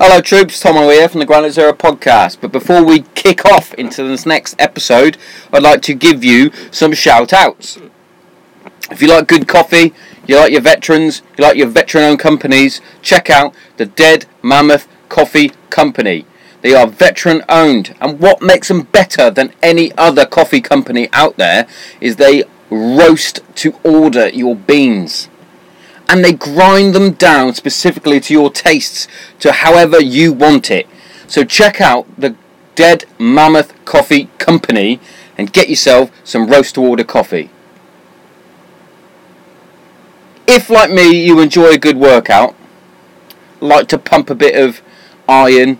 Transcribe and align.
Hello, 0.00 0.20
troops. 0.20 0.60
Tom 0.60 0.76
here 0.76 1.08
from 1.08 1.18
the 1.18 1.26
Granite 1.26 1.50
Zero 1.50 1.72
podcast. 1.72 2.40
But 2.40 2.52
before 2.52 2.84
we 2.84 3.00
kick 3.16 3.44
off 3.44 3.74
into 3.74 4.04
this 4.04 4.24
next 4.24 4.54
episode, 4.56 5.18
I'd 5.52 5.64
like 5.64 5.82
to 5.82 5.92
give 5.92 6.22
you 6.22 6.52
some 6.70 6.92
shout 6.92 7.32
outs. 7.32 7.80
If 8.92 9.02
you 9.02 9.08
like 9.08 9.26
good 9.26 9.48
coffee, 9.48 9.92
you 10.24 10.36
like 10.36 10.52
your 10.52 10.60
veterans, 10.60 11.22
you 11.36 11.42
like 11.42 11.56
your 11.56 11.66
veteran 11.66 12.04
owned 12.04 12.20
companies, 12.20 12.80
check 13.02 13.28
out 13.28 13.52
the 13.76 13.86
Dead 13.86 14.26
Mammoth 14.40 14.86
Coffee 15.08 15.50
Company. 15.68 16.26
They 16.60 16.74
are 16.74 16.86
veteran 16.86 17.42
owned, 17.48 17.96
and 18.00 18.20
what 18.20 18.40
makes 18.40 18.68
them 18.68 18.82
better 18.82 19.30
than 19.30 19.52
any 19.64 19.90
other 19.98 20.26
coffee 20.26 20.60
company 20.60 21.08
out 21.12 21.38
there 21.38 21.66
is 22.00 22.16
they 22.16 22.44
roast 22.70 23.40
to 23.56 23.72
order 23.82 24.28
your 24.28 24.54
beans 24.54 25.28
and 26.08 26.24
they 26.24 26.32
grind 26.32 26.94
them 26.94 27.12
down 27.12 27.52
specifically 27.52 28.18
to 28.18 28.32
your 28.32 28.50
tastes, 28.50 29.06
to 29.40 29.52
however 29.52 30.00
you 30.00 30.32
want 30.32 30.70
it. 30.70 30.86
So 31.26 31.44
check 31.44 31.80
out 31.80 32.06
the 32.18 32.34
Dead 32.74 33.04
Mammoth 33.18 33.84
Coffee 33.84 34.30
Company 34.38 35.00
and 35.36 35.52
get 35.52 35.68
yourself 35.68 36.10
some 36.24 36.46
roast 36.46 36.76
to 36.76 36.82
order 36.82 37.04
coffee. 37.04 37.50
If, 40.46 40.70
like 40.70 40.90
me, 40.90 41.26
you 41.26 41.40
enjoy 41.40 41.72
a 41.72 41.78
good 41.78 41.98
workout, 41.98 42.56
like 43.60 43.86
to 43.88 43.98
pump 43.98 44.30
a 44.30 44.34
bit 44.34 44.56
of 44.56 44.80
iron, 45.28 45.78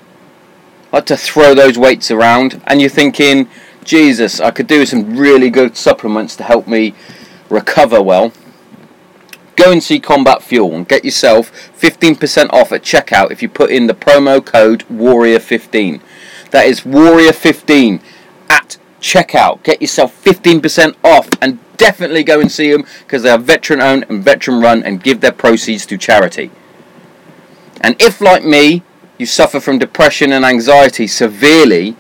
like 0.93 1.07
to 1.07 1.17
throw 1.17 1.55
those 1.55 1.79
weights 1.79 2.11
around, 2.11 2.61
and 2.67 2.83
you're 2.83 2.91
thinking, 2.91 3.49
Jesus, 3.83 4.41
I 4.41 4.51
could 4.51 4.67
do 4.67 4.85
some 4.85 5.17
really 5.17 5.49
good 5.49 5.75
supplements 5.75 6.37
to 6.37 6.43
help 6.43 6.69
me 6.69 6.95
recover 7.49 8.03
well 8.03 8.35
go 9.59 9.73
and 9.73 9.83
see 9.83 9.99
Combat 9.99 10.43
Fuel 10.43 10.75
and 10.75 10.89
get 10.89 11.05
yourself 11.05 11.51
15% 11.79 12.53
off 12.53 12.71
at 12.71 12.83
checkout 12.83 13.33
if 13.33 13.43
you 13.43 13.49
put 13.49 13.71
in 13.71 13.89
the 13.89 13.95
promo 13.95 14.45
code 14.45 14.85
Warrior15. 14.89 16.01
That 16.53 16.67
is 16.67 16.83
Warrior15 16.83 18.01
at 18.49 18.79
checkout. 19.01 19.63
Get 19.65 19.83
yourself 19.83 20.25
15% 20.25 20.95
off 21.03 21.29
and 21.43 21.59
definitely 21.77 22.23
go 22.23 22.41
and 22.41 22.51
see 22.51 22.71
them 22.71 22.85
because 23.01 23.25
they 23.25 23.31
are 23.31 23.39
veteran 23.39 23.81
owned 23.81 24.07
and 24.09 24.23
veteran 24.23 24.61
run 24.61 24.83
and 24.85 25.03
give 25.03 25.21
their 25.21 25.33
proceeds 25.33 25.85
to 25.87 25.99
charity. 25.99 26.51
And 27.81 28.01
if, 28.01 28.21
like 28.21 28.45
me, 28.45 28.83
you 29.19 29.27
suffer 29.27 29.59
from 29.59 29.79
depression 29.79 30.33
and 30.33 30.45
anxiety 30.45 31.07
severely, 31.07 31.97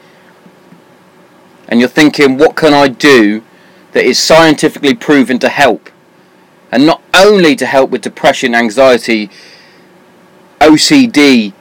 and 1.68 1.80
you're 1.80 1.88
thinking, 1.88 2.38
what 2.38 2.56
can 2.56 2.72
I 2.72 2.88
do 2.88 3.42
that 3.92 4.04
is 4.04 4.18
scientifically 4.18 4.94
proven 4.94 5.38
to 5.40 5.48
help? 5.48 5.90
And 6.70 6.86
not 6.86 7.02
only 7.14 7.56
to 7.56 7.66
help 7.66 7.90
with 7.90 8.02
depression, 8.02 8.54
anxiety, 8.54 9.30
OCD, 10.60 11.52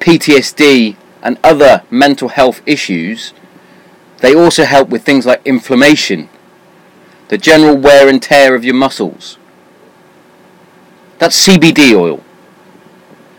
PTSD, 0.00 0.96
and 1.22 1.38
other 1.42 1.82
mental 1.90 2.28
health 2.28 2.60
issues, 2.66 3.32
they 4.18 4.34
also 4.34 4.64
help 4.64 4.88
with 4.88 5.04
things 5.04 5.26
like 5.26 5.44
inflammation, 5.44 6.28
the 7.28 7.38
general 7.38 7.76
wear 7.76 8.08
and 8.08 8.22
tear 8.22 8.54
of 8.54 8.64
your 8.64 8.74
muscles. 8.74 9.38
That's 11.18 11.46
CBD 11.46 11.94
oil. 11.98 12.22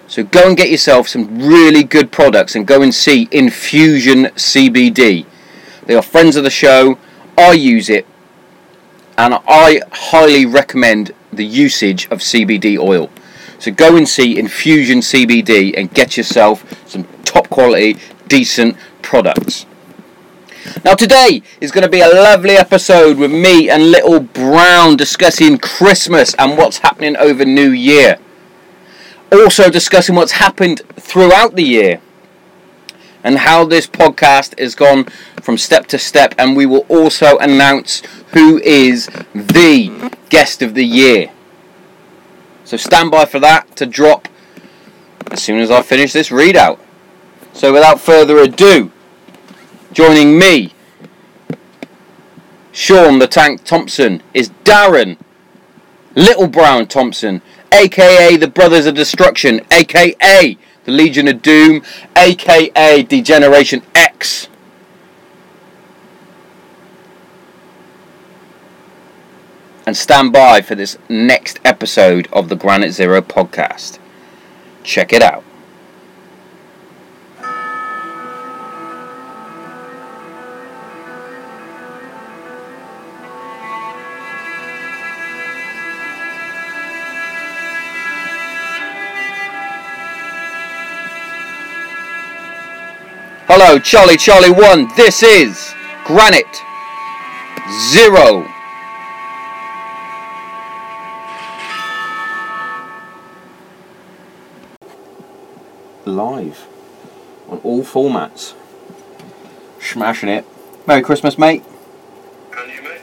So 0.07 0.23
go 0.23 0.47
and 0.47 0.57
get 0.57 0.69
yourself 0.69 1.07
some 1.07 1.39
really 1.39 1.83
good 1.83 2.11
products 2.11 2.55
and 2.55 2.67
go 2.67 2.81
and 2.81 2.93
see 2.93 3.27
Infusion 3.31 4.25
CBD. 4.35 5.25
They 5.85 5.95
are 5.95 6.01
friends 6.01 6.35
of 6.35 6.43
the 6.43 6.49
show. 6.49 6.97
I 7.37 7.53
use 7.53 7.89
it 7.89 8.05
and 9.17 9.35
I 9.47 9.81
highly 9.91 10.45
recommend 10.45 11.13
the 11.31 11.45
usage 11.45 12.05
of 12.05 12.19
CBD 12.19 12.77
oil. 12.77 13.09
So 13.59 13.71
go 13.71 13.95
and 13.95 14.07
see 14.07 14.37
Infusion 14.37 14.99
CBD 14.99 15.73
and 15.77 15.93
get 15.93 16.17
yourself 16.17 16.65
some 16.87 17.05
top 17.23 17.49
quality, 17.49 17.97
decent 18.27 18.77
products. 19.01 19.65
Now, 20.83 20.95
today 20.95 21.43
is 21.61 21.71
going 21.71 21.83
to 21.83 21.89
be 21.89 22.01
a 22.01 22.07
lovely 22.07 22.55
episode 22.55 23.17
with 23.17 23.31
me 23.31 23.69
and 23.69 23.91
Little 23.91 24.19
Brown 24.19 24.97
discussing 24.97 25.57
Christmas 25.57 26.33
and 26.35 26.57
what's 26.57 26.79
happening 26.79 27.15
over 27.17 27.45
New 27.45 27.69
Year. 27.69 28.17
Also, 29.31 29.69
discussing 29.69 30.15
what's 30.15 30.33
happened 30.33 30.81
throughout 30.95 31.55
the 31.55 31.63
year 31.63 32.01
and 33.25 33.39
how 33.39 33.65
this 33.65 33.87
podcast 33.87 34.57
has 34.59 34.75
gone 34.75 35.05
from 35.41 35.57
step 35.57 35.87
to 35.87 35.97
step. 35.97 36.35
And 36.37 36.55
we 36.55 36.67
will 36.67 36.85
also 36.87 37.37
announce 37.39 38.03
who 38.33 38.59
is 38.59 39.07
the 39.33 40.11
guest 40.29 40.61
of 40.61 40.75
the 40.75 40.85
year. 40.85 41.31
So 42.63 42.77
stand 42.77 43.09
by 43.11 43.25
for 43.25 43.39
that 43.39 43.75
to 43.77 43.87
drop 43.87 44.27
as 45.31 45.41
soon 45.41 45.59
as 45.59 45.71
I 45.71 45.81
finish 45.81 46.13
this 46.13 46.29
readout. 46.29 46.79
So 47.51 47.73
without 47.73 47.99
further 47.99 48.37
ado, 48.37 48.91
joining 49.91 50.37
me, 50.37 50.73
Sean 52.71 53.17
the 53.17 53.27
Tank 53.27 53.63
Thompson, 53.63 54.21
is 54.33 54.51
Darren 54.63 55.17
Little 56.15 56.47
Brown 56.47 56.85
Thompson, 56.87 57.41
aka 57.71 58.37
the 58.37 58.47
Brothers 58.47 58.85
of 58.85 58.93
Destruction, 58.93 59.61
aka 59.71 60.57
the 60.85 60.91
Legion 60.91 61.27
of 61.27 61.41
Doom, 61.41 61.83
aka 62.15 63.03
Degeneration 63.03 63.81
X. 63.93 64.47
And 69.85 69.95
stand 69.95 70.31
by 70.31 70.61
for 70.61 70.73
this 70.73 70.97
next 71.09 71.59
episode 71.63 72.27
of 72.33 72.49
the 72.49 72.55
Granite 72.55 72.91
Zero 72.91 73.21
podcast. 73.21 73.99
Check 74.83 75.13
it 75.13 75.21
out. 75.21 75.43
Hello, 93.47 93.77
Charlie 93.77 94.17
Charlie 94.17 94.49
1. 94.49 94.95
This 94.97 95.21
is 95.21 95.75
Granite 96.03 96.63
Zero. 97.91 98.43
Live 106.05 106.65
on 107.47 107.59
all 107.59 107.83
formats. 107.83 108.55
Smashing 109.79 110.29
it. 110.29 110.43
Merry 110.87 111.03
Christmas, 111.03 111.37
mate. 111.37 111.63
And 112.57 112.71
you, 112.71 112.81
mate? 112.81 113.01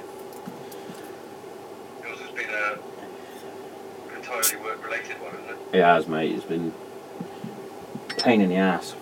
Yours 2.05 2.19
has 2.19 2.31
been 2.33 2.51
a 2.51 4.17
entirely 4.17 4.57
work-related 4.65 5.21
one, 5.23 5.35
isn't 5.37 5.51
it? 5.51 5.79
It 5.79 5.85
has, 5.85 6.09
mate. 6.09 6.33
It's 6.33 6.45
been 6.45 6.75
pain 8.19 8.41
in 8.41 8.49
the 8.49 8.57
ass. 8.57 8.97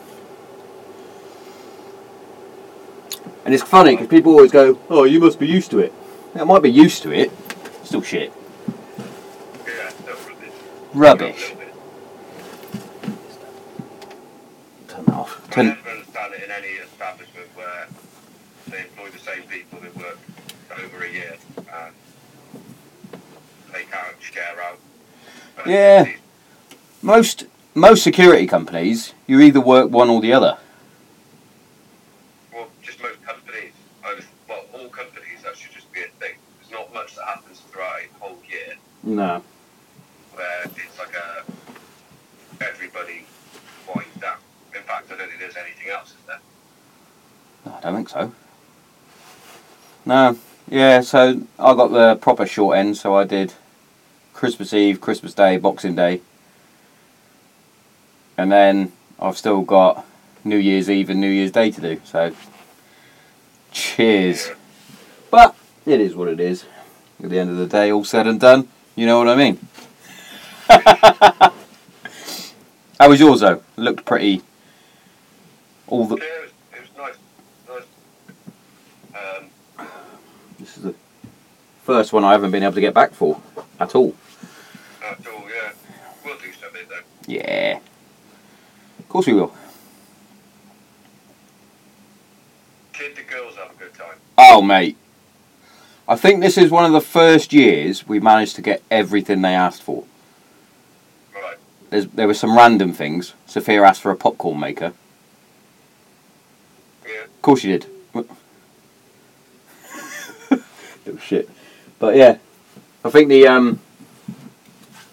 And 3.44 3.54
it's 3.54 3.62
funny 3.62 3.92
because 3.92 4.08
people 4.08 4.32
always 4.32 4.52
go, 4.52 4.78
"Oh, 4.88 5.04
you 5.04 5.20
must 5.20 5.38
be 5.38 5.46
used 5.46 5.70
to 5.72 5.78
it." 5.78 5.92
I 6.34 6.44
might 6.44 6.62
be 6.62 6.70
used 6.70 7.02
to 7.02 7.12
it. 7.12 7.30
Still 7.84 8.02
shit. 8.02 8.32
Yeah, 9.66 9.90
rubbish. 10.94 11.54
Rubbish. 11.54 11.54
Turn 14.88 15.04
that 15.06 15.14
off. 15.14 15.40
I 15.48 15.52
Turn. 15.54 15.66
never 15.68 15.90
understand 15.90 16.34
it 16.34 16.42
in 16.44 16.50
any 16.50 16.68
establishment 16.68 17.48
where 17.54 17.88
they 18.68 18.80
employ 18.80 19.08
the 19.10 19.18
same 19.18 19.42
people 19.44 19.80
that 19.80 19.96
work 19.96 20.18
over 20.84 21.04
a 21.04 21.10
year 21.10 21.36
and 21.56 21.94
out, 23.92 24.14
share 24.20 24.62
out. 24.62 24.78
Yeah. 25.66 26.12
Most 27.02 27.46
most 27.74 28.02
security 28.02 28.46
companies, 28.46 29.14
you 29.26 29.40
either 29.40 29.60
work 29.60 29.90
one 29.90 30.10
or 30.10 30.20
the 30.20 30.32
other. 30.32 30.58
Well, 32.52 32.68
just 32.82 33.00
most 33.00 33.22
companies, 33.24 33.72
over- 34.04 34.22
well, 34.48 34.64
all 34.74 34.88
companies, 34.88 35.42
that 35.44 35.56
should 35.56 35.72
just 35.72 35.90
be 35.92 36.00
a 36.00 36.08
thing. 36.18 36.34
There's 36.60 36.72
not 36.72 36.92
much 36.92 37.14
that 37.16 37.24
happens 37.26 37.60
throughout 37.70 38.00
a 38.02 38.24
whole 38.24 38.38
year 38.48 38.74
No. 39.02 39.42
where 40.34 40.64
it's 40.64 40.98
like 40.98 41.14
a 41.14 42.64
everybody 42.64 43.24
winds 43.94 44.16
down. 44.20 44.36
In 44.74 44.82
fact, 44.82 45.10
I 45.10 45.16
don't 45.16 45.28
think 45.28 45.40
there's 45.40 45.56
anything 45.56 45.88
else, 45.90 46.10
is 46.10 46.16
there? 46.26 46.40
I 47.66 47.80
don't 47.80 47.96
think 47.96 48.08
so. 48.08 48.32
No. 50.04 50.38
Yeah. 50.68 51.00
So 51.00 51.42
I 51.58 51.74
got 51.74 51.92
the 51.92 52.16
proper 52.16 52.46
short 52.46 52.76
end. 52.76 52.96
So 52.96 53.14
I 53.14 53.24
did 53.24 53.54
Christmas 54.34 54.72
Eve, 54.72 55.00
Christmas 55.00 55.34
Day, 55.34 55.56
Boxing 55.56 55.94
Day, 55.94 56.20
and 58.36 58.50
then 58.52 58.92
I've 59.18 59.36
still 59.36 59.62
got 59.62 60.06
New 60.44 60.56
Year's 60.56 60.88
Eve 60.88 61.10
and 61.10 61.20
New 61.20 61.28
Year's 61.30 61.52
Day 61.52 61.70
to 61.70 61.80
do. 61.80 62.00
So 62.04 62.34
cheers. 63.72 64.50
But 65.30 65.54
it 65.86 66.00
is 66.00 66.14
what 66.14 66.28
it 66.28 66.40
is. 66.40 66.64
At 67.22 67.30
the 67.30 67.38
end 67.38 67.50
of 67.50 67.56
the 67.56 67.66
day, 67.66 67.92
all 67.92 68.04
said 68.04 68.26
and 68.26 68.40
done, 68.40 68.68
you 69.00 69.06
know 69.06 69.16
what 69.16 69.28
I 69.30 69.34
mean. 69.34 69.58
How 73.00 73.08
was 73.08 73.18
yours 73.18 73.40
though? 73.40 73.62
Looked 73.76 74.04
pretty 74.04 74.42
All 75.86 76.04
the 76.04 76.16
Yeah, 76.16 76.22
it 76.22 76.42
was, 76.42 76.50
it 76.74 76.80
was 76.82 76.90
nice. 77.66 77.86
Nice. 79.16 79.38
Um, 79.78 79.86
this 80.58 80.76
is 80.76 80.82
the 80.82 80.94
first 81.82 82.12
one 82.12 82.24
I 82.24 82.32
haven't 82.32 82.50
been 82.50 82.62
able 82.62 82.74
to 82.74 82.80
get 82.82 82.92
back 82.92 83.14
for 83.14 83.40
at 83.80 83.94
all. 83.94 84.14
that's 85.00 85.26
all, 85.26 85.44
yeah. 85.48 85.72
We'll 86.22 86.36
do 86.36 86.52
something 86.52 86.82
though. 86.90 87.00
Yeah. 87.26 87.78
Of 88.98 89.08
course 89.08 89.26
we 89.26 89.32
will. 89.32 89.54
Kid 92.92 93.16
the 93.16 93.22
girls 93.22 93.56
have 93.56 93.70
a 93.74 93.78
good 93.78 93.94
time. 93.94 94.18
Oh, 94.36 94.60
mate. 94.60 94.98
I 96.10 96.16
think 96.16 96.40
this 96.40 96.58
is 96.58 96.72
one 96.72 96.84
of 96.84 96.90
the 96.90 97.00
first 97.00 97.52
years 97.52 98.08
we 98.08 98.18
managed 98.18 98.56
to 98.56 98.62
get 98.62 98.82
everything 98.90 99.42
they 99.42 99.54
asked 99.54 99.80
for. 99.80 100.02
Right. 101.32 101.56
There's, 101.90 102.08
there 102.08 102.26
were 102.26 102.34
some 102.34 102.56
random 102.56 102.92
things. 102.92 103.34
Sophia 103.46 103.84
asked 103.84 104.02
for 104.02 104.10
a 104.10 104.16
popcorn 104.16 104.58
maker. 104.58 104.92
Yeah. 107.06 107.22
Of 107.22 107.42
course 107.42 107.60
she 107.60 107.68
did. 107.68 107.86
Little 108.12 108.36
shit. 111.20 111.48
But 112.00 112.16
yeah, 112.16 112.38
I 113.04 113.10
think 113.10 113.28
the 113.28 113.46
um, 113.46 113.78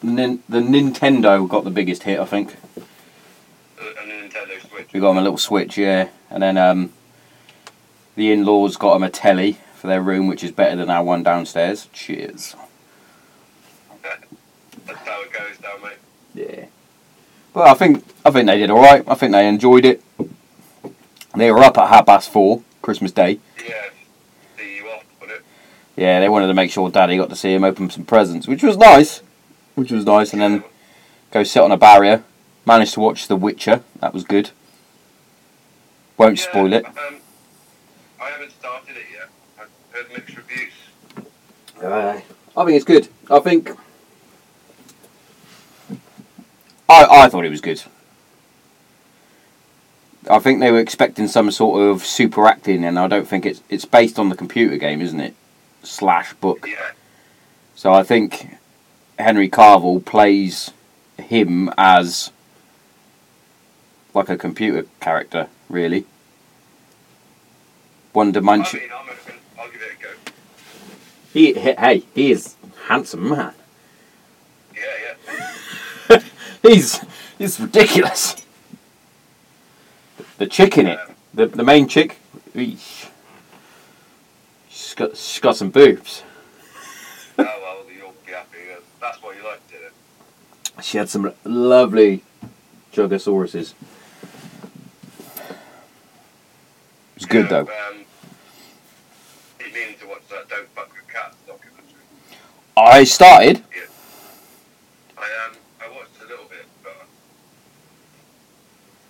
nin- 0.01 0.41
the 0.50 0.61
Nintendo 0.61 1.47
got 1.47 1.63
the 1.63 1.69
biggest 1.69 2.03
hit. 2.03 2.19
I 2.19 2.25
think 2.25 2.55
A, 2.75 3.83
a 3.83 3.85
Nintendo 4.03 4.67
Switch. 4.67 4.93
we 4.93 5.00
got 5.00 5.09
them 5.09 5.19
a 5.19 5.21
little 5.21 5.38
Switch, 5.38 5.77
yeah, 5.77 6.09
and 6.31 6.41
then 6.41 6.57
um, 6.57 6.91
the 8.15 8.31
in-laws 8.31 8.77
got 8.77 8.93
them 8.93 9.03
a 9.03 9.11
telly 9.11 9.59
for 9.77 9.88
their 9.88 10.01
room, 10.01 10.27
which 10.27 10.44
is 10.44 10.51
better 10.51 10.75
than 10.75 10.89
our 10.89 11.03
one 11.03 11.24
downstairs. 11.24 11.88
Cheers. 11.94 12.56
That's 14.85 15.00
how 15.00 15.21
it 15.21 15.31
goes 15.31 15.57
down, 15.57 15.81
mate. 15.81 15.97
Yeah. 16.33 16.65
But 17.53 17.68
I 17.68 17.74
think 17.74 18.03
I 18.25 18.31
think 18.31 18.47
they 18.47 18.57
did 18.57 18.69
all 18.69 18.81
right. 18.81 19.03
I 19.07 19.15
think 19.15 19.31
they 19.31 19.47
enjoyed 19.47 19.85
it. 19.85 20.01
They 21.35 21.51
were 21.51 21.63
up 21.63 21.77
at 21.77 21.89
half 21.89 22.06
past 22.06 22.31
four 22.31 22.63
Christmas 22.81 23.12
Day. 23.12 23.39
Yeah. 23.63 23.89
See 24.57 24.77
you 24.77 24.88
off, 24.89 25.03
it. 25.21 25.44
Yeah, 25.95 26.19
they 26.19 26.29
wanted 26.29 26.47
to 26.47 26.53
make 26.53 26.71
sure 26.71 26.89
Daddy 26.89 27.18
got 27.18 27.29
to 27.29 27.35
see 27.35 27.53
him 27.53 27.63
open 27.63 27.89
some 27.89 28.06
presents, 28.06 28.47
which 28.47 28.63
was 28.63 28.77
nice. 28.77 29.21
Which 29.75 29.91
was 29.91 30.06
nice, 30.06 30.33
and 30.33 30.41
then 30.41 30.63
go 31.31 31.44
sit 31.44 31.62
on 31.62 31.71
a 31.71 31.77
barrier. 31.77 32.24
Managed 32.65 32.95
to 32.95 33.00
watch 33.00 33.27
The 33.27 33.35
Witcher. 33.35 33.83
That 34.00 34.13
was 34.13 34.24
good. 34.24 34.50
Won't 36.18 36.39
spoil 36.39 36.74
it. 36.74 36.85
Um, 36.85 36.94
I 38.19 38.29
haven't 38.29 38.51
started 38.51 38.97
it 38.97 39.06
yet. 39.13 39.29
I've 39.59 39.69
heard 39.97 40.13
mixed 40.13 40.38
reviews. 40.38 40.73
I 41.81 42.65
think 42.65 42.75
it's 42.75 42.85
good. 42.85 43.07
I 43.29 43.39
think. 43.39 43.71
I 46.89 47.05
I 47.05 47.29
thought 47.29 47.45
it 47.45 47.49
was 47.49 47.61
good. 47.61 47.83
I 50.29 50.39
think 50.39 50.59
they 50.59 50.71
were 50.71 50.79
expecting 50.79 51.27
some 51.27 51.51
sort 51.51 51.81
of 51.89 52.05
super 52.05 52.45
acting, 52.47 52.83
and 52.83 52.99
I 52.99 53.07
don't 53.07 53.27
think 53.27 53.45
it's 53.45 53.61
it's 53.69 53.85
based 53.85 54.19
on 54.19 54.29
the 54.29 54.35
computer 54.35 54.77
game, 54.77 55.01
isn't 55.01 55.19
it? 55.19 55.35
Slash 55.83 56.33
book. 56.33 56.67
Yeah. 56.67 56.91
So 57.75 57.93
I 57.93 58.03
think 58.03 58.57
Henry 59.19 59.50
Cavill 59.50 60.03
plays 60.03 60.71
him 61.17 61.71
as 61.77 62.31
like 64.13 64.29
a 64.29 64.38
computer 64.38 64.85
character, 65.00 65.47
really. 65.69 66.05
One 68.13 68.29
I 68.29 68.31
dimension. 68.31 68.79
mean, 68.79 68.89
I'm 68.91 69.07
open. 69.09 69.35
I'll 69.59 69.69
give 69.69 69.81
it 69.81 69.91
a 70.00 70.03
go. 70.03 70.09
He, 71.38 71.54
he 71.54 71.74
hey, 71.74 72.04
he 72.16 72.31
is 72.31 72.56
handsome 72.88 73.30
man. 73.30 73.54
Yeah, 74.75 74.81
yeah. 76.10 76.19
He's 76.63 77.00
he's 77.38 77.60
ridiculous. 77.60 78.38
The 80.39 80.48
chick 80.48 80.80
in 80.80 80.88
it, 80.88 81.00
the 81.36 81.45
the 81.45 81.63
main 81.63 81.88
chick, 81.88 82.18
she's 82.56 83.10
got 84.95 85.16
she's 85.16 85.39
got 85.39 85.56
some 85.56 85.69
boobs. 85.69 86.24
oh, 87.38 87.44
well, 87.44 87.86
you'll 87.95 88.16
be 88.25 88.31
happy. 88.31 88.57
That's 89.00 89.22
what 89.22 89.38
you 89.38 89.44
liked, 89.44 89.69
did 89.69 89.81
it? 89.84 90.84
She 90.84 90.98
had 90.98 91.07
some 91.07 91.31
lovely 91.44 92.24
Jugosauruses. 92.92 93.75
It's 97.16 97.25
good 97.25 97.51
know, 97.51 97.63
though. 97.63 97.89
Um, 97.89 98.06
keep 99.68 99.74
meaning 99.74 99.95
to 100.00 100.07
watch 100.07 100.22
that 100.30 100.48
Don't 100.50 100.68
Fuck 100.69 100.89
with 100.94 101.07
Cats 101.13 101.36
documentary. 101.45 102.01
I 102.77 103.06
started. 103.06 103.63
I 105.18 105.21
um, 105.21 105.56
I 105.81 105.89
watched 105.89 106.21
a 106.24 106.27
little 106.27 106.45
bit, 106.45 106.68
but 106.83 107.07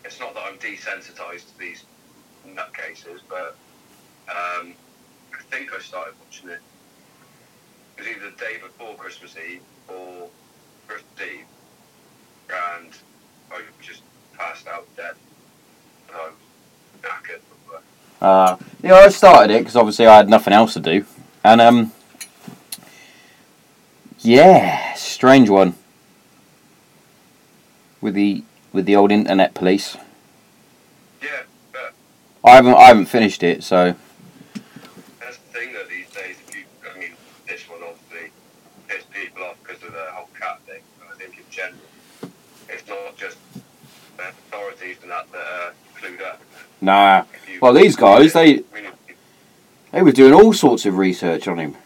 it's 0.06 0.22
not 0.22 0.34
that 0.36 0.44
I'm 0.46 0.58
desensitized 0.58 1.52
to 1.52 1.60
these 1.60 1.84
nutcases, 2.48 3.20
but 3.28 3.58
um, 4.30 4.74
I 5.34 5.42
think 5.52 5.74
I 5.74 5.80
started 5.80 6.14
watching 6.24 6.48
it. 6.48 6.62
It 7.98 8.00
was 8.00 8.08
either 8.08 8.30
the 8.30 8.38
day 8.38 8.58
before 8.64 8.96
Christmas 8.96 9.36
Eve 9.36 9.62
or 9.90 10.30
Christmas 10.88 11.28
Eve, 11.30 11.46
and 12.50 12.94
I 13.52 13.62
just 13.82 14.02
passed 14.38 14.66
out 14.68 14.88
dead. 14.96 15.16
And 16.08 16.16
I 16.16 16.30
was 16.30 16.36
knackered. 17.02 17.42
Uh, 18.22 18.56
yeah, 18.82 18.94
I 18.94 19.10
started 19.10 19.54
it 19.54 19.60
because 19.60 19.76
obviously 19.76 20.08
I 20.08 20.16
had 20.16 20.30
nothing 20.30 20.54
else 20.54 20.74
to 20.76 20.80
do, 20.80 21.06
and 21.44 21.60
um, 21.60 21.92
yeah, 24.28 24.94
strange 24.96 25.50
one 25.50 25.74
with 28.02 28.14
the 28.14 28.44
with 28.74 28.86
the 28.86 28.94
old 28.96 29.10
internet 29.10 29.54
police. 29.54 29.96
Yeah, 31.24 31.44
but 31.72 31.94
I 32.44 32.56
haven't 32.56 32.76
I 32.76 32.84
haven't 32.88 33.06
finished 33.06 33.42
it, 33.42 33.64
so 33.64 33.96
That's 35.22 35.38
the 35.38 35.54
thing 35.54 35.72
though 35.72 35.86
these 35.90 36.10
days. 36.10 36.36
If 36.46 36.56
you, 36.56 36.64
I 36.94 37.00
mean, 37.00 37.12
this 37.48 37.62
one 37.70 37.80
obviously 37.82 38.32
pissed 38.90 39.10
people 39.12 39.44
off 39.44 39.56
because 39.64 39.82
of 39.84 39.94
the 39.94 40.06
whole 40.12 40.30
cat 40.38 40.60
thing. 40.68 40.82
But 41.00 41.08
I 41.16 41.18
think 41.18 41.38
in 41.38 41.46
general, 41.50 41.80
it's 42.68 42.88
not 42.90 43.16
just 43.16 43.38
the 44.18 44.24
authorities 44.28 44.98
and 45.04 45.12
that 45.12 45.32
that 45.32 45.40
are 45.40 45.74
clued 45.98 46.22
up. 46.22 46.42
nah. 46.82 47.24
Well, 47.62 47.74
these 47.74 47.96
guys, 47.96 48.34
they- 48.34 48.64
They 49.94 50.02
were 50.02 50.12
doing 50.12 50.34
all 50.34 50.52
sorts 50.54 50.86
of 50.86 50.98
research 50.98 51.48
on 51.48 51.58
him. 51.60 51.78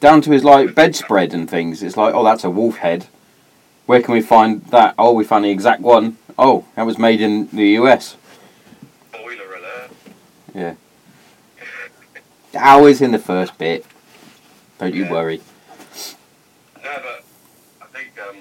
Down 0.00 0.22
to 0.22 0.30
his 0.32 0.42
like 0.42 0.74
bedspread 0.74 1.32
and 1.32 1.48
things. 1.48 1.82
It's 1.82 1.96
like, 1.96 2.14
oh, 2.14 2.24
that's 2.24 2.42
a 2.44 2.50
wolf 2.50 2.78
head. 2.78 3.06
Where 3.86 4.02
can 4.02 4.14
we 4.14 4.22
find 4.22 4.64
that? 4.66 4.94
Oh, 4.98 5.12
we 5.12 5.24
found 5.24 5.44
the 5.44 5.50
exact 5.50 5.82
one. 5.82 6.16
Oh, 6.38 6.64
that 6.74 6.86
was 6.86 6.98
made 6.98 7.20
in 7.20 7.48
the 7.52 7.68
US. 7.80 8.16
Boiler 9.12 9.54
alert. 9.54 9.90
Yeah. 10.54 10.74
Hours 12.56 13.00
in 13.00 13.12
the 13.12 13.18
first 13.18 13.56
bit. 13.58 13.84
Don't 14.78 14.94
you 14.94 15.04
Yeah. 15.04 15.10
worry. 15.12 15.40
No, 16.82 16.90
but 17.02 17.24
I 17.82 17.86
think 17.92 18.12
um, 18.26 18.36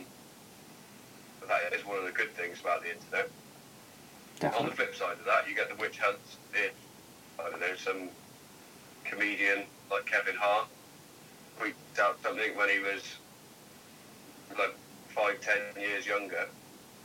that 1.48 1.74
is 1.74 1.86
one 1.86 1.98
of 1.98 2.06
the 2.06 2.12
good 2.12 2.34
things 2.36 2.60
about 2.62 2.82
the 2.82 2.92
internet. 2.94 3.30
On 4.58 4.66
the 4.66 4.72
flip 4.72 4.96
side 4.96 5.18
of 5.20 5.26
that, 5.26 5.50
you 5.50 5.56
get 5.56 5.68
the 5.68 5.76
witch 5.76 6.00
hunts. 6.00 6.38
I 6.56 7.50
don't 7.50 7.60
know 7.60 7.76
some 7.76 8.10
comedian 9.04 9.64
like 9.92 10.06
Kevin 10.06 10.36
Hart 10.36 10.68
tweeted 11.60 12.00
out 12.02 12.18
something 12.24 12.56
when 12.56 12.70
he 12.70 12.80
was 12.80 13.04
like 14.58 14.76
five, 15.10 15.40
ten 15.42 15.58
years 15.82 16.06
younger, 16.08 16.48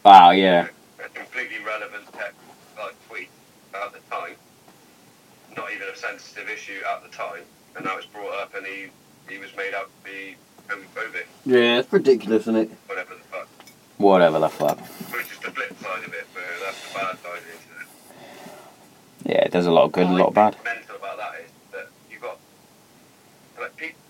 Wow, 0.05 0.31
yeah. 0.31 0.69
a 1.05 1.09
completely 1.11 1.59
relevant 1.65 2.05
text, 2.13 2.37
like 2.79 2.95
tweet 3.09 3.29
at 3.75 3.93
the 3.93 3.99
time, 4.11 4.35
not 5.57 5.73
even 5.73 5.89
a 5.89 5.97
sensitive 5.97 6.49
issue 6.49 6.81
at 6.89 7.03
the 7.03 7.09
time, 7.17 7.43
and 7.77 7.85
now 7.85 7.97
it's 7.97 8.07
brought 8.07 8.35
up 8.41 8.55
and 8.55 8.67
he 8.67 8.87
he 9.29 9.39
was 9.39 9.49
made 9.57 9.73
out 9.75 9.89
to 10.05 10.11
be 10.11 10.37
homophobic, 10.69 11.25
Yeah, 11.47 11.79
it's 11.79 11.93
ridiculous, 11.93 12.43
isn't 12.43 12.57
it? 12.57 12.71
whatever 12.87 13.15
the 13.15 13.21
fuck. 13.25 13.49
Whatever 13.97 14.39
the 14.39 14.49
fuck. 14.51 14.79
Which 15.13 15.33
is 15.33 15.39
the 15.39 15.51
flip 15.51 15.75
side 15.81 16.05
of 16.05 16.13
it, 16.13 16.27
but 16.35 16.43
that's 16.63 16.89
the 16.93 16.95
bad 16.99 17.19
side 17.19 17.39
of 17.39 17.47
internet. 17.47 17.89
Yeah, 19.25 19.49
there's 19.49 19.67
a 19.67 19.71
lot 19.73 19.85
of 19.85 19.93
good 19.93 20.07
and 20.07 20.15
a 20.15 20.19
lot 20.19 20.29
of 20.29 20.35
bad. 20.35 20.55
What's 20.55 20.65
mental 20.65 20.97
about 20.97 21.17
that 21.17 21.41
is 21.41 21.51
that 21.73 21.89
you 22.11 22.19
got 22.19 22.39
like 23.59 23.75
people. 23.77 24.01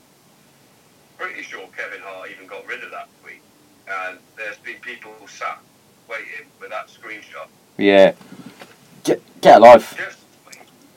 Pretty 1.19 1.43
sure 1.43 1.61
Kevin 1.77 2.01
Hart 2.03 2.29
even 2.35 2.47
got 2.49 2.67
rid 2.67 2.83
of 2.83 2.91
that 2.91 3.09
tweet, 3.23 3.41
and 4.09 4.19
there's 4.37 4.57
been 4.59 4.77
people 4.81 5.13
sat 5.27 5.59
waiting 6.09 6.47
with 6.61 6.71
that 6.71 6.89
screenshot, 6.89 7.49
Yeah. 7.79 8.13
Get, 9.05 9.21
get 9.41 9.59
a 9.59 9.61
life. 9.61 9.95
just 9.97 10.19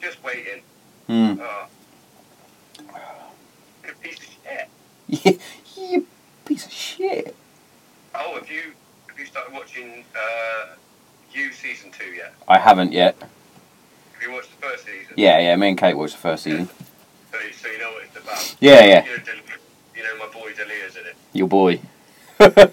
just 0.02 0.24
waiting. 0.24 0.62
Hmm. 1.08 1.34
Uh, 1.42 1.66
you 3.86 3.94
piece 4.02 4.18
of 4.20 4.24
shit. 4.26 4.70
Yeah, 5.08 5.32
you 5.92 6.08
piece 6.46 6.66
of 6.66 6.72
shit. 6.72 7.36
Oh, 8.16 8.36
have 8.36 8.50
you 8.50 8.62
have 9.10 9.20
you 9.20 9.26
started 9.26 9.54
watching 9.54 10.04
uh, 10.16 10.76
You 11.34 11.52
season 11.52 11.92
two 11.92 12.12
yet? 12.12 12.34
I 12.48 12.58
haven't 12.60 12.92
yet. 12.94 13.16
Have 13.20 14.22
you 14.22 14.32
watched 14.34 14.50
the 14.60 14.68
first 14.68 14.86
season? 14.86 15.14
Yeah, 15.18 15.40
yeah, 15.40 15.56
me 15.56 15.70
and 15.70 15.78
Kate 15.78 15.96
watched 15.98 16.14
the 16.16 16.20
first 16.22 16.44
season. 16.44 16.68
So, 17.32 17.40
you- 17.40 17.54
so 17.54 17.68
you 17.70 17.80
know 17.80 17.92
what 17.92 18.04
it's 18.04 18.18
about. 18.18 18.56
Yeah, 18.60 18.84
yeah. 18.86 19.06
You 19.06 19.12
know, 19.18 19.24
you 19.96 20.04
know 20.04 20.26
my 20.26 20.32
boy 20.34 20.54
D'Elia's 20.54 20.96
in 20.96 21.06
it. 21.06 21.16
Your 21.34 21.48
boy. 21.48 21.80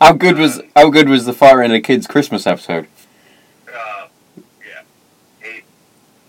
How 0.00 0.12
good 0.12 0.36
was 0.36 0.60
how 0.74 0.90
good 0.90 1.08
was 1.08 1.24
the 1.24 1.32
fire 1.32 1.62
in 1.62 1.70
the 1.70 1.80
kids 1.80 2.06
Christmas 2.06 2.46
episode? 2.46 2.86
Uh, 3.66 4.08
yeah, 4.60 4.82
he, 5.42 5.62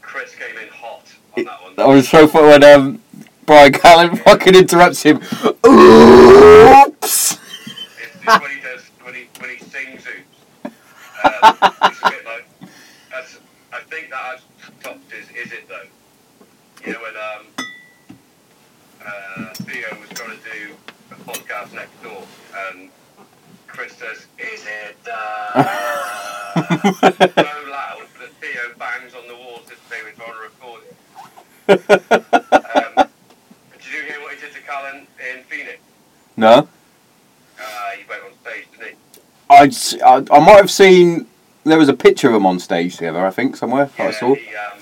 Chris 0.01 0.33
came 0.36 0.57
in 0.57 0.69
hot 0.69 1.13
on 1.36 1.43
that 1.43 1.62
one. 1.63 1.75
That 1.75 1.88
was 1.88 2.07
so 2.07 2.27
fun 2.27 2.45
when 2.45 2.63
um, 2.63 3.01
Bryan 3.45 3.74
Callen 3.74 4.17
fucking 4.24 4.55
interrupts 4.55 5.03
him. 5.03 5.17
Oops. 5.17 7.36
when 8.24 8.51
he 8.51 8.62
does 8.62 8.83
when 9.03 9.15
he 9.15 9.27
when 9.39 9.50
he 9.50 9.57
sings 9.57 10.05
oops. 10.07 10.38
Um, 10.63 10.71
that's, 13.12 13.38
I 13.74 13.79
think 13.89 14.09
that 14.12 14.15
has 14.15 14.41
topped 14.81 15.12
is 15.12 15.29
is 15.31 15.51
it 15.51 15.67
though. 15.67 15.83
You 16.86 16.93
know 16.93 17.01
when 17.01 17.17
um, 17.17 17.47
uh, 19.05 19.53
Theo 19.55 19.89
was 20.00 20.07
to 20.09 20.24
do 20.25 20.74
a 21.12 21.15
podcast 21.15 21.74
next 21.74 22.01
door 22.01 22.24
and. 22.69 22.89
Chris 23.77 23.93
says, 23.93 24.25
Is 24.39 24.65
it 24.65 24.98
uh 25.07 25.63
so 26.55 27.69
loud 27.69 28.01
that 28.19 28.31
Theo 28.41 28.74
bangs 28.79 29.13
on 29.13 29.27
the 29.27 29.36
walls 29.36 29.69
as 29.72 29.77
they 29.91 30.01
were 30.01 30.10
trying 30.17 30.34
to 30.34 30.39
record 30.41 30.81
it. 30.88 30.96
Um, 32.98 33.07
did 33.74 33.93
you 33.93 34.01
hear 34.01 34.19
what 34.22 34.34
he 34.34 34.41
did 34.41 34.51
to 34.53 34.62
Callen 34.62 35.05
in 35.31 35.43
Phoenix? 35.43 35.77
no? 36.36 36.67
Uh, 37.60 37.89
he 37.96 38.03
went 38.10 38.24
on 38.24 38.31
stage, 38.41 38.65
didn't 38.72 38.98
he? 39.51 39.67
S- 39.67 39.96
I, 40.03 40.24
I 40.31 40.39
might 40.39 40.57
have 40.57 40.72
seen. 40.72 41.27
There 41.63 41.77
was 41.77 41.89
a 41.89 41.93
picture 41.93 42.27
of 42.29 42.34
them 42.34 42.48
on 42.48 42.57
stage 42.57 42.96
together, 42.96 43.24
I 43.24 43.29
think, 43.29 43.55
somewhere. 43.57 43.91
that 43.98 44.07
I 44.07 44.12
saw. 44.12 44.34
He, 44.34 44.55
um, 44.55 44.79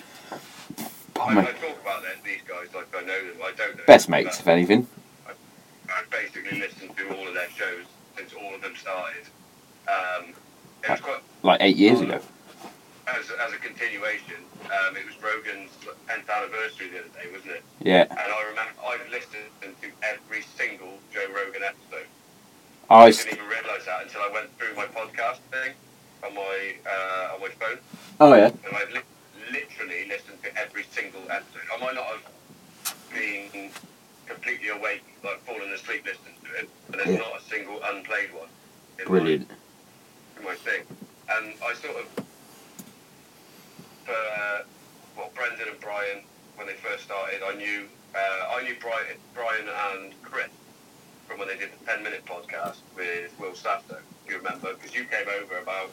I, 1.20 1.40
I 1.40 1.44
talk 1.44 1.82
about 1.82 2.02
that, 2.04 2.24
these 2.24 2.42
guys 2.48 2.74
like 2.74 2.88
I 2.96 3.02
know 3.02 3.28
them. 3.28 3.42
I 3.44 3.52
don't 3.58 3.76
know. 3.76 3.84
Best 3.88 4.06
them, 4.08 4.12
mates, 4.12 4.40
if 4.40 4.48
anything. 4.48 4.88
I 5.28 5.34
basically 6.10 6.60
listened 6.60 6.96
to 6.96 7.18
all 7.18 7.28
of 7.28 7.34
their 7.34 7.50
shows 7.50 7.86
since 8.18 8.34
all 8.34 8.56
of 8.56 8.62
them 8.62 8.74
started. 8.90 9.26
Um, 9.90 10.34
it 10.84 10.90
was 10.92 11.00
quite 11.02 11.22
Like 11.42 11.62
eight 11.62 11.76
years 11.76 12.02
ago. 12.02 12.20
as, 13.08 13.26
as 13.42 13.54
a 13.54 13.58
continuation. 13.58 14.38
Um, 14.66 14.96
it 14.96 15.06
was 15.06 15.16
Rogan's 15.22 15.72
10th 16.08 16.30
anniversary 16.30 16.90
the 16.90 17.00
other 17.00 17.10
day, 17.18 17.26
wasn't 17.34 17.52
it? 17.54 17.64
Yeah. 17.82 18.06
And 18.10 18.20
I 18.20 18.42
remember 18.50 18.74
I've 18.86 19.10
listened 19.10 19.50
to 19.82 19.88
every 20.06 20.44
single 20.56 21.00
Joe 21.14 21.26
Rogan 21.34 21.64
episode. 21.64 22.06
I 22.90 23.10
didn't 23.10 23.34
even 23.34 23.46
realise 23.50 23.86
that 23.86 24.04
until 24.04 24.22
I 24.22 24.30
went 24.32 24.56
through 24.60 24.76
my 24.76 24.86
podcast 24.86 25.40
thing 25.50 25.74
on 26.24 26.36
my 26.36 26.74
uh, 26.86 27.34
on 27.34 27.42
my 27.42 27.50
phone, 27.58 27.80
oh, 28.20 28.34
yeah. 28.36 28.52
and 28.66 28.76
I've 28.78 28.92
li- 28.94 29.10
literally 29.52 30.06
listened 30.08 30.38
to 30.44 30.56
every 30.56 30.84
single 30.92 31.22
episode. 31.30 31.66
I 31.74 31.78
might 31.82 31.96
not 31.96 32.06
have 32.06 32.96
been 33.12 33.72
completely 34.28 34.70
awake, 34.70 35.02
like 35.24 35.42
fallen 35.46 35.72
asleep 35.74 36.06
listening 36.06 36.38
to 36.46 36.60
it, 36.62 36.70
but 36.90 36.98
there's 37.04 37.18
Yeah. 37.18 37.26
not 37.26 37.42
a 37.42 37.44
single 37.50 37.82
unplayed 37.84 38.32
one. 38.34 38.45
Brilliant. 39.06 39.50
My, 40.40 40.46
my 40.52 40.56
thing, 40.56 40.84
and 41.30 41.54
I 41.64 41.74
sort 41.74 41.98
of 41.98 42.26
for 44.06 44.66
well, 45.18 45.32
Brendan 45.36 45.68
and 45.70 45.80
Brian 45.80 46.22
when 46.56 46.68
they 46.68 46.74
first 46.74 47.04
started, 47.04 47.42
I 47.46 47.56
knew 47.56 47.84
uh, 48.16 48.56
I 48.56 48.64
knew 48.64 48.76
Brian, 48.80 49.18
Brian 49.34 49.66
and 49.94 50.14
Chris 50.24 50.48
from 51.28 51.40
when 51.40 51.48
they 51.48 51.58
did 51.58 51.70
the 51.80 51.86
10 51.86 52.04
minute 52.04 52.24
podcast 52.26 52.78
with 52.96 53.32
Will 53.40 53.56
Sasso, 53.56 53.98
if 54.26 54.32
you 54.32 54.38
remember, 54.38 54.74
because 54.76 54.94
you 54.96 55.06
came 55.06 55.28
over 55.42 55.58
about 55.58 55.90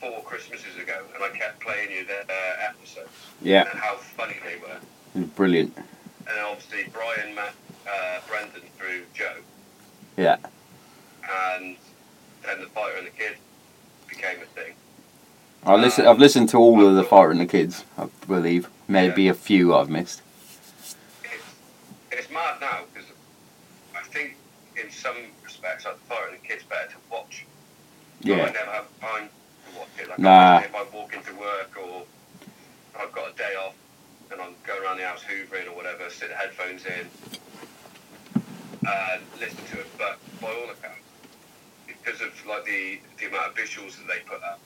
four 0.00 0.22
Christmases 0.24 0.76
ago 0.82 1.02
and 1.14 1.22
I 1.22 1.28
kept 1.36 1.60
playing 1.60 1.90
you 1.92 2.04
their 2.04 2.22
uh, 2.22 2.68
episodes 2.68 3.10
Yeah. 3.42 3.70
and 3.70 3.78
how 3.78 3.96
funny 3.96 4.34
they 4.44 4.56
were. 4.56 4.78
It 5.14 5.20
was 5.20 5.28
brilliant. 5.30 5.76
And 5.76 6.38
obviously 6.46 6.90
Brian 6.92 7.34
met 7.34 7.52
uh, 7.86 8.20
Brendan 8.28 8.62
through 8.76 9.02
Joe, 9.14 9.36
Yeah. 10.16 10.36
and 11.56 11.76
then 12.44 12.60
the 12.60 12.66
fighter 12.68 12.96
and 12.98 13.06
the 13.06 13.10
kid 13.10 13.36
became 14.08 14.38
a 14.42 14.46
thing. 14.60 14.74
I 15.64 15.76
listen, 15.76 16.06
I've 16.06 16.18
listened 16.18 16.48
to 16.50 16.56
all 16.56 16.84
of 16.86 16.94
the 16.94 17.04
Fighter 17.04 17.30
and 17.32 17.40
the 17.40 17.46
Kids, 17.46 17.84
I 17.98 18.08
believe. 18.26 18.68
Maybe 18.88 19.28
a 19.28 19.34
few 19.34 19.74
I've 19.74 19.90
missed. 19.90 20.22
It's, 21.22 21.44
it's 22.10 22.30
mad 22.30 22.56
now 22.60 22.80
because 22.92 23.08
I 23.94 24.02
think 24.08 24.36
in 24.82 24.90
some 24.90 25.16
respects, 25.44 25.84
like 25.84 25.94
the 26.00 26.04
fighter 26.06 26.28
and 26.32 26.38
the 26.42 26.46
kid's 26.48 26.64
better 26.64 26.88
to 26.88 26.96
watch. 27.10 27.44
But 28.22 28.30
I 28.32 28.36
Yeah. 28.36 28.44
never 28.52 28.70
have 28.72 29.00
time 29.00 29.28
to 29.28 29.78
watch 29.78 29.88
it. 29.98 30.08
Like 30.08 30.18
Nah. 30.18 30.58
if 30.60 30.74
I 30.74 30.82
walk 30.94 31.14
into 31.14 31.34
work 31.34 31.70
or 31.80 32.02
I've 32.98 33.12
got 33.12 33.30
a 33.30 33.36
day 33.36 33.54
off 33.56 33.74
and 34.32 34.40
I'm 34.40 34.54
going 34.66 34.82
around 34.82 34.96
the 34.98 35.06
house 35.06 35.22
hoovering 35.22 35.66
or 35.68 35.76
whatever, 35.76 36.08
stick 36.10 36.30
the 36.30 36.36
headphones 36.36 36.84
in 36.86 37.06
and 38.86 39.22
listen 39.38 39.64
to 39.72 39.80
it. 39.80 39.86
But 39.98 40.18
by 40.40 40.48
all 40.48 40.70
accounts, 40.70 41.09
because 42.02 42.20
of 42.20 42.32
like 42.46 42.64
the 42.64 43.00
the 43.18 43.26
amount 43.26 43.48
of 43.48 43.54
visuals 43.54 43.96
that 43.98 44.06
they 44.08 44.20
put 44.26 44.42
up, 44.42 44.58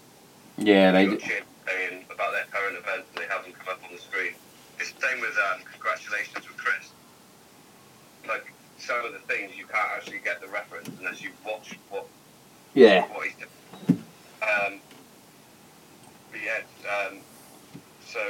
Yeah, 0.58 0.92
they 0.92 1.04
you've 1.04 1.20
d- 1.20 1.28
got 1.28 1.46
saying 1.68 2.04
about 2.10 2.32
their 2.32 2.44
current 2.50 2.76
event 2.76 3.04
and 3.14 3.22
they 3.22 3.28
have 3.28 3.42
them 3.44 3.52
come 3.52 3.74
up 3.74 3.82
on 3.84 3.92
the 3.94 4.00
screen. 4.00 4.34
It's 4.78 4.92
the 4.92 5.00
same 5.06 5.20
with 5.20 5.36
um, 5.52 5.60
congratulations 5.70 6.46
with 6.46 6.56
Chris. 6.56 6.90
Like 8.28 8.52
some 8.78 9.04
of 9.04 9.12
the 9.12 9.20
things 9.20 9.56
you 9.56 9.66
can't 9.66 9.88
actually 9.96 10.18
get 10.24 10.40
the 10.40 10.48
reference 10.48 10.88
unless 10.98 11.22
you 11.22 11.30
watch 11.44 11.78
what 11.90 12.06
Yeah. 12.74 13.06
what 13.08 13.26
he's 13.26 13.34
doing. 13.36 14.02
Um, 14.42 14.80
but 16.30 16.40
yeah, 16.44 16.60
um, 17.08 17.18
so 18.06 18.20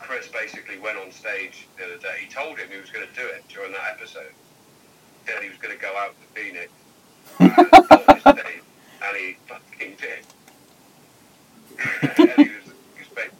Chris 0.00 0.28
basically 0.28 0.78
went 0.78 0.98
on 0.98 1.12
stage 1.12 1.68
the 1.78 1.84
other 1.84 1.98
day. 1.98 2.16
He 2.26 2.32
told 2.32 2.58
him 2.58 2.68
he 2.70 2.80
was 2.80 2.90
going 2.90 3.06
to 3.06 3.14
do 3.14 3.26
it 3.28 3.44
during 3.48 3.72
that 3.72 3.90
episode. 3.92 4.32
He 5.24 5.30
Said 5.30 5.42
he 5.42 5.48
was 5.48 5.58
going 5.58 5.76
to 5.76 5.80
go 5.80 5.94
out 5.96 6.14
to 6.18 6.40
Phoenix 6.40 6.72
and, 7.38 7.52
on 7.52 8.14
his 8.14 8.22
stage, 8.22 8.62
and 9.02 9.16
he 9.16 9.36
fucking 9.46 9.94
did. 10.00 10.24
and 12.02 12.30
he, 12.36 12.52
was, 12.54 12.66
he, 12.94 13.00
was 13.00 13.08
ba- 13.14 13.34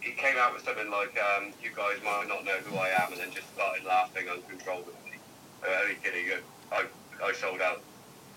he 0.00 0.12
came 0.12 0.36
out 0.38 0.54
with 0.54 0.64
something 0.64 0.90
like, 0.90 1.16
um, 1.36 1.52
"You 1.62 1.70
guys 1.74 1.96
might 2.04 2.26
not 2.28 2.44
know 2.44 2.58
who 2.64 2.76
I 2.76 2.88
am," 2.88 3.12
and 3.12 3.20
then 3.20 3.30
just 3.32 3.52
started 3.54 3.84
laughing 3.84 4.28
uncontrollably. 4.28 4.94
Uh, 5.62 5.82
only 5.82 5.96
kidding. 6.02 6.26
you. 6.26 6.38
I 6.72 6.84
I 7.24 7.32
sold 7.32 7.60
out 7.60 7.82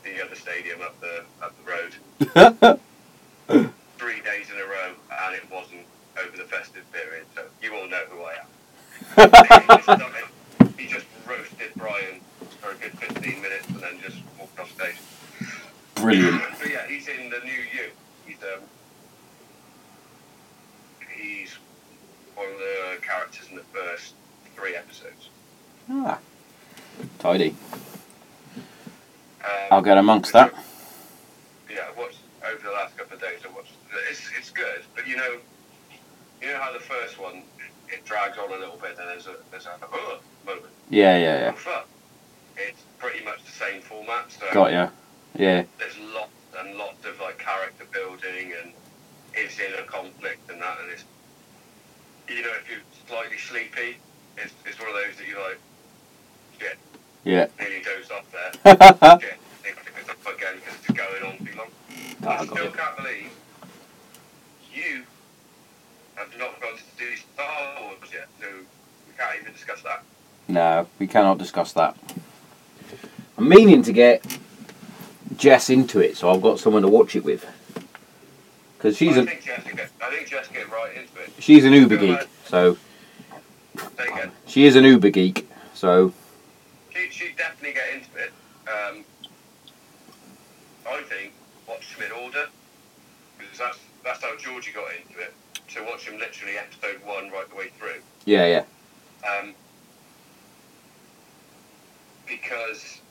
the 0.03 0.23
other 0.23 0.35
stadium 0.35 0.81
up 0.81 0.99
the 0.99 1.23
up 1.41 1.53
the 1.63 1.71
road 1.71 2.79
three 3.97 4.21
days 4.21 4.49
in 4.51 4.57
a 4.59 4.65
row, 4.65 4.91
and 5.25 5.35
it 5.35 5.43
wasn't 5.51 5.85
over 6.19 6.35
the 6.37 6.43
festive 6.43 6.83
period. 6.91 7.25
So 7.35 7.43
you 7.61 7.73
all 7.75 7.87
know 7.87 8.03
who 8.09 8.23
I 8.23 8.33
am. 8.41 8.47
he, 9.15 9.77
just, 9.77 10.79
he 10.79 10.87
just 10.87 11.05
roasted 11.27 11.71
Brian 11.77 12.19
for 12.61 12.71
a 12.71 12.75
good 12.75 12.97
15 12.99 13.41
minutes, 13.41 13.67
and 13.69 13.79
then 13.79 13.99
just 14.01 14.17
stage. 14.67 14.95
Brilliant. 15.95 16.41
But 16.59 16.69
yeah, 16.69 16.87
he's 16.87 17.07
in 17.07 17.29
the 17.29 17.39
new 17.39 17.51
you. 17.51 17.89
He's 18.25 18.37
um 18.43 18.61
he's 21.15 21.57
one 22.35 22.47
of 22.47 22.57
the 22.57 23.01
characters 23.05 23.47
in 23.49 23.55
the 23.55 23.63
first 23.63 24.15
three 24.55 24.75
episodes. 24.75 25.29
Ah. 25.89 26.19
Tidy. 27.19 27.55
Um, 29.43 29.49
I'll 29.71 29.81
get 29.81 29.97
amongst 29.97 30.33
that. 30.33 30.53
Yeah, 31.69 31.87
I 31.93 31.99
watched 31.99 32.19
over 32.45 32.63
the 32.63 32.71
last 32.71 32.97
couple 32.97 33.15
of 33.15 33.21
days. 33.21 33.39
I 33.45 33.53
watched. 33.53 33.73
It's 34.09 34.29
it's 34.37 34.49
good, 34.49 34.83
but 34.95 35.07
you 35.07 35.17
know, 35.17 35.37
you 36.41 36.47
know 36.47 36.59
how 36.59 36.71
the 36.71 36.79
first 36.79 37.19
one 37.19 37.37
it, 37.37 37.93
it 37.93 38.05
drags 38.05 38.37
on 38.37 38.51
a 38.51 38.57
little 38.57 38.77
bit, 38.77 38.97
and 38.99 39.07
there's 39.09 39.27
a 39.27 39.35
there's 39.51 39.65
a 39.65 39.73
uh, 39.73 40.17
moment. 40.45 40.65
Yeah, 40.89 41.17
yeah, 41.17 41.39
yeah. 41.39 41.51
Oh, 41.53 41.57
fuck. 41.57 41.87
It's 42.57 42.81
pretty 42.99 43.23
much 43.25 43.43
the 43.43 43.51
same 43.51 43.81
format. 43.81 44.31
So 44.31 44.45
Got 44.53 44.71
ya. 44.71 44.89
Yeah. 45.35 45.63
there's 45.79 45.97
lots 46.13 46.29
and 46.59 46.75
lots 46.77 47.03
of 47.05 47.19
like 47.19 47.39
character 47.39 47.85
building 47.91 48.53
and 48.61 48.71
is 49.35 49.57
in 49.59 49.73
a 49.79 49.83
conflict 49.87 50.49
and 50.51 50.61
that, 50.61 50.77
and 50.81 50.91
it's 50.91 51.03
you 52.29 52.41
know 52.43 52.51
if 52.61 52.69
you're 52.69 52.79
slightly 53.07 53.37
sleepy, 53.37 53.97
it's 54.37 54.53
it's 54.65 54.79
one 54.79 54.89
of 54.89 54.95
those 54.95 55.17
that 55.17 55.27
you 55.27 55.35
like. 55.39 55.59
Shit, 56.59 56.77
Yeah. 57.23 57.47
nearly 57.59 57.81
dozed 57.83 58.11
off 58.11 58.25
there. 58.31 58.51
Shit, 59.19 59.37
need 59.65 59.75
to 59.75 59.83
pick 59.83 59.95
this 59.95 60.09
up 60.09 60.35
again 60.35 60.55
because 60.57 60.75
it's 60.87 60.91
going 60.91 61.23
on 61.23 61.37
too 61.45 61.57
long. 61.57 61.67
Ah, 62.25 62.41
I 62.41 62.45
got 62.45 62.55
still 62.55 62.65
it. 62.67 62.77
can't 62.77 62.95
believe 62.97 63.31
you 64.73 65.03
have 66.15 66.29
not 66.37 66.61
gone 66.61 66.77
to 66.77 66.83
do 67.03 67.15
Star 67.15 67.81
Wars 67.81 67.97
yet, 68.13 68.27
so 68.39 68.45
we 68.47 69.13
can't 69.17 69.41
even 69.41 69.53
discuss 69.53 69.81
that. 69.81 70.03
No, 70.47 70.87
we 70.99 71.07
cannot 71.07 71.37
discuss 71.39 71.73
that. 71.73 71.97
I'm 73.43 73.49
meaning 73.49 73.81
to 73.83 73.91
get 73.91 74.25
Jess 75.35 75.69
into 75.69 75.99
it, 75.99 76.15
so 76.15 76.29
I've 76.29 76.41
got 76.41 76.59
someone 76.61 76.81
to 76.83 76.87
watch 76.87 77.13
it 77.17 77.25
with. 77.25 77.45
Because 78.77 78.95
she's 78.95 79.17
I 79.17 79.21
a 79.21 79.25
think 79.25 79.43
Jessica, 79.43 79.87
I 80.01 80.09
think 80.15 80.27
Jessica 80.29 80.53
get 80.53 80.71
right 80.71 80.95
into 80.95 81.19
it. 81.19 81.29
she's 81.39 81.65
an 81.65 81.73
Uber 81.73 81.97
geek, 81.97 82.19
so 82.45 82.77
she 84.47 84.63
is 84.65 84.77
an 84.77 84.85
Uber 84.85 85.09
geek. 85.09 85.45
So 85.73 86.13
She 86.95 87.09
she 87.09 87.33
definitely 87.37 87.73
get 87.73 87.83
into 87.93 88.17
it. 88.17 88.31
Um, 88.65 89.03
I 90.89 91.01
think 91.01 91.33
watch 91.67 91.97
them 91.97 92.05
in 92.05 92.11
order 92.23 92.45
because 93.37 93.57
that's 93.57 93.79
that's 94.05 94.23
how 94.23 94.37
Georgie 94.37 94.71
got 94.71 94.85
into 94.95 95.19
it. 95.19 95.33
So 95.67 95.83
watch 95.83 96.07
him 96.07 96.17
literally 96.17 96.53
episode 96.57 97.05
one 97.05 97.29
right 97.29 97.49
the 97.49 97.55
way 97.57 97.71
through. 97.77 98.01
yeah, 98.23 98.45
yeah, 98.45 98.63
Um, 99.41 99.53
because 102.25 103.01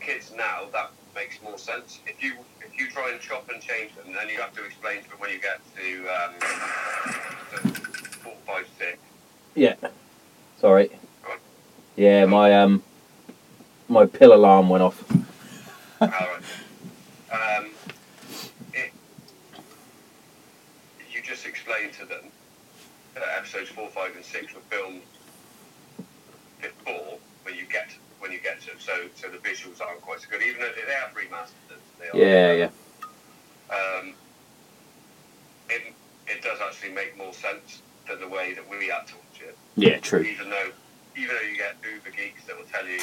kids 0.00 0.32
now 0.36 0.66
that 0.72 0.90
makes 1.14 1.40
more 1.42 1.58
sense. 1.58 2.00
If 2.06 2.22
you 2.22 2.34
if 2.60 2.78
you 2.78 2.88
try 2.90 3.10
and 3.12 3.20
chop 3.20 3.48
and 3.50 3.60
change 3.62 3.94
them, 3.94 4.12
then 4.12 4.28
you 4.28 4.40
have 4.40 4.54
to 4.54 4.64
explain 4.64 5.02
to 5.02 5.08
them 5.10 5.18
when 5.18 5.30
you 5.30 5.40
get 5.40 5.60
to 5.76 6.08
um, 6.08 6.34
four, 8.22 8.34
five, 8.46 8.66
six. 8.78 8.98
Yeah. 9.54 9.74
Sorry. 10.58 10.90
Yeah, 11.96 12.24
my 12.26 12.54
um, 12.54 12.82
my 13.88 14.06
pill 14.06 14.32
alarm 14.32 14.68
went 14.68 14.82
off. 14.82 15.04
All 16.00 16.08
right. 16.08 17.58
Um, 17.58 17.70
it, 18.72 18.92
you 21.12 21.22
just 21.22 21.46
explained 21.46 21.92
to 21.94 22.06
them 22.06 22.24
that 23.14 23.24
episodes 23.36 23.70
four, 23.70 23.88
five, 23.88 24.14
and 24.16 24.24
six 24.24 24.54
were 24.54 24.60
filmed 24.70 25.02
before 26.60 27.18
when 27.42 27.54
you 27.54 27.64
get 27.70 27.90
when 28.20 28.32
you 28.32 28.38
get 28.40 28.60
to 28.62 28.66
them. 28.68 28.76
So 28.78 28.92
so 29.14 29.28
the 29.28 29.38
visuals 29.38 29.80
aren't 29.80 30.00
quite 30.00 30.20
so 30.20 30.28
good, 30.30 30.42
even 30.42 30.60
though 30.60 30.72
they 30.74 30.92
have 30.92 31.14
remastered 31.14 31.68
them. 31.68 31.78
They 31.98 32.08
are, 32.08 32.16
Yeah, 32.16 32.52
yeah. 32.52 33.74
Um, 33.74 34.14
it 35.68 35.92
it 36.26 36.42
does 36.42 36.58
actually 36.60 36.92
make 36.92 37.16
more 37.16 37.32
sense 37.32 37.82
than 38.08 38.20
the 38.20 38.28
way 38.28 38.54
that 38.54 38.68
we 38.68 38.88
had 38.88 39.06
to 39.08 39.14
watch 39.14 39.40
it. 39.42 39.56
Yeah, 39.76 39.98
true. 39.98 40.20
Even 40.20 40.50
though 40.50 40.70
even 41.16 41.34
though 41.34 41.48
you 41.48 41.56
get 41.56 41.76
uber 41.82 42.16
geeks 42.16 42.44
that 42.46 42.56
will 42.56 42.66
tell 42.66 42.86
you 42.86 43.00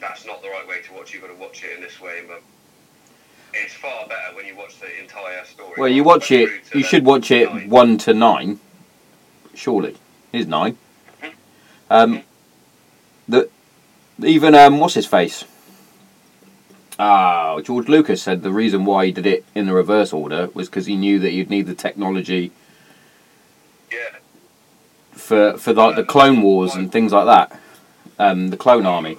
that's 0.00 0.26
not 0.26 0.42
the 0.42 0.48
right 0.48 0.66
way 0.68 0.82
to 0.82 0.92
watch. 0.92 1.12
You've 1.12 1.22
got 1.22 1.28
to 1.28 1.34
watch 1.34 1.62
it 1.64 1.76
in 1.76 1.80
this 1.80 2.00
way, 2.00 2.22
but 2.26 2.42
it's 3.54 3.74
far 3.74 4.06
better 4.06 4.34
when 4.34 4.46
you 4.46 4.56
watch 4.56 4.78
the 4.80 5.00
entire 5.00 5.44
story. 5.44 5.74
Well, 5.78 5.88
you 5.88 6.04
watch 6.04 6.30
it. 6.30 6.50
You 6.74 6.82
should 6.82 7.04
watch 7.04 7.30
it 7.30 7.52
nine. 7.52 7.70
one 7.70 7.98
to 7.98 8.14
nine. 8.14 8.60
Surely, 9.54 9.96
here's 10.32 10.46
nine. 10.46 10.76
Um, 11.90 12.22
the 13.28 13.48
even 14.22 14.54
um, 14.54 14.78
what's 14.78 14.94
his 14.94 15.06
face? 15.06 15.44
Ah, 16.98 17.60
George 17.60 17.88
Lucas 17.88 18.22
said 18.22 18.42
the 18.42 18.52
reason 18.52 18.84
why 18.84 19.06
he 19.06 19.12
did 19.12 19.26
it 19.26 19.44
in 19.54 19.66
the 19.66 19.72
reverse 19.74 20.12
order 20.12 20.48
was 20.54 20.68
because 20.68 20.86
he 20.86 20.96
knew 20.96 21.18
that 21.18 21.32
you'd 21.32 21.50
need 21.50 21.66
the 21.66 21.74
technology 21.74 22.52
Yeah, 23.90 24.16
for 25.10 25.58
for 25.58 25.72
like 25.72 25.96
the 25.96 26.04
Clone 26.04 26.40
Wars 26.42 26.74
and 26.76 26.92
things 26.92 27.12
like 27.12 27.26
that. 27.26 27.60
Um, 28.16 28.50
the 28.50 28.56
Clone 28.56 28.86
Army. 28.86 29.14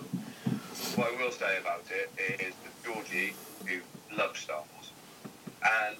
what 0.95 1.11
I 1.13 1.21
will 1.21 1.31
say 1.31 1.57
about 1.59 1.83
it 1.91 2.09
is 2.39 2.53
that 2.63 2.83
Georgie, 2.85 3.33
who 3.67 3.79
loves 4.15 4.39
Star 4.39 4.63
Wars, 4.73 4.91
and 5.61 5.97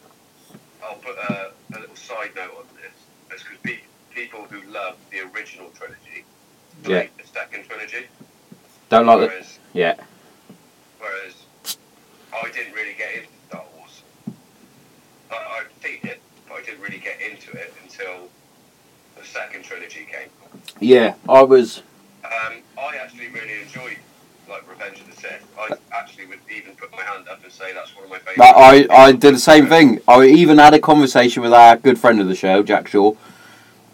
I'll 0.82 0.96
put 0.96 1.18
a, 1.18 1.52
a 1.76 1.80
little 1.82 1.96
side 1.98 2.32
note 2.38 2.56
on 2.58 2.64
this. 2.82 2.94
It's 3.32 3.44
because 3.44 3.58
pe- 3.64 3.84
people 4.14 4.46
who 4.50 4.62
love 4.72 4.96
the 5.12 5.20
original 5.36 5.70
trilogy, 5.72 6.24
Yeah. 6.88 7.08
the 7.22 7.28
second 7.28 7.66
trilogy, 7.68 8.06
Don't 8.90 9.06
like 9.06 9.20
the 9.20 9.28
whereas 9.28 9.60
yeah. 9.74 9.96
Whereas 11.00 11.46
I 12.34 12.52
didn't 12.52 12.74
really 12.74 12.94
get 12.98 13.16
into 13.16 13.30
Star 13.50 13.64
Wars. 13.76 14.04
I, 15.32 15.36
I've 15.36 15.72
seen 15.84 16.00
it, 16.04 16.22
but 16.48 16.56
I 16.56 16.62
didn't 16.64 16.82
really 16.82 17.00
get 17.00 17.20
into 17.22 17.52
it 17.52 17.74
until 17.84 18.30
the 19.18 19.26
second 19.26 19.64
trilogy 19.64 20.08
came. 20.12 20.30
Yeah, 20.80 21.16
I 21.28 21.42
was. 21.44 21.82
Um, 22.24 22.62
I 22.78 22.98
actually 22.98 23.28
really 23.30 23.62
enjoyed 23.62 23.98
like 24.50 24.70
Revenge 24.70 25.00
of 25.00 25.08
the 25.08 25.20
Sith. 25.20 25.46
I 25.60 25.76
actually 25.92 26.28
would 26.28 26.40
even 26.56 26.76
put 26.76 26.92
my 26.92 27.02
hand 27.02 27.28
up 27.28 27.44
and 27.44 27.52
say 27.52 27.74
that's 27.74 27.96
one 27.96 28.04
of 28.06 28.10
my 28.10 28.20
favourite. 28.20 28.90
I, 28.92 29.08
I 29.08 29.12
did 29.12 29.36
the 29.36 29.40
same 29.40 29.68
thing. 29.68 30.00
I 30.08 30.26
even 30.26 30.58
had 30.58 30.74
a 30.74 30.80
conversation 30.80 31.42
with 31.42 31.54
our 31.54 31.78
good 31.78 31.98
friend 31.98 32.22
of 32.22 32.28
the 32.28 32.36
show, 32.36 32.62
Jack 32.62 32.88
Shaw, 32.88 33.14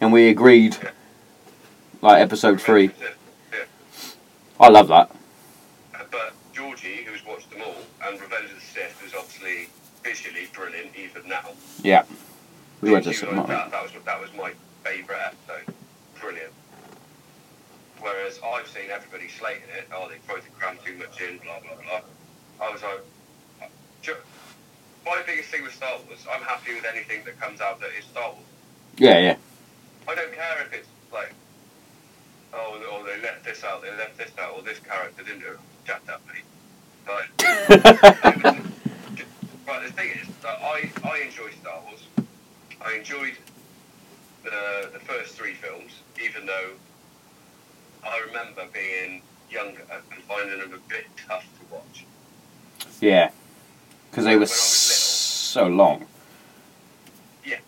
and 0.01 0.11
we 0.11 0.29
agreed. 0.29 0.77
Like 2.01 2.19
episode 2.19 2.59
three, 2.59 2.87
Revenge 2.87 2.93
of 2.93 2.99
the 2.99 3.05
Sith, 3.05 3.17
I 4.61 4.69
love 4.69 4.87
that. 4.89 5.09
But 6.11 6.33
Georgie, 6.53 7.03
who's 7.03 7.25
watched 7.25 7.49
them 7.49 7.61
all, 7.65 7.75
and 8.05 8.21
Revenge 8.21 8.51
of 8.51 8.55
the 8.55 8.61
Sith 8.61 9.01
is 9.03 9.13
obviously 9.15 9.69
visually 10.03 10.47
brilliant 10.53 10.95
even 10.95 11.27
now. 11.27 11.49
Yeah, 11.83 12.03
we 12.79 12.91
went 12.91 13.05
to 13.05 13.13
cinema. 13.13 13.47
that. 13.47 13.71
That 13.71 13.83
was 13.83 13.91
that 14.05 14.21
was 14.21 14.29
my 14.33 14.53
favourite 14.83 15.33
episode. 15.33 15.73
Brilliant. 16.19 16.53
Whereas 17.99 18.39
I've 18.45 18.67
seen 18.67 18.91
everybody 18.91 19.27
slating 19.27 19.69
it. 19.75 19.87
Oh, 19.93 20.07
they 20.07 20.15
to 20.15 20.49
cram 20.51 20.77
too 20.85 20.95
much 20.95 21.19
in. 21.19 21.39
Blah 21.39 21.59
blah 21.59 21.75
blah. 21.81 22.67
I 22.67 22.71
was 22.71 22.83
like, 22.83 23.01
my 25.05 25.21
biggest 25.25 25.49
thing 25.49 25.63
with 25.63 25.73
Star 25.73 25.97
Wars, 26.07 26.25
I'm 26.31 26.41
happy 26.43 26.75
with 26.75 26.85
anything 26.85 27.23
that 27.25 27.39
comes 27.39 27.61
out 27.61 27.79
that 27.79 27.89
is 27.97 28.05
Star 28.05 28.31
Wars. 28.31 28.45
Yeah, 28.97 29.17
yeah, 29.19 29.35
I 30.07 30.15
don't 30.15 30.33
care 30.33 30.61
if 30.61 30.73
it's 30.73 30.87
like, 31.11 31.33
oh, 32.53 32.81
or 32.91 33.03
they 33.05 33.21
left 33.21 33.43
this 33.45 33.63
out, 33.63 33.81
they 33.81 33.91
left 33.91 34.17
this 34.17 34.31
out, 34.39 34.53
or 34.55 34.61
this 34.61 34.79
character 34.79 35.23
didn't 35.23 35.39
do 35.41 35.47
it. 35.47 35.59
Shut 35.85 36.01
up, 36.09 36.21
mate. 36.27 36.43
But 37.05 37.25
But 39.65 39.83
the 39.83 39.91
thing 39.93 40.09
is, 40.21 40.27
that 40.41 40.59
I, 40.61 40.91
I 41.03 41.19
enjoy 41.25 41.49
Star 41.61 41.79
Wars. 41.85 42.07
I 42.85 42.95
enjoyed 42.95 43.37
the 44.43 44.89
the 44.91 44.99
first 44.99 45.35
three 45.35 45.53
films, 45.53 45.91
even 46.23 46.45
though 46.45 46.71
I 48.03 48.19
remember 48.27 48.65
being 48.73 49.21
younger 49.49 49.83
and 49.91 50.23
finding 50.23 50.59
them 50.59 50.73
a 50.73 50.89
bit 50.89 51.05
tough 51.27 51.43
to 51.43 51.73
watch. 51.75 52.05
yeah, 52.99 53.29
because 54.09 54.25
they 54.25 54.35
were 54.35 54.45
so 54.47 55.67
long. 55.67 56.05
Yeah, 57.45 57.59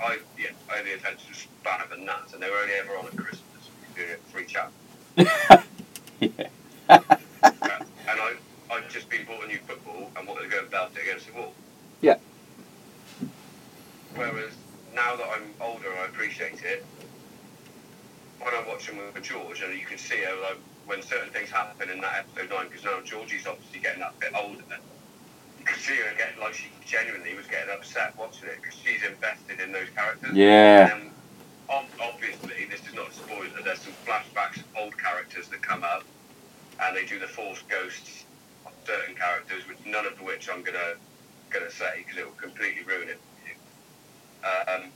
I 0.00 0.18
yeah, 0.38 0.50
I 0.70 0.76
had 0.76 0.86
the 0.86 0.92
attention 0.94 1.34
span 1.34 1.80
of 1.82 1.92
a 1.92 1.96
nut, 2.00 2.30
and 2.32 2.42
they 2.42 2.48
were 2.50 2.58
only 2.58 2.74
ever 2.74 2.96
on 2.96 3.06
at 3.06 3.16
Christmas. 3.16 3.40
You 4.00 4.06
do 4.06 4.12
it 4.12 4.22
free 4.32 4.46
chat, 4.46 4.70
yeah, 5.16 6.48
and 6.88 7.04
I 8.08 8.34
I'd 8.70 8.88
just 8.88 9.10
been 9.10 9.26
bought 9.26 9.44
a 9.44 9.46
new 9.46 9.58
football 9.58 10.10
and 10.16 10.26
wanted 10.26 10.44
to 10.44 10.48
go 10.48 10.60
and 10.60 10.70
belt 10.70 10.92
it 10.96 11.02
against 11.02 11.26
the 11.26 11.34
wall. 11.34 11.52
Yeah. 12.00 12.16
Whereas 14.14 14.52
now 14.94 15.16
that 15.16 15.26
I'm 15.26 15.52
older, 15.60 15.92
I 16.00 16.06
appreciate 16.06 16.62
it. 16.62 16.84
When 18.40 18.54
I'm 18.54 18.66
watching 18.68 18.96
with 18.96 19.22
George, 19.22 19.60
and 19.60 19.78
you 19.78 19.84
can 19.84 19.98
see 19.98 20.22
how 20.24 20.40
like, 20.42 20.58
when 20.86 21.02
certain 21.02 21.30
things 21.30 21.50
happen 21.50 21.90
in 21.90 22.00
that 22.00 22.24
episode 22.24 22.50
nine, 22.54 22.68
because 22.68 22.84
now 22.84 23.00
Georgie's 23.04 23.46
obviously 23.46 23.80
getting 23.80 24.00
that 24.00 24.18
bit 24.18 24.32
older. 24.34 24.62
You 25.58 25.64
could 25.66 25.76
see 25.76 25.96
her 25.96 26.16
get 26.16 26.38
like 26.40 26.54
she 26.54 26.68
genuinely 26.86 27.34
was 27.34 27.46
getting 27.46 27.74
upset 27.74 28.16
watching 28.16 28.48
it 28.48 28.62
because 28.62 28.78
she's 28.78 29.02
invested 29.04 29.60
in 29.60 29.72
those 29.72 29.90
characters. 29.94 30.34
yeah, 30.34 30.98
is 33.58 33.64
not 33.64 33.74
a 33.74 33.76
spoiler. 33.76 33.76
There's 33.76 33.80
some 33.80 33.92
flashbacks 34.06 34.56
of 34.58 34.64
old 34.78 34.98
characters 34.98 35.48
that 35.48 35.62
come 35.62 35.84
up, 35.84 36.04
and 36.82 36.96
they 36.96 37.06
do 37.06 37.18
the 37.18 37.26
Force 37.26 37.62
ghosts 37.68 38.24
of 38.66 38.72
certain 38.86 39.14
characters, 39.14 39.66
which 39.68 39.78
none 39.86 40.06
of 40.06 40.20
which 40.20 40.48
I'm 40.48 40.62
gonna 40.62 40.94
gonna 41.50 41.70
say 41.70 42.04
because 42.04 42.18
it 42.18 42.24
will 42.24 42.32
completely 42.32 42.82
ruin 42.84 43.08
it. 43.08 43.18
for 43.42 43.48
you. 43.48 44.84
Um, 44.84 44.90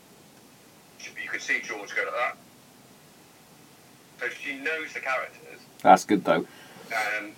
you 1.22 1.28
could 1.28 1.42
see 1.42 1.60
George 1.60 1.94
go 1.94 2.02
like 2.02 2.12
that. 2.12 2.36
So 4.20 4.28
she 4.28 4.56
knows 4.58 4.92
the 4.94 5.00
characters, 5.00 5.60
that's 5.82 6.04
good 6.04 6.24
though. 6.24 6.46
and 7.18 7.32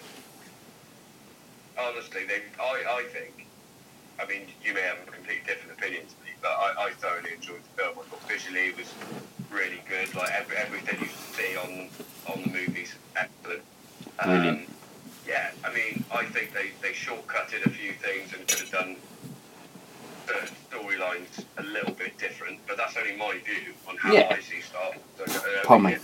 honestly, 1.79 2.25
they, 2.27 2.43
I, 2.61 2.85
I 3.01 3.05
think, 3.13 3.47
I 4.21 4.27
mean, 4.27 4.43
you 4.63 4.75
may 4.75 4.83
have 4.83 4.99
a 5.07 5.11
completely 5.11 5.43
different 5.47 5.79
opinion 5.79 6.03
to 6.03 6.15
me, 6.25 6.26
but 6.43 6.49
I, 6.51 6.87
I 6.87 6.91
thoroughly 6.93 7.33
enjoyed 7.35 7.63
the 7.63 7.83
film. 7.83 7.99
I 7.99 8.03
thought 8.09 8.29
visually 8.29 8.69
it 8.69 8.77
was 8.77 8.93
really 9.51 9.83
good. 9.89 10.15
Like 10.15 10.31
every, 10.33 10.57
everything 10.57 11.01
you 11.01 11.09
see 11.09 11.57
on 11.57 11.89
on 12.33 12.43
the 12.43 12.49
movies, 12.51 12.95
excellent. 13.17 13.63
Brilliant. 14.23 14.69
yeah, 15.29 15.51
I 15.65 15.73
mean, 15.73 16.05
I 16.13 16.25
think 16.25 16.53
they, 16.55 16.71
they 16.83 16.93
shortcutted 16.93 17.67
a 17.67 17.71
few 17.71 17.93
things 17.93 18.33
and 18.35 18.47
could 18.49 18.61
have 18.61 18.71
done 18.71 18.97
certain 20.27 20.49
storylines 20.71 21.45
a 21.59 21.63
little 21.63 21.93
bit 21.93 22.17
different, 22.19 22.59
but 22.67 22.77
that's 22.77 22.97
only 22.97 23.15
my 23.17 23.33
view 23.45 23.73
on 23.89 23.97
how 23.99 24.13
Yeah. 24.13 24.29
I 24.37 24.41
see 24.41 24.61
Star 24.61 24.83
Wars. 25.19 25.33
So, 25.33 25.73
uh, 25.75 25.87
It 25.89 26.01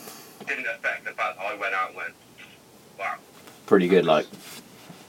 didn't 0.46 0.66
affect 0.66 1.04
the 1.04 1.12
fact 1.12 1.38
I 1.40 1.54
went 1.56 1.74
out 1.74 1.88
and 1.88 1.96
went, 1.96 2.14
wow. 2.98 3.14
Pretty 3.66 3.88
good, 3.88 4.04
like, 4.04 4.26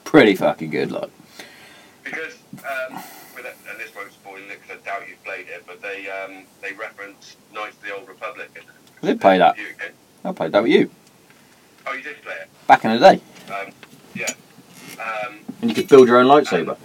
pretty 0.03 0.36
fucking 0.36 0.69
good, 0.69 0.91
like. 0.91 1.09
Because, 2.03 2.36
um, 2.57 3.03
it, 3.45 3.56
and 3.69 3.79
this 3.79 3.93
won't 3.95 4.12
spoil 4.12 4.38
it 4.38 4.60
because 4.62 4.77
I 4.82 4.86
doubt 4.86 5.08
you've 5.08 5.23
played 5.23 5.47
it, 5.47 5.63
but 5.67 5.82
they 5.82 6.10
um, 6.10 6.43
they 6.62 6.73
reference 6.73 7.36
Knights 7.53 7.77
of 7.77 7.84
the 7.84 7.95
Old 7.95 8.08
Republic. 8.08 8.49
I 9.01 9.06
did 9.06 9.21
play 9.21 9.38
that. 9.38 9.58
I 10.25 10.32
played 10.32 10.51
that 10.53 10.63
with 10.63 10.71
you 10.71 10.89
Oh, 11.86 11.91
you 11.93 12.01
did 12.01 12.21
play 12.21 12.34
it? 12.41 12.49
back 12.67 12.86
in 12.86 12.91
the 12.93 12.99
day, 12.99 13.21
Um, 13.53 13.71
yeah. 14.15 14.27
Um, 14.97 15.39
and 15.62 15.69
you 15.69 15.75
could 15.75 15.89
build 15.89 16.08
your 16.08 16.17
own 16.19 16.27
lightsaber. 16.27 16.77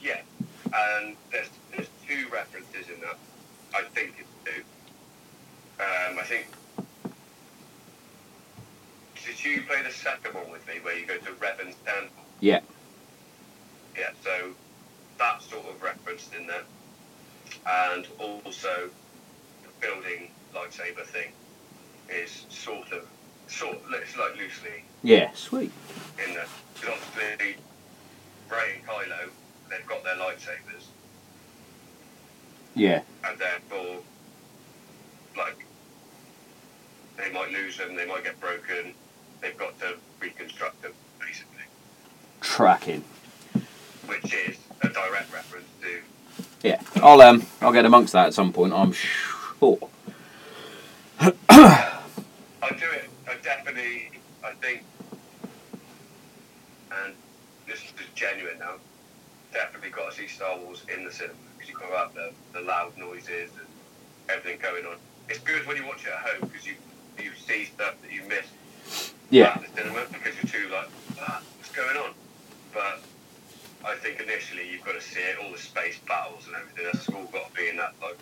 yeah. 0.00 0.20
And 0.72 1.16
there's, 1.32 1.48
there's 1.74 1.88
two 2.06 2.26
references 2.32 2.88
in 2.94 3.00
that. 3.00 3.18
I 3.74 3.82
think 3.94 4.14
it's 4.18 4.28
two. 4.44 4.62
Um, 5.80 6.18
I 6.18 6.22
think. 6.22 6.46
Did 9.26 9.44
you 9.44 9.62
play 9.62 9.82
the 9.82 9.90
second 9.90 10.34
one 10.34 10.50
with 10.50 10.66
me 10.66 10.74
where 10.82 10.96
you 10.96 11.06
go 11.06 11.16
to 11.16 11.32
Revan's 11.32 11.74
Temple? 11.84 12.24
Yeah. 12.40 12.60
Yeah, 13.98 14.10
so 14.24 14.50
that's 15.22 15.48
sort 15.48 15.64
of 15.68 15.80
referenced 15.82 16.34
in 16.34 16.46
there. 16.46 16.62
And 17.66 18.06
also 18.18 18.90
the 19.62 19.86
building 19.86 20.30
lightsaber 20.54 21.04
thing 21.04 21.30
is 22.10 22.46
sort 22.48 22.90
of, 22.92 23.06
sort 23.46 23.76
of, 23.76 23.82
it's 23.94 24.16
like 24.16 24.36
loosely 24.36 24.84
Yeah, 25.02 25.30
sweet. 25.34 25.70
in 26.26 26.34
there. 26.34 26.46
Because 26.74 26.98
obviously 27.16 27.56
Rey 28.50 28.74
and 28.76 28.86
Kylo, 28.86 29.28
they've 29.70 29.86
got 29.86 30.02
their 30.02 30.16
lightsabers, 30.16 30.84
Yeah, 32.74 33.02
and 33.24 33.38
therefore, 33.38 33.98
like, 35.36 35.64
they 37.16 37.30
might 37.32 37.52
lose 37.52 37.76
them, 37.78 37.94
they 37.94 38.06
might 38.06 38.24
get 38.24 38.40
broken. 38.40 38.94
They've 39.40 39.56
got 39.56 39.78
to 39.80 39.94
reconstruct 40.20 40.82
them, 40.82 40.92
basically, 41.20 41.64
Tracking. 42.40 43.04
which 44.06 44.34
is 44.34 44.56
a 44.82 44.88
direct 44.88 45.32
reference 45.32 45.66
to 45.82 46.68
Yeah, 46.68 46.80
I'll 46.96 47.20
um, 47.20 47.46
I'll 47.60 47.72
get 47.72 47.84
amongst 47.84 48.12
that 48.12 48.26
at 48.28 48.34
some 48.34 48.52
point. 48.52 48.72
I'm 48.72 48.92
sure. 48.92 49.78
I 51.20 52.70
do 52.70 52.86
it. 52.92 53.10
I 53.28 53.34
definitely. 53.42 54.10
I 54.44 54.52
think, 54.54 54.82
and 56.90 57.14
this 57.66 57.78
is 57.78 57.92
genuine 58.14 58.58
now. 58.58 58.74
Definitely 59.52 59.90
got 59.90 60.10
to 60.10 60.16
see 60.16 60.26
Star 60.26 60.58
Wars 60.58 60.82
in 60.94 61.04
the 61.04 61.12
cinema 61.12 61.38
because 61.56 61.70
you 61.70 61.76
got 61.78 61.92
out 61.92 62.14
the, 62.14 62.32
the 62.52 62.60
loud 62.60 62.96
noises 62.98 63.50
and 63.58 63.68
everything 64.28 64.58
going 64.60 64.84
on. 64.86 64.96
It's 65.28 65.38
good 65.40 65.66
when 65.66 65.76
you 65.76 65.86
watch 65.86 66.04
it 66.04 66.08
at 66.08 66.18
home 66.18 66.48
because 66.48 66.66
you 66.66 66.74
you 67.22 67.30
see 67.46 67.66
stuff 67.66 67.94
that 68.02 68.12
you 68.12 68.22
miss. 68.28 68.46
Yeah, 69.30 69.54
at 69.54 69.62
the 69.62 69.80
cinema 69.82 70.06
because 70.12 70.34
you're 70.42 70.62
too 70.62 70.72
like, 70.72 70.88
ah, 71.20 71.40
what's 71.58 71.70
going 71.70 71.96
on? 71.96 72.10
But 72.74 73.00
I 73.84 73.91
think 74.02 74.20
initially 74.20 74.68
you've 74.70 74.84
got 74.84 74.94
to 74.94 75.00
see 75.00 75.20
it, 75.20 75.36
all 75.42 75.52
the 75.52 75.58
space 75.58 75.98
battles 76.06 76.46
and 76.46 76.56
everything. 76.56 76.84
That's 76.92 77.08
all 77.08 77.24
got 77.32 77.48
to 77.48 77.54
be 77.54 77.68
in 77.68 77.76
that 77.76 77.94
like, 78.02 78.18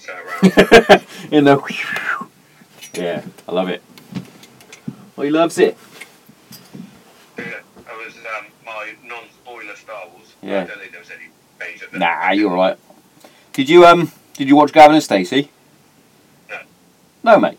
turn 0.00 0.16
around. 0.16 1.06
in 1.30 1.44
the. 1.44 2.28
Yeah, 2.94 3.24
I 3.48 3.52
love 3.52 3.70
it. 3.70 3.82
Well, 5.16 5.24
he 5.24 5.30
loves 5.30 5.58
it. 5.58 5.76
Yeah, 7.36 7.44
that 7.44 7.96
was 7.96 8.14
um, 8.16 8.46
my 8.64 8.92
non-spoiler 9.04 9.74
Star 9.74 10.06
Wars. 10.12 10.34
Yeah. 10.40 10.62
I 10.62 10.66
don't 10.66 10.78
think 10.78 10.92
there 10.92 11.00
was 11.00 11.10
any 11.10 11.24
major. 11.58 11.86
Nah, 11.92 12.30
you're 12.30 12.52
all 12.52 12.56
right. 12.56 12.78
Did 13.52 13.68
you 13.68 13.84
um? 13.84 14.12
Did 14.34 14.46
you 14.46 14.54
watch 14.54 14.72
Gavin 14.72 14.94
and 14.94 15.02
Stacey? 15.02 15.50
No. 16.48 16.58
No, 17.24 17.40
mate. 17.40 17.58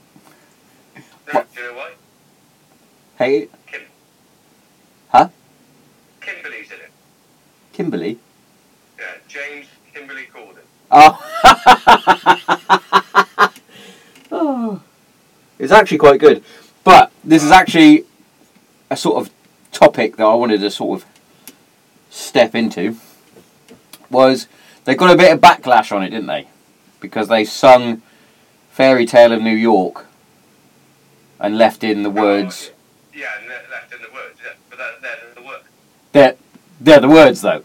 No, 1.33 1.43
do 1.53 1.61
you 1.61 1.67
know 1.67 1.73
why? 1.77 1.91
Hey, 3.17 3.49
Kim. 3.67 3.81
Huh? 5.09 5.29
Kimberly's 6.21 6.71
in 6.71 6.77
it. 6.79 6.91
Kimberly. 7.75 8.17
Yeah, 8.97 9.03
uh, 9.03 9.17
James 9.27 9.65
Kimberly 9.93 10.27
Corden. 10.33 10.63
Oh. 10.89 11.19
oh. 14.31 14.81
It's 15.59 15.73
actually 15.73 15.97
quite 15.97 16.21
good. 16.21 16.41
But 16.85 17.11
this 17.21 17.43
is 17.43 17.51
actually 17.51 18.05
a 18.89 18.95
sort 18.95 19.17
of 19.17 19.29
topic 19.73 20.15
that 20.15 20.23
I 20.23 20.33
wanted 20.35 20.61
to 20.61 20.71
sort 20.71 21.01
of 21.01 21.07
step 22.09 22.55
into. 22.55 22.95
Was 24.09 24.47
they 24.85 24.95
got 24.95 25.13
a 25.13 25.17
bit 25.17 25.33
of 25.33 25.41
backlash 25.41 25.93
on 25.93 26.01
it, 26.01 26.11
didn't 26.11 26.27
they? 26.27 26.47
Because 27.01 27.27
they 27.27 27.43
sung 27.43 28.01
Fairy 28.71 29.05
Tale 29.05 29.33
of 29.33 29.41
New 29.41 29.55
York 29.55 30.05
and 31.41 31.57
left 31.57 31.83
in 31.83 32.03
the 32.03 32.09
oh, 32.09 32.13
words. 32.13 32.71
Yeah, 33.13 33.25
left 33.69 33.93
in 33.93 34.01
the 34.01 34.13
words. 34.13 34.39
Yeah, 34.41 34.53
but 34.69 34.77
they're, 34.77 34.93
they're 35.01 35.33
the 35.35 35.41
words. 35.45 35.63
They're, 36.13 36.35
they're 36.79 36.99
the 36.99 37.09
words, 37.09 37.41
though. 37.41 37.63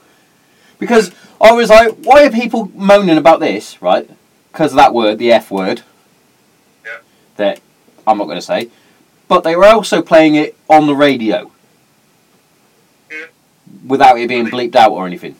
Because 0.78 1.12
I 1.40 1.52
was 1.52 1.70
like, 1.70 1.94
why 2.02 2.24
are 2.26 2.30
people 2.30 2.70
moaning 2.74 3.18
about 3.18 3.40
this, 3.40 3.80
right? 3.82 4.08
Because 4.52 4.72
of 4.72 4.76
that 4.76 4.94
word, 4.94 5.18
the 5.18 5.32
F 5.32 5.50
word. 5.50 5.82
Yeah. 6.84 6.98
That 7.36 7.60
I'm 8.06 8.18
not 8.18 8.24
going 8.24 8.38
to 8.38 8.42
say. 8.42 8.70
But 9.28 9.44
they 9.44 9.54
were 9.54 9.66
also 9.66 10.02
playing 10.02 10.34
it 10.34 10.56
on 10.68 10.86
the 10.86 10.94
radio. 10.94 11.52
Yeah. 13.10 13.26
Without 13.86 14.18
it 14.18 14.28
being 14.28 14.46
bleeped 14.46 14.74
out 14.74 14.90
or 14.92 15.06
anything. 15.06 15.36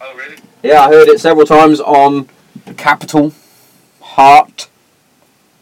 Oh, 0.00 0.14
really? 0.16 0.36
Yeah, 0.62 0.80
I 0.80 0.88
heard 0.88 1.08
it 1.08 1.20
several 1.20 1.46
times 1.46 1.80
on 1.80 2.28
the 2.64 2.74
Capital, 2.74 3.32
Heart, 4.00 4.68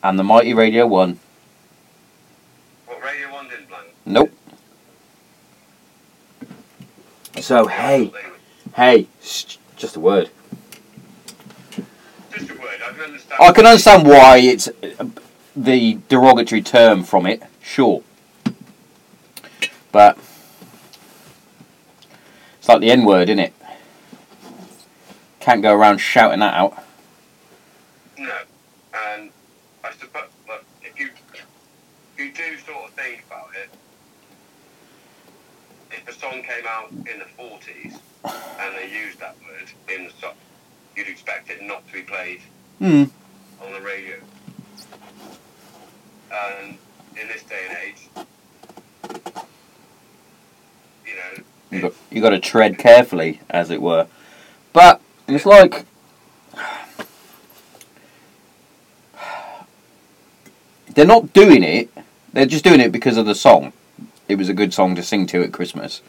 and 0.03 0.19
the 0.19 0.25
Mighty 0.25 0.55
Radio 0.55 0.87
1. 0.87 1.19
What 2.87 3.03
Radio 3.03 3.33
One 3.33 3.49
didn't 3.49 3.69
plan? 3.69 3.85
Nope. 4.07 4.31
So, 7.41 7.67
hey, 7.67 8.13
hey, 8.77 9.07
sh- 9.23 9.57
just 9.77 9.97
a 9.97 10.01
word. 10.01 10.29
Just 12.33 12.51
a 12.51 12.55
word. 12.55 12.81
I 12.87 12.93
can 12.93 13.01
understand. 13.03 13.41
I 13.41 13.53
can 13.53 13.67
understand 13.67 14.07
why 14.07 14.37
it's 14.39 14.69
uh, 14.69 15.07
the 15.57 15.99
derogatory 16.09 16.61
term 16.61 17.03
from 17.03 17.25
it, 17.27 17.43
sure. 17.63 18.03
But 19.91 20.19
it's 22.59 22.69
like 22.69 22.81
the 22.81 22.91
N 22.91 23.05
word, 23.07 23.31
isn't 23.31 23.39
it? 23.39 23.55
Can't 25.41 25.63
go 25.63 25.75
around 25.75 25.99
shouting 25.99 26.41
that 26.41 26.55
out. 26.55 26.85
No, 28.19 28.37
and 28.95 29.31
I 29.83 29.93
suppose 29.93 30.29
look, 30.47 30.65
if 30.83 31.01
you 31.01 31.09
you 32.19 32.33
do 32.33 32.59
sort 32.59 32.85
of 32.85 32.91
think 32.91 33.20
a 36.11 36.13
song 36.13 36.43
came 36.43 36.67
out 36.69 36.91
in 36.91 37.19
the 37.21 37.25
forties 37.37 37.95
and 38.25 38.77
they 38.77 38.91
used 38.93 39.21
that 39.21 39.37
word 39.47 39.71
in 39.95 40.05
the 40.05 40.11
song, 40.21 40.35
you'd 40.97 41.07
expect 41.09 41.49
it 41.51 41.63
not 41.63 41.87
to 41.87 41.93
be 41.93 42.03
played 42.03 42.41
Hmm. 42.79 43.05
on 43.63 43.73
the 43.73 43.81
radio. 43.81 44.17
And 46.33 46.77
in 47.21 47.29
this 47.29 47.43
day 47.45 47.67
and 47.69 47.79
age, 47.87 48.09
you 51.07 51.15
know, 51.15 51.43
You 51.71 51.81
got, 51.83 51.93
you 52.11 52.21
got 52.23 52.31
to 52.31 52.41
tread 52.41 52.79
carefully, 52.79 53.41
as 53.49 53.71
it 53.71 53.81
were. 53.81 54.07
But 54.73 55.01
it's 55.29 55.47
like 55.47 55.87
they're 60.95 61.07
not 61.07 61.33
doing 61.33 61.63
it. 61.63 61.89
They're 62.33 62.47
just 62.47 62.65
doing 62.65 62.81
it 62.81 62.91
because 62.93 63.17
of 63.17 63.27
the 63.27 63.35
song. 63.35 63.73
It 64.31 64.39
was 64.39 64.49
a 64.49 64.55
good 64.55 64.73
song 64.73 64.95
to 64.95 65.03
sing 65.03 65.27
to 65.27 65.43
at 65.43 65.53
Christmas, 65.53 66.03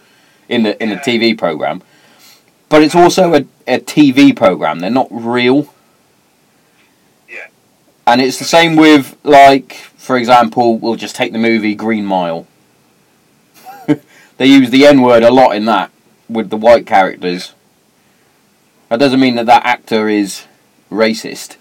in 0.48 0.62
the 0.64 0.82
in 0.82 0.90
the 0.90 0.96
Yeah. 0.96 1.02
TV 1.02 1.38
program. 1.38 1.82
But 2.70 2.84
it's 2.84 2.96
also 2.96 3.34
a, 3.34 3.46
a 3.68 3.80
TV 3.80 4.36
program. 4.36 4.80
They're 4.80 4.92
not 4.92 5.08
real. 5.12 5.74
Yeah. 7.28 7.48
And 8.06 8.22
it's 8.22 8.38
the 8.38 8.46
same 8.46 8.76
with 8.76 9.18
like, 9.24 9.74
for 9.74 10.16
example, 10.18 10.78
we'll 10.78 10.96
just 10.96 11.16
take 11.16 11.34
the 11.34 11.40
movie 11.40 11.74
Green 11.76 12.06
Mile. 12.06 12.48
they 14.38 14.46
use 14.46 14.70
the 14.70 14.86
N 14.86 15.02
word 15.02 15.24
a 15.24 15.32
lot 15.32 15.56
in 15.56 15.66
that 15.66 15.92
with 16.30 16.50
the 16.50 16.58
white 16.58 16.86
characters. 16.86 17.54
That 18.90 19.00
doesn't 19.00 19.20
mean 19.20 19.36
that 19.36 19.48
that 19.48 19.66
actor 19.66 20.08
is 20.08 20.46
racist. 20.92 21.58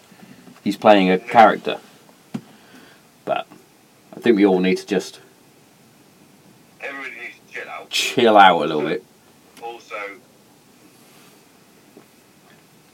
He's 0.63 0.77
playing 0.77 1.11
a 1.11 1.19
character. 1.19 1.81
But 3.25 3.47
I 4.15 4.21
think 4.21 4.37
we 4.37 4.45
all 4.45 4.61
need 4.61 4.77
to 4.77 4.87
just 4.87 4.91
everybody 4.91 5.09
needs 5.09 5.21
to 5.21 5.30
chill 7.91 8.39
out. 8.39 8.63
a 8.63 8.67
little 8.67 8.83
bit. 8.83 9.05
Also, 9.63 9.97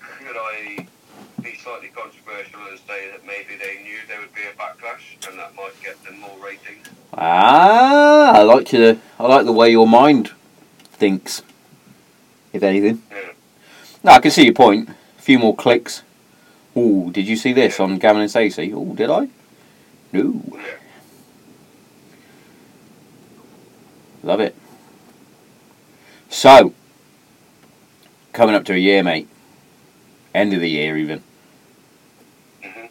could 0.00 0.36
I 0.36 0.86
be 1.42 1.54
slightly 1.56 1.88
controversial 1.88 2.60
and 2.68 2.78
say 2.86 3.10
that 3.10 3.24
maybe 3.24 3.56
they 3.56 3.82
knew 3.82 3.98
there 4.08 4.18
would 4.20 4.34
be 4.34 4.42
a 4.42 4.52
backlash 4.60 5.28
and 5.28 5.38
that 5.38 5.54
might 5.54 5.80
get 5.82 6.02
them 6.04 6.18
more 6.18 6.36
ratings? 6.44 6.88
Ah, 7.14 8.32
I 8.32 8.42
like 8.42 8.66
to. 8.68 8.98
I 9.18 9.26
like 9.26 9.44
the 9.44 9.52
way 9.52 9.70
your 9.70 9.86
mind 9.86 10.32
thinks. 10.84 11.42
If 12.52 12.62
anything. 12.62 13.02
Yeah. 13.10 13.32
No, 14.02 14.12
I 14.12 14.20
can 14.20 14.30
see 14.30 14.44
your 14.44 14.54
point. 14.54 14.88
A 14.88 15.22
few 15.22 15.38
more 15.38 15.54
clicks. 15.54 16.02
Ooh, 16.76 17.10
did 17.12 17.26
you 17.26 17.36
see 17.36 17.52
this 17.52 17.80
on 17.80 17.98
Gavin 17.98 18.22
and 18.22 18.30
Stacey? 18.30 18.70
Ooh, 18.72 18.94
did 18.94 19.10
I? 19.10 19.28
No. 20.12 20.42
Yeah. 20.52 20.60
Love 24.22 24.40
it. 24.40 24.56
So, 26.28 26.74
coming 28.32 28.54
up 28.54 28.64
to 28.66 28.74
a 28.74 28.78
year, 28.78 29.02
mate. 29.02 29.28
End 30.34 30.52
of 30.52 30.60
the 30.60 30.68
year, 30.68 30.96
even. 30.96 31.22
hmm 32.62 32.86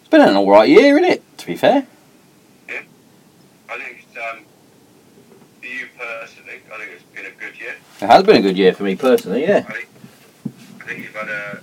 It's 0.00 0.08
been 0.10 0.20
an 0.20 0.36
alright 0.36 0.68
year, 0.68 0.96
isn't 0.98 1.10
it? 1.10 1.38
To 1.38 1.46
be 1.46 1.56
fair. 1.56 1.86
Yeah. 2.68 2.82
I 3.68 3.78
think 3.78 4.06
it's, 4.06 4.16
um, 4.18 4.44
for 5.60 5.66
you 5.66 5.86
personally, 5.98 6.60
I 6.72 6.78
think 6.78 6.90
it's 6.92 7.02
been 7.14 7.26
a 7.26 7.30
good 7.30 7.58
year. 7.58 7.74
It 8.00 8.06
has 8.06 8.22
been 8.22 8.36
a 8.36 8.42
good 8.42 8.56
year 8.56 8.72
for 8.72 8.84
me 8.84 8.94
personally, 8.94 9.42
yeah. 9.42 9.64
I 9.68 9.72
think, 9.72 9.88
I 10.80 10.84
think 10.84 11.02
you've 11.02 11.14
had 11.14 11.28
a, 11.28 11.60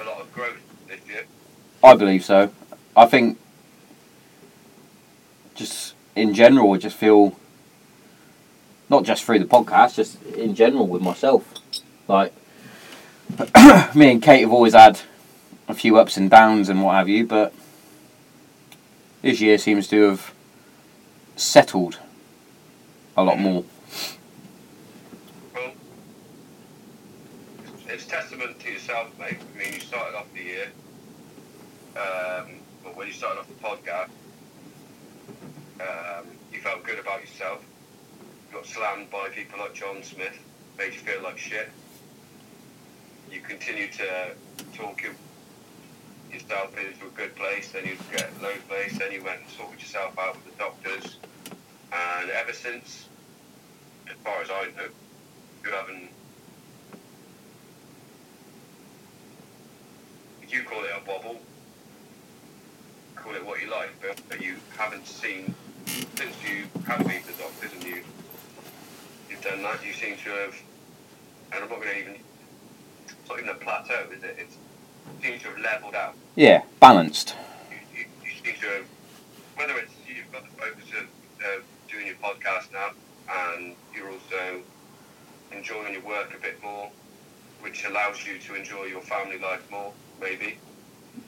a 0.00 0.04
lot 0.04 0.20
of 0.20 0.32
growth 0.32 0.56
this 0.88 1.00
year. 1.06 1.26
I 1.84 1.94
believe 1.94 2.24
so. 2.24 2.50
I 2.96 3.04
think, 3.06 3.38
just 5.54 5.94
in 6.14 6.32
general, 6.32 6.72
I 6.72 6.78
just 6.78 6.96
feel, 6.96 7.36
not 8.88 9.04
just 9.04 9.24
through 9.24 9.38
the 9.38 9.44
podcast, 9.44 9.96
just 9.96 10.22
in 10.22 10.54
general 10.54 10.86
with 10.86 11.02
myself. 11.02 11.52
Like, 12.08 12.32
me 13.94 14.12
and 14.12 14.22
Kate 14.22 14.42
have 14.42 14.52
always 14.52 14.74
had 14.74 15.00
a 15.68 15.74
few 15.74 15.98
ups 15.98 16.16
and 16.16 16.30
downs 16.30 16.68
and 16.68 16.82
what 16.82 16.94
have 16.94 17.08
you, 17.08 17.26
but 17.26 17.52
this 19.22 19.40
year 19.40 19.58
seems 19.58 19.88
to 19.88 20.02
have 20.02 20.32
settled 21.34 21.98
a 23.16 23.24
lot 23.24 23.38
more. 23.38 23.64
Well, 25.54 25.72
it's, 27.88 28.06
testament 28.06 28.60
to 28.60 28.70
yourself, 28.70 29.08
mate. 29.18 29.38
I 29.54 29.58
mean, 29.58 29.74
you 29.74 29.80
started 29.80 30.16
off 30.16 30.32
the 30.32 30.42
year 30.42 30.68
um, 31.96 32.46
but 32.84 32.94
when 32.94 33.06
you 33.06 33.12
started 33.14 33.40
off 33.40 33.48
the 33.48 33.54
podcast, 33.54 34.10
um, 35.80 36.26
you 36.52 36.60
felt 36.60 36.84
good 36.84 36.98
about 36.98 37.22
yourself. 37.22 37.64
Got 38.56 38.64
slammed 38.64 39.10
by 39.10 39.28
people 39.28 39.58
like 39.58 39.74
John 39.74 40.02
Smith, 40.02 40.38
made 40.78 40.94
you 40.94 41.00
feel 41.00 41.22
like 41.22 41.36
shit. 41.36 41.68
You 43.30 43.42
continued 43.42 43.92
to 43.92 44.34
talk 44.74 45.02
your- 45.02 45.14
yourself 46.32 46.74
into 46.78 47.06
a 47.06 47.10
good 47.10 47.36
place, 47.36 47.70
then 47.72 47.84
you 47.84 47.98
get 48.10 48.40
low 48.40 48.56
place, 48.66 48.96
then 48.96 49.12
you 49.12 49.22
went 49.22 49.42
and 49.42 49.50
sorted 49.50 49.82
yourself 49.82 50.18
out 50.18 50.36
with 50.36 50.46
the 50.46 50.58
doctors. 50.58 51.18
And 51.92 52.30
ever 52.30 52.54
since, 52.54 53.10
as 54.08 54.16
far 54.24 54.40
as 54.40 54.48
I 54.48 54.70
know, 54.74 54.88
you 55.62 55.70
haven't. 55.70 56.08
You 60.48 60.62
call 60.62 60.82
it 60.82 60.92
a 60.92 61.04
wobble, 61.06 61.42
call 63.16 63.34
it 63.34 63.44
what 63.44 63.60
you 63.60 63.68
like, 63.68 63.90
but, 64.00 64.40
you 64.40 64.56
haven't 64.78 65.06
seen 65.06 65.54
since 66.16 66.36
you 66.42 66.64
have 66.86 67.06
been 67.06 67.20
to 67.20 67.26
the 67.26 67.42
doctors 67.42 67.72
and 67.74 67.84
you 67.84 68.02
done 69.46 69.62
that. 69.62 69.84
You 69.84 69.92
seem 69.92 70.16
to 70.16 70.30
have, 70.30 70.54
and 71.52 71.64
I'm 71.64 71.68
not 71.70 71.80
going 71.80 71.88
to 71.88 71.98
even. 71.98 72.16
It's 73.06 73.28
not 73.28 73.38
even 73.38 73.50
a 73.50 73.54
plateau, 73.54 74.06
is 74.12 74.22
it? 74.22 74.36
It's, 74.38 74.56
it 74.56 75.22
seems 75.22 75.42
to 75.42 75.48
have 75.48 75.58
levelled 75.58 75.94
out. 75.94 76.14
Yeah, 76.34 76.62
balanced. 76.80 77.36
You, 77.70 77.78
you, 77.96 78.04
you 78.24 78.30
seem 78.44 78.60
to 78.60 78.66
have, 78.68 78.86
whether 79.56 79.78
it's 79.78 79.92
you've 80.06 80.30
got 80.32 80.42
the 80.42 80.56
focus 80.56 80.84
of 80.98 81.06
uh, 81.44 81.62
doing 81.88 82.06
your 82.06 82.16
podcast 82.16 82.72
now, 82.72 82.90
and 83.54 83.76
you're 83.94 84.10
also 84.10 84.62
enjoying 85.52 85.92
your 85.94 86.02
work 86.02 86.34
a 86.36 86.40
bit 86.40 86.60
more, 86.62 86.90
which 87.60 87.84
allows 87.84 88.26
you 88.26 88.38
to 88.38 88.54
enjoy 88.54 88.84
your 88.84 89.00
family 89.00 89.38
life 89.38 89.68
more, 89.70 89.92
maybe. 90.20 90.58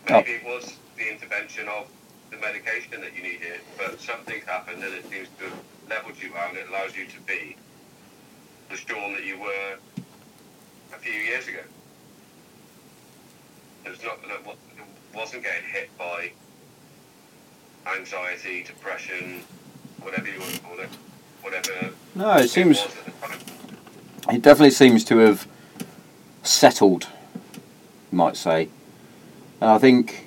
Maybe 0.08 0.32
it 0.32 0.44
was 0.44 0.76
the 0.96 1.10
intervention 1.10 1.68
of 1.68 1.88
the 2.30 2.36
medication 2.38 3.00
that 3.00 3.16
you 3.16 3.22
needed, 3.22 3.60
but 3.78 4.00
something's 4.00 4.44
happened 4.44 4.82
and 4.84 4.92
it 4.92 5.08
seems 5.08 5.28
to 5.38 5.44
have 5.44 5.58
levelled 5.88 6.22
you 6.22 6.34
out 6.36 6.50
and 6.50 6.58
it 6.58 6.68
allows 6.68 6.94
you 6.94 7.06
to 7.06 7.20
be 7.22 7.56
the 8.70 8.76
Sean 8.76 9.12
that 9.14 9.24
you 9.24 9.38
were 9.40 9.76
a 10.94 10.98
few 10.98 11.12
years 11.12 11.46
ago. 11.48 11.60
It's 13.86 14.02
not 14.04 14.20
that 14.28 14.44
wa- 14.46 14.54
wasn't 15.14 15.44
getting 15.44 15.68
hit 15.70 15.90
by 15.98 16.30
anxiety, 17.96 18.62
depression, 18.64 19.42
whatever 20.02 20.26
you 20.28 20.38
want 20.38 20.52
to 20.54 20.60
call 20.60 20.78
it, 20.80 20.88
whatever 21.42 21.90
No, 22.14 22.32
it 22.36 22.48
seems 22.48 22.82
was 22.82 22.94
the 23.04 23.10
time. 23.26 23.38
it 24.36 24.42
definitely 24.42 24.70
seems 24.70 25.04
to 25.04 25.18
have 25.18 25.46
settled, 26.42 27.06
you 28.12 28.18
might 28.18 28.36
say. 28.36 28.68
And 29.60 29.70
I 29.70 29.78
think 29.78 30.26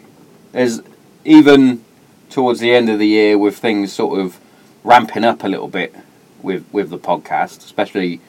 there's 0.51 0.81
even 1.23 1.83
towards 2.29 2.59
the 2.59 2.73
end 2.73 2.89
of 2.89 2.97
the 2.97 3.07
year 3.07 3.37
with 3.37 3.57
things 3.57 3.93
sort 3.93 4.19
of 4.19 4.39
ramping 4.83 5.23
up 5.23 5.43
a 5.43 5.47
little 5.47 5.67
bit 5.67 5.93
with 6.41 6.65
with 6.71 6.89
the 6.89 6.97
podcast, 6.97 7.59
especially 7.59 8.19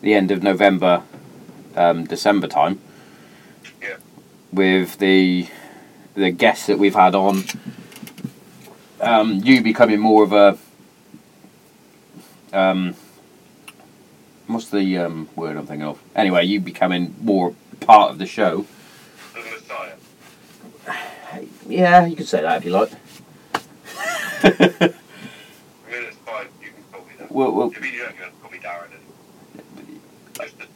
the 0.00 0.14
end 0.14 0.30
of 0.30 0.42
November, 0.42 1.02
um, 1.76 2.04
December 2.04 2.46
time. 2.46 2.80
Yeah. 3.82 3.96
With 4.52 4.98
the 4.98 5.48
the 6.14 6.30
guests 6.30 6.66
that 6.66 6.78
we've 6.78 6.94
had 6.94 7.14
on, 7.14 7.44
um, 9.00 9.40
you 9.44 9.62
becoming 9.62 10.00
more 10.00 10.22
of 10.24 10.32
a 10.32 10.58
um, 12.52 12.94
what's 14.46 14.70
the 14.70 14.98
um, 14.98 15.28
word 15.36 15.56
I'm 15.56 15.66
thinking 15.66 15.86
of? 15.86 16.00
Anyway, 16.14 16.44
you 16.44 16.60
becoming 16.60 17.14
more 17.20 17.54
part 17.80 18.10
of 18.10 18.18
the 18.18 18.26
show. 18.26 18.66
The 19.34 19.40
Messiah. 19.40 19.94
Yeah, 21.68 22.06
you 22.06 22.16
could 22.16 22.26
say 22.28 22.40
that 22.42 22.58
if 22.58 22.64
you 22.64 22.70
like. 22.72 22.90
I 24.42 24.48
mean, 24.48 26.04
it's 26.04 26.16
fine. 26.18 26.46
You 26.62 26.70
can 26.70 26.82
call 26.90 27.00
me 27.02 27.12
that. 27.18 27.30
well, 27.30 27.52
well, 27.52 27.70
If 27.70 27.76
you 27.76 27.82
don't, 27.82 28.16
you 28.16 28.22
have 28.22 28.32
to 28.32 28.40
call 28.40 28.50
me 28.50 28.58
Darren. 28.58 28.88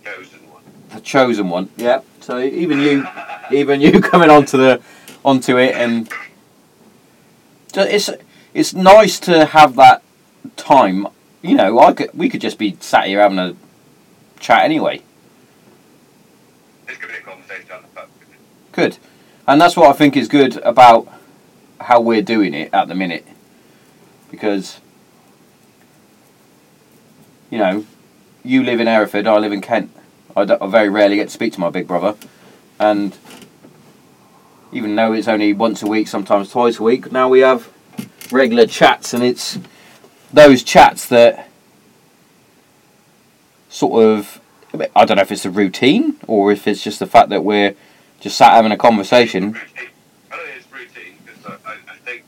And 0.04 0.24
just 0.24 0.32
the 0.32 0.38
chosen 0.38 0.50
one. 0.50 0.62
the 0.90 1.00
chosen 1.00 1.48
one. 1.48 1.70
Yeah. 1.76 2.00
So 2.20 2.38
even 2.38 2.80
you, 2.80 3.06
even 3.52 3.80
you 3.80 4.00
coming 4.00 4.30
onto 4.30 4.56
the 4.56 4.80
onto 5.24 5.56
it, 5.58 5.74
and 5.74 6.08
it's 7.74 8.10
it's 8.54 8.74
nice 8.74 9.18
to 9.20 9.46
have 9.46 9.76
that 9.76 10.02
time. 10.56 11.08
You 11.42 11.56
know, 11.56 11.78
I 11.78 11.92
could 11.92 12.10
we 12.14 12.28
could 12.28 12.40
just 12.40 12.58
be 12.58 12.76
sat 12.80 13.06
here 13.06 13.20
having 13.20 13.38
a 13.38 13.56
chat 14.38 14.62
anyway. 14.62 15.02
This 16.86 16.96
could 16.98 17.08
be 17.08 17.16
a 17.16 17.20
conversation 17.20 17.72
on 17.72 17.82
the 17.82 17.88
pub. 17.88 18.08
Good, 18.72 18.98
and 19.46 19.60
that's 19.60 19.76
what 19.76 19.90
I 19.90 19.92
think 19.92 20.16
is 20.16 20.28
good 20.28 20.56
about 20.58 21.08
how 21.80 22.00
we're 22.00 22.22
doing 22.22 22.54
it 22.54 22.72
at 22.72 22.88
the 22.88 22.94
minute, 22.94 23.26
because 24.30 24.80
you 27.50 27.58
know, 27.58 27.84
you 28.44 28.62
live 28.62 28.80
in 28.80 28.86
Hereford, 28.86 29.26
I 29.26 29.38
live 29.38 29.52
in 29.52 29.60
Kent. 29.60 29.90
I, 30.36 30.42
I 30.42 30.66
very 30.66 30.88
rarely 30.88 31.16
get 31.16 31.28
to 31.28 31.30
speak 31.30 31.52
to 31.54 31.60
my 31.60 31.70
big 31.70 31.86
brother, 31.86 32.16
and 32.78 33.16
even 34.72 34.96
though 34.96 35.12
it's 35.12 35.28
only 35.28 35.52
once 35.52 35.82
a 35.82 35.86
week, 35.86 36.08
sometimes 36.08 36.50
twice 36.50 36.78
a 36.78 36.82
week, 36.82 37.12
now 37.12 37.28
we 37.28 37.40
have 37.40 37.70
regular 38.30 38.66
chats, 38.66 39.12
and 39.12 39.22
it's 39.22 39.58
those 40.32 40.62
chats 40.62 41.06
that 41.08 41.48
sort 43.68 44.04
of 44.04 44.40
I 44.96 45.04
don't 45.04 45.16
know 45.16 45.22
if 45.22 45.30
it's 45.30 45.44
a 45.44 45.50
routine 45.50 46.16
or 46.26 46.50
if 46.50 46.66
it's 46.66 46.82
just 46.82 46.98
the 46.98 47.06
fact 47.06 47.28
that 47.28 47.44
we're 47.44 47.74
just 48.20 48.38
sat 48.38 48.52
having 48.52 48.72
a 48.72 48.76
conversation. 48.76 49.52
Routine. 49.52 49.90
I 50.30 50.36
don't 50.36 50.46
think 50.46 50.56
it's 50.56 50.72
routine 50.72 51.18
because 51.26 51.44
I, 51.44 51.70
I, 51.70 51.74
I 51.88 51.96
think, 51.96 52.24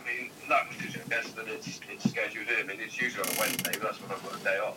I 0.00 0.08
mean, 0.08 0.30
that 0.48 0.66
was 0.66 0.76
just 0.78 1.08
guess 1.08 1.30
that 1.32 1.46
it's, 1.46 1.80
it's 1.88 2.10
scheduled 2.10 2.48
in. 3.00 3.06
I 3.06 3.12
mean, 3.12 3.16
it's 3.16 3.16
usually 3.16 3.28
on 3.28 3.36
a 3.36 3.40
Wednesday, 3.40 3.72
but 3.72 3.82
that's 3.82 4.00
when 4.00 4.10
I've 4.12 4.24
got 4.24 4.40
a 4.40 4.44
day 4.44 4.58
off. 4.58 4.76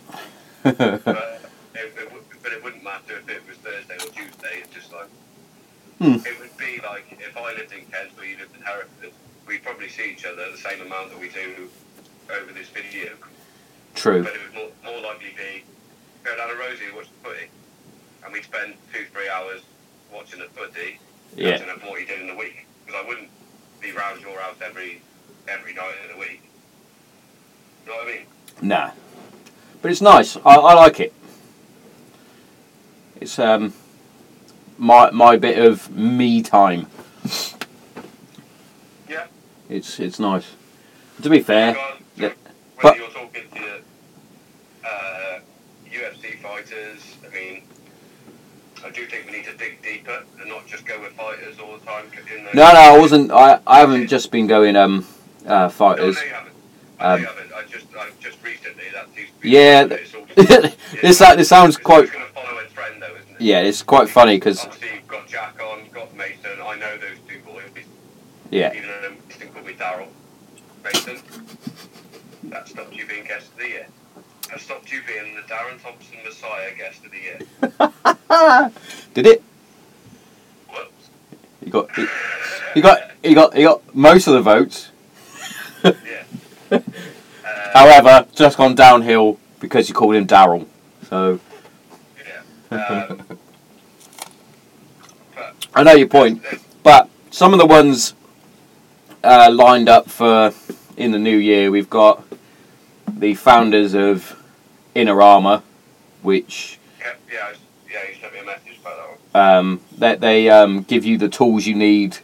But 1.74 1.82
it, 1.82 1.94
it, 1.98 2.14
would- 2.14 2.24
but 2.44 2.52
it 2.52 2.64
wouldn't 2.64 2.84
matter 2.84 3.18
if 3.18 3.30
it 3.30 3.42
was 3.48 3.58
Thursday 3.58 3.96
or 3.96 4.12
Tuesday. 4.12 4.62
It's 4.64 4.74
just 4.74 4.92
like, 4.94 5.08
Hmm. 6.00 6.16
it 6.26 6.40
would 6.40 6.56
be 6.58 6.82
like 6.84 7.06
if 7.22 7.38
I 7.38 7.54
lived 7.54 7.72
in 7.72 7.86
Kent 7.86 8.12
or 8.18 8.26
you 8.26 8.36
lived 8.38 8.56
in 8.56 8.62
Hereford, 8.64 9.12
we'd 9.48 9.64
probably 9.64 9.88
see 9.90 10.12
each 10.12 10.26
other 10.26 10.52
the 10.52 10.58
same 10.58 10.82
amount 10.82 11.12
that 11.12 11.20
we 11.20 11.30
do 11.30 11.70
over 12.34 12.52
this 12.52 12.68
video. 12.70 13.14
True. 13.96 14.24
But 14.24 14.34
it 14.34 14.42
would 14.44 14.54
more, 14.84 14.92
more 14.94 15.02
likely 15.02 15.30
be 15.38 15.64
go 16.24 16.36
down 16.36 16.50
to 16.50 16.56
Rosie 16.56 16.86
and 16.86 16.96
watch 16.96 17.08
the 17.22 17.30
footy, 17.30 17.48
and 18.24 18.34
we'd 18.34 18.44
spend 18.44 18.74
two, 18.94 19.06
three 19.14 19.30
hours 19.30 19.62
watching 20.12 20.40
the 20.40 20.48
footy, 20.58 21.00
Yeah. 21.38 21.62
on 21.62 21.80
what 21.88 22.00
you 22.02 22.08
did 22.08 22.22
in 22.22 22.28
the 22.28 22.36
week. 22.36 22.66
Because 22.86 23.02
I 23.04 23.08
wouldn't 23.08 23.30
be 23.82 23.92
round 23.92 24.20
your 24.22 24.40
house 24.40 24.56
every 24.62 25.02
every 25.48 25.74
night 25.74 25.96
in 26.04 26.12
the 26.14 26.20
week. 26.20 26.42
You 27.86 27.92
know 27.92 27.98
what 27.98 28.08
I 28.08 28.12
mean? 28.12 28.26
Nah. 28.62 28.92
But 29.82 29.92
it's 29.92 30.02
nice. 30.02 30.38
I, 30.38 30.56
I 30.56 30.74
like 30.74 31.00
it. 31.00 31.14
It's 33.20 33.38
um 33.40 33.74
my 34.78 35.12
my 35.12 35.38
bit 35.38 35.60
of 35.60 35.90
me 35.92 36.42
time. 36.42 36.88
Yeah. 39.10 39.28
It's 39.70 40.00
it's 40.00 40.20
nice. 40.20 40.56
To 41.22 41.30
be 41.30 41.40
fair, 41.42 41.76
yeah, 42.16 42.30
Whether 42.30 42.36
but- 42.82 42.98
you're 42.98 43.08
talking 43.10 43.44
to 43.56 43.82
uh, 44.84 45.40
UFC 45.90 46.42
fighters, 46.42 47.16
I 47.26 47.34
mean, 47.34 47.64
I 48.84 48.90
do 48.90 49.06
think 49.06 49.28
we 49.28 49.32
need 49.32 49.46
to 49.46 49.56
dig 49.56 49.82
deeper 49.82 50.24
and 50.40 50.50
not 50.50 50.66
just 50.68 50.86
go 50.86 51.00
with 51.00 51.14
fighters 51.14 51.60
all 51.60 51.78
the 51.78 51.86
time. 51.86 52.06
No, 52.54 52.74
no, 52.74 52.80
I 52.80 52.98
wasn't. 52.98 53.32
I, 53.32 53.60
I 53.66 53.80
haven't 53.80 54.08
just 54.08 54.32
been 54.32 54.48
going 54.48 54.76
um 54.76 55.06
uh, 55.46 55.70
No, 55.80 55.96
no, 55.96 56.14
I 57.04 57.14
Um, 57.16 57.24
haven't. 57.24 57.54
I 57.54 57.64
just, 57.70 57.86
I 57.98 58.10
just 58.22 58.38
recently 58.44 58.86
that 58.94 59.08
seems 59.16 59.30
to 59.30 59.40
be. 59.42 59.50
Yeah, 59.50 59.84
this 61.02 61.20
that 61.20 61.38
this 61.38 61.50
sounds 61.50 61.78
quite. 61.78 61.96
always 61.96 62.12
going 62.12 62.26
to 62.28 62.32
follow 62.34 62.58
a 62.60 62.66
trend, 62.70 63.02
though, 63.02 63.08
it? 63.08 63.42
Yeah, 63.42 63.60
it's 63.62 63.82
quite 63.84 64.10
funny 64.10 64.38
because 64.38 64.64
Obviously, 64.64 64.96
you've 64.96 65.08
got 65.08 65.28
Jack 65.28 65.60
on, 65.62 65.90
got 65.94 66.16
Mason. 66.16 66.52
I 66.64 66.76
know 66.78 66.98
those 66.98 67.18
two 67.28 67.40
boys. 67.46 67.64
yeah, 68.52 68.74
Even 68.74 68.88
though 68.90 69.12
Mason 69.28 69.50
called 69.50 69.66
me 69.66 69.74
Daryl. 69.74 70.08
Mason, 70.84 71.18
that 72.46 72.68
stopped 72.68 72.94
you 72.96 73.06
being 73.06 73.26
guest 73.26 73.52
of 73.54 73.58
the 73.60 73.68
year. 73.68 73.88
That 74.50 74.60
stopped 74.62 74.92
you 74.92 75.02
being 75.08 75.36
the 75.36 75.42
Darren 75.44 75.82
Thompson 75.82 76.18
Messiah 76.26 76.72
guest 76.78 77.02
of 77.06 77.12
the 77.12 77.18
year. 77.18 77.40
did 79.14 79.26
it? 79.28 79.44
Whoops. 80.70 81.10
You 81.66 81.72
got 81.72 81.98
you 82.76 82.82
got 82.82 83.12
you 83.24 83.36
got 83.36 83.56
you 83.58 83.64
got 83.68 83.96
most 83.96 84.28
of 84.28 84.34
the 84.34 84.42
votes. 84.42 84.92
Yeah. 85.84 85.92
However, 87.74 88.28
just 88.34 88.58
gone 88.58 88.76
downhill 88.76 89.40
because 89.60 89.90
you 89.90 89.96
called 89.96 90.16
him 90.16 90.28
Daryl. 90.28 90.66
So 91.10 91.40
yeah. 92.72 93.08
Um, 93.10 93.38
I 95.74 95.84
know 95.84 95.94
your 95.94 96.08
point, 96.08 96.42
but 96.84 97.10
some 97.32 97.54
of 97.54 97.60
the 97.60 97.66
ones 97.66 98.14
uh, 99.24 99.50
lined 99.52 99.90
up 99.90 100.10
for 100.10 100.54
in 100.98 101.12
the 101.12 101.20
new 101.20 101.38
year, 101.38 101.72
we've 101.72 101.90
got 101.90 102.24
the 103.12 103.34
founders 103.34 103.94
of 103.96 104.40
Inner 104.94 105.22
Armour, 105.22 105.64
which 106.22 106.78
yeah, 107.00 107.14
yeah, 107.32 107.40
I- 107.48 107.92
yeah, 107.92 108.00
you 108.10 108.16
sent 108.22 108.34
me 108.34 108.40
a 108.40 108.46
message 108.46 108.78
about 108.82 108.98
that 109.34 109.34
one. 109.34 109.58
um, 109.58 109.82
that 109.98 110.22
they 110.22 110.50
um, 110.50 110.84
give 110.84 111.06
you 111.06 111.18
the 111.18 111.30
tools 111.30 111.66
you 111.66 111.76
need 111.76 112.18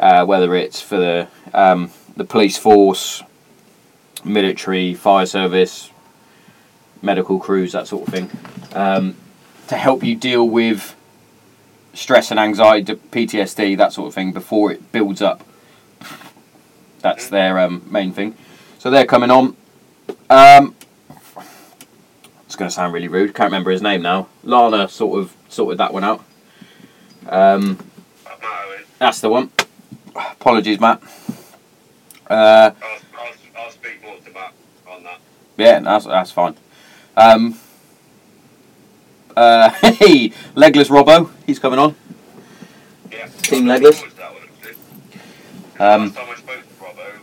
uh, 0.00 0.24
whether 0.24 0.54
it's 0.54 0.80
for 0.80 0.96
the 0.96 1.28
um, 1.52 1.90
the 2.16 2.24
police 2.24 2.56
force, 2.56 3.22
military, 4.24 4.94
fire 4.94 5.26
service, 5.26 5.90
medical 7.02 7.38
crews, 7.38 7.72
that 7.72 7.86
sort 7.86 8.06
of 8.06 8.14
thing, 8.14 8.30
um, 8.74 9.16
to 9.68 9.76
help 9.76 10.02
you 10.02 10.16
deal 10.16 10.48
with 10.48 10.96
stress 11.94 12.30
and 12.30 12.38
anxiety, 12.38 12.94
PTSD, 12.94 13.76
that 13.76 13.92
sort 13.92 14.08
of 14.08 14.14
thing, 14.14 14.32
before 14.32 14.72
it 14.72 14.92
builds 14.92 15.22
up. 15.22 15.44
That's 17.00 17.28
their 17.28 17.58
um, 17.58 17.86
main 17.90 18.12
thing. 18.12 18.36
So 18.78 18.90
they're 18.90 19.06
coming 19.06 19.30
on. 19.30 19.56
Um, 20.28 20.74
it's 22.46 22.56
going 22.56 22.68
to 22.68 22.74
sound 22.74 22.92
really 22.92 23.08
rude. 23.08 23.34
Can't 23.34 23.46
remember 23.46 23.70
his 23.70 23.82
name 23.82 24.02
now. 24.02 24.28
Lana 24.42 24.88
sort 24.88 25.20
of 25.20 25.34
sorted 25.48 25.78
that 25.78 25.92
one 25.92 26.04
out. 26.04 26.24
Um, 27.28 27.78
that's 28.98 29.20
the 29.20 29.30
one. 29.30 29.50
Apologies, 30.14 30.80
Matt. 30.80 31.02
Uh, 32.26 32.72
On 34.88 35.02
that. 35.04 35.20
yeah, 35.56 35.78
that's 35.80 36.04
that's 36.04 36.32
fine. 36.32 36.56
Um, 37.16 37.58
uh, 39.36 39.70
hey, 39.92 40.32
legless 40.54 40.88
Robbo, 40.88 41.30
he's 41.46 41.58
coming 41.58 41.78
on. 41.78 41.94
Yeah. 43.10 43.28
Team 43.42 43.66
Legless. 43.66 44.00
looking 44.00 44.10
forward 44.10 44.10
to 44.10 44.16
that 44.16 44.32
one, 44.32 44.42
actually. 44.42 44.74
Um, 45.78 46.02
Last 46.02 46.14
time 46.16 46.28
I 46.28 46.34
spoke 46.36 46.62
to 46.62 46.84
Robbo, 46.84 47.20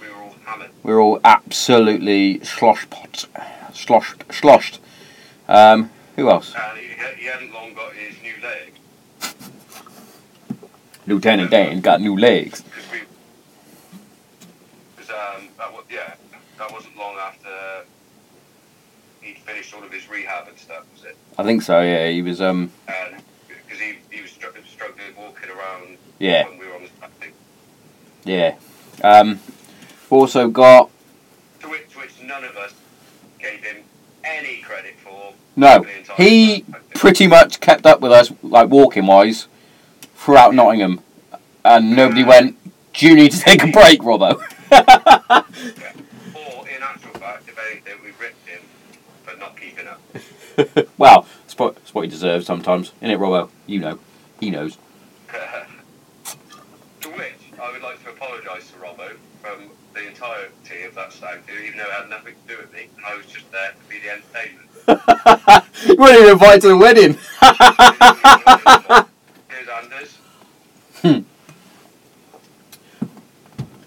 we 0.00 0.08
were 0.08 0.22
all 0.22 0.34
hammered. 0.44 0.70
We're 0.82 1.00
all 1.00 1.20
absolutely 1.24 2.44
slosh 2.44 2.88
pot, 2.90 3.26
sloshed, 3.72 4.24
sloshed. 4.32 4.80
Um, 5.48 5.90
who 6.16 6.30
else? 6.30 6.54
And 6.54 6.78
he, 6.78 6.88
he 7.18 7.26
hadn't 7.26 7.52
long 7.52 7.74
got 7.74 7.92
his 7.94 8.14
new 8.22 8.34
leg. 8.42 8.72
Lieutenant 11.06 11.50
Dan 11.50 11.80
got 11.80 12.00
new 12.00 12.16
legs. 12.16 12.62
Because 12.62 12.90
we. 12.92 12.98
Because, 14.96 15.10
um, 15.10 15.48
that 15.62 15.72
was, 15.72 15.84
yeah, 15.90 16.14
that 16.58 16.72
wasn't 16.72 16.96
long 16.96 17.14
after 17.16 17.48
he'd 19.20 19.38
finished 19.38 19.72
all 19.74 19.82
of 19.84 19.92
his 19.92 20.08
rehab 20.10 20.48
and 20.48 20.58
stuff, 20.58 20.84
was 20.92 21.04
it? 21.04 21.16
I 21.38 21.44
think 21.44 21.62
so. 21.62 21.80
Yeah, 21.80 22.08
he 22.10 22.20
was. 22.22 22.40
Um, 22.40 22.72
because 22.86 23.78
he, 23.80 23.94
he 24.10 24.22
was 24.22 24.30
str- 24.32 24.46
struggling 24.66 25.14
walking 25.16 25.50
around 25.50 25.96
yeah, 26.18 26.48
when 26.48 26.58
we 26.58 26.66
were 26.66 26.74
on 26.74 26.82
the 26.82 26.88
static. 26.98 27.34
yeah. 28.24 28.56
Um, 29.04 29.38
also 30.10 30.48
got 30.48 30.90
To 31.60 31.68
which, 31.70 31.88
to 31.92 31.98
which 32.00 32.10
none 32.24 32.44
of 32.44 32.56
us 32.56 32.74
gave 33.38 33.62
him 33.64 33.76
any 34.24 34.58
credit 34.62 34.94
for. 35.02 35.32
no. 35.56 35.78
for 35.78 35.84
the 35.86 35.98
entire 35.98 36.16
He 36.28 36.64
pretty 36.94 37.26
much 37.28 37.60
kept 37.60 37.86
up 37.86 38.00
with 38.00 38.12
us, 38.12 38.32
like 38.42 38.68
walking 38.68 39.06
wise, 39.06 39.46
throughout 40.16 40.54
Nottingham, 40.54 41.00
and 41.64 41.94
nobody 41.94 42.24
went. 42.34 42.58
Do 42.94 43.06
you 43.06 43.14
need 43.14 43.30
to 43.32 43.38
take 43.40 43.62
a 43.62 43.68
break, 43.68 44.00
Robbo? 44.00 44.42
Or, 44.72 46.68
in 46.68 46.82
actual 46.82 47.12
fact, 47.20 47.48
anything, 47.70 47.94
we 48.02 48.10
ripped 48.18 48.46
him 48.48 48.62
for 49.22 49.36
not 49.36 49.56
keeping 49.60 49.86
up. 49.86 50.00
well, 50.98 51.26
that's 51.42 51.58
what, 51.58 51.74
that's 51.76 51.94
what 51.94 52.04
he 52.04 52.10
deserves 52.10 52.46
sometimes, 52.46 52.92
isn't 53.00 53.10
it, 53.10 53.18
Robbo? 53.18 53.50
You 53.66 53.80
know, 53.80 53.98
he 54.40 54.50
knows. 54.50 54.78
to 57.00 57.08
which 57.10 57.34
I 57.60 57.72
would 57.72 57.82
like 57.82 58.02
to 58.04 58.10
apologise 58.10 58.70
to 58.70 58.76
Robbo 58.78 59.16
from 59.42 59.70
the 59.94 60.08
entirety 60.08 60.82
of 60.84 60.94
that 60.94 61.12
stag 61.12 61.46
do, 61.46 61.52
even 61.52 61.78
though 61.78 61.84
it 61.84 61.90
had 61.90 62.08
nothing 62.08 62.34
to 62.46 62.54
do 62.54 62.60
with 62.60 62.72
me. 62.72 62.88
I 63.06 63.14
was 63.16 63.26
just 63.26 63.50
there 63.52 63.72
to 63.72 63.76
be 63.90 63.98
the 63.98 64.10
entertainment. 64.10 64.68
you 65.86 65.96
weren't 65.98 66.18
even 66.18 66.32
invited 66.32 66.62
to 66.62 66.68
the 66.68 66.76
wedding. 66.76 67.18
Here's 69.50 69.68
Anders. 69.68 70.18
Hmm. 71.02 71.31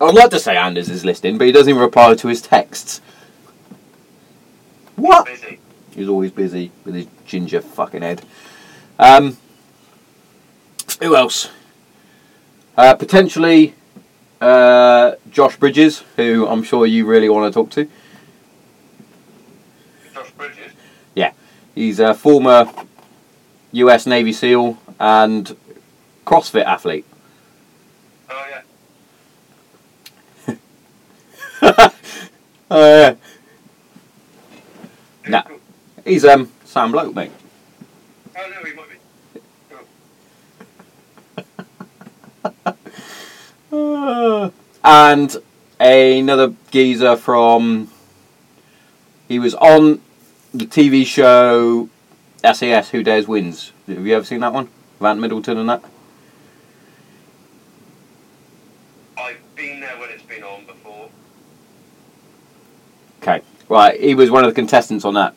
I'd 0.02 0.14
like 0.14 0.30
to 0.32 0.40
say 0.40 0.58
Anders 0.58 0.90
is 0.90 1.06
listening, 1.06 1.38
but 1.38 1.48
he 1.48 1.54
doesn't 1.54 1.70
even 1.70 1.82
reply 1.82 2.14
to 2.16 2.28
his 2.28 2.42
texts. 2.42 3.02
What? 4.96 5.26
Busy. 5.26 5.60
He's 5.96 6.10
always 6.10 6.32
busy 6.32 6.72
with 6.84 6.96
his 6.96 7.08
ginger 7.26 7.62
fucking 7.62 8.02
head. 8.02 8.22
Um, 9.00 9.38
who 11.02 11.16
else? 11.16 11.50
Uh, 12.78 12.96
potentially 12.96 13.74
uh, 14.42 15.14
Josh 15.30 15.58
Bridges, 15.58 16.04
who 16.18 16.48
I'm 16.48 16.64
sure 16.64 16.86
you 16.86 17.06
really 17.06 17.30
want 17.30 17.54
to 17.54 17.58
talk 17.58 17.70
to. 17.72 17.90
Josh 20.14 20.32
Bridges. 20.32 20.72
Yeah. 21.16 21.32
He's 21.74 22.00
a 22.00 22.14
former 22.14 22.72
US 23.72 24.06
Navy 24.06 24.34
SEAL 24.34 24.78
and 25.00 25.56
CrossFit 26.26 26.66
athlete. 26.66 27.06
Oh, 28.30 28.46
yeah. 31.62 31.90
Oh 32.70 32.84
yeah. 32.84 33.16
Who's 35.24 35.30
Nah. 35.30 35.44
He's 36.04 36.26
um 36.26 36.52
Sam 36.64 36.92
Bloke, 36.92 37.14
mate. 37.14 37.32
Oh, 38.38 38.50
no, 38.50 38.64
he 38.64 38.74
might 38.74 38.90
be. 38.90 38.96
Uh, 43.72 44.50
and 44.84 45.38
another 45.80 46.54
geezer 46.72 47.16
from. 47.16 47.90
He 49.28 49.40
was 49.40 49.56
on 49.56 50.02
the 50.54 50.66
TV 50.66 51.06
show 51.06 51.90
SAS 52.44 52.90
Who 52.90 53.04
Dares 53.04 53.28
Wins. 53.28 53.72
Have 53.88 54.06
you 54.06 54.16
ever 54.16 54.26
seen 54.26 54.40
that 54.42 54.54
one? 54.54 54.70
Ant 55.02 55.20
Middleton 55.20 55.58
and 55.58 55.70
that? 55.70 55.84
I've 59.18 59.56
been 59.56 59.80
there 59.80 60.00
when 60.00 60.10
it's 60.10 60.24
been 60.24 60.44
on 60.44 60.66
before. 60.66 61.10
Okay. 63.26 63.42
Right, 63.68 64.00
he 64.00 64.14
was 64.14 64.30
one 64.30 64.44
of 64.44 64.52
the 64.52 64.56
contestants 64.56 65.04
on 65.04 65.16
that. 65.16 65.34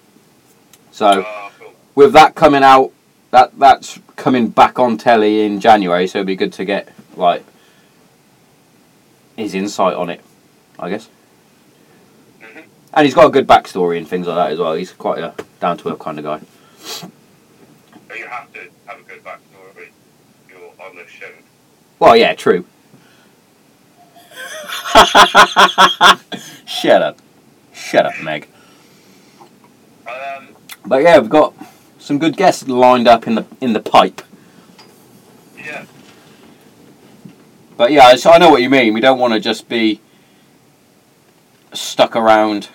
So, 0.92 1.24
cool. 1.58 1.72
with 1.94 2.12
that 2.12 2.34
coming 2.34 2.62
out, 2.62 2.92
that 3.30 3.58
that's 3.58 3.98
coming 4.16 4.48
back 4.48 4.78
on 4.78 4.98
telly 4.98 5.46
in 5.46 5.58
January, 5.60 6.06
so 6.06 6.18
it'd 6.18 6.26
be 6.26 6.36
good 6.36 6.52
to 6.54 6.66
get, 6.66 6.92
like, 7.16 7.42
his 9.36 9.54
insight 9.54 9.94
on 9.94 10.10
it, 10.10 10.20
I 10.78 10.90
guess. 10.90 11.08
hmm 12.42 12.60
And 12.92 13.06
he's 13.06 13.14
got 13.14 13.26
a 13.26 13.30
good 13.30 13.46
backstory 13.46 13.96
and 13.96 14.06
things 14.06 14.26
like 14.26 14.36
that 14.36 14.52
as 14.52 14.58
well. 14.58 14.74
He's 14.74 14.92
quite 14.92 15.20
a 15.20 15.34
down 15.58 15.78
to 15.78 15.88
earth 15.88 15.98
kind 15.98 16.18
of 16.18 16.24
guy. 16.24 16.40
But 18.06 18.18
you 18.18 18.26
have 18.26 18.52
to 18.52 18.60
have 18.84 19.00
a 19.00 19.02
good 19.02 19.24
backstory. 19.24 19.88
You're 20.50 20.72
on 20.86 20.94
the 20.96 21.06
show. 21.06 21.30
Well, 21.98 22.16
yeah, 22.16 22.34
true. 22.34 22.66
Shut 26.66 27.00
up. 27.02 27.18
Shut 27.78 28.06
up, 28.06 28.20
Meg. 28.22 28.48
Um, 30.06 30.48
But 30.84 31.02
yeah, 31.02 31.18
we've 31.18 31.30
got 31.30 31.54
some 31.98 32.18
good 32.18 32.36
guests 32.36 32.66
lined 32.68 33.06
up 33.08 33.26
in 33.26 33.34
the 33.34 33.46
in 33.60 33.72
the 33.72 33.80
pipe. 33.80 34.22
yeah. 35.56 35.84
But 37.76 37.92
yeah, 37.92 38.16
so 38.16 38.30
I 38.32 38.38
know 38.38 38.50
what 38.50 38.60
you 38.62 38.68
mean. 38.70 38.92
We 38.94 39.00
don't 39.00 39.18
want 39.18 39.34
to 39.34 39.40
just 39.40 39.68
be 39.68 40.00
stuck 41.72 42.16
around 42.16 42.68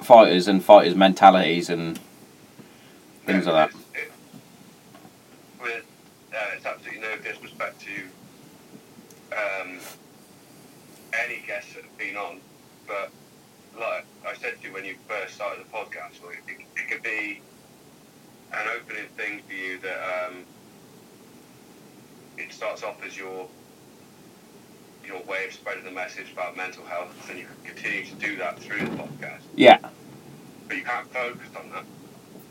fighters 0.00 0.46
and 0.46 0.62
fighters' 0.64 0.94
mentalities 0.94 1.68
and 1.68 1.98
things 3.24 3.46
like 3.46 3.72
that. 3.72 3.80
it- 3.94 4.12
uh, 6.32 6.38
it's 6.54 6.66
absolutely 6.66 7.00
no 7.00 7.16
disrespect 7.16 7.80
to 7.80 9.36
um, 9.36 9.78
any 11.24 11.42
guests 11.46 11.72
that 11.74 11.82
have 11.82 11.98
been 11.98 12.16
on, 12.16 12.40
but 12.86 13.10
like 13.78 14.04
I 14.26 14.34
said 14.36 14.60
to 14.60 14.68
you 14.68 14.74
when 14.74 14.84
you 14.84 14.96
first 15.08 15.34
started 15.34 15.64
the 15.64 15.68
podcast, 15.70 16.24
like, 16.24 16.42
it, 16.48 16.64
it 16.76 16.90
could 16.90 17.02
be 17.02 17.40
an 18.52 18.66
opening 18.76 19.06
thing 19.16 19.42
for 19.46 19.54
you 19.54 19.78
that 19.80 20.28
um, 20.28 20.44
it 22.38 22.52
starts 22.52 22.82
off 22.82 22.96
as 23.04 23.16
your 23.16 23.48
your 25.06 25.22
way 25.22 25.46
of 25.46 25.52
spreading 25.52 25.84
the 25.84 25.90
message 25.90 26.32
about 26.32 26.56
mental 26.56 26.84
health, 26.84 27.12
and 27.30 27.38
you 27.38 27.46
can 27.46 27.74
continue 27.74 28.04
to 28.04 28.14
do 28.14 28.36
that 28.36 28.58
through 28.58 28.80
the 28.80 28.96
podcast. 28.96 29.42
Yeah, 29.54 29.78
But 30.66 30.76
you 30.76 30.82
can't 30.82 31.06
focus 31.12 31.48
on 31.56 31.70
that. 31.70 31.84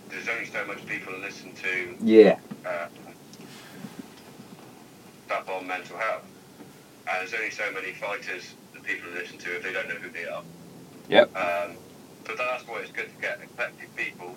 There's 0.09 0.29
only 0.29 0.45
so 0.45 0.65
much 0.65 0.85
people 0.85 1.13
to 1.13 1.19
listen 1.19 1.53
to 1.53 1.95
yeah, 2.01 2.39
uh, 2.65 2.87
stuff 5.25 5.49
on 5.49 5.67
mental 5.67 5.97
health. 5.97 6.23
And 7.07 7.19
there's 7.19 7.33
only 7.33 7.51
so 7.51 7.69
many 7.73 7.91
fighters 7.93 8.55
people 8.85 9.09
listen 9.11 9.37
to 9.39 9.55
if 9.55 9.63
they 9.63 9.73
don't 9.73 9.87
know 9.89 9.95
who 9.95 10.09
they 10.09 10.25
are. 10.25 10.43
Yep. 11.09 11.35
Um, 11.35 11.75
but 12.23 12.37
that's 12.37 12.67
why 12.67 12.79
it's 12.81 12.91
good 12.91 13.09
to 13.13 13.21
get 13.21 13.39
eclectic 13.41 13.95
people. 13.95 14.35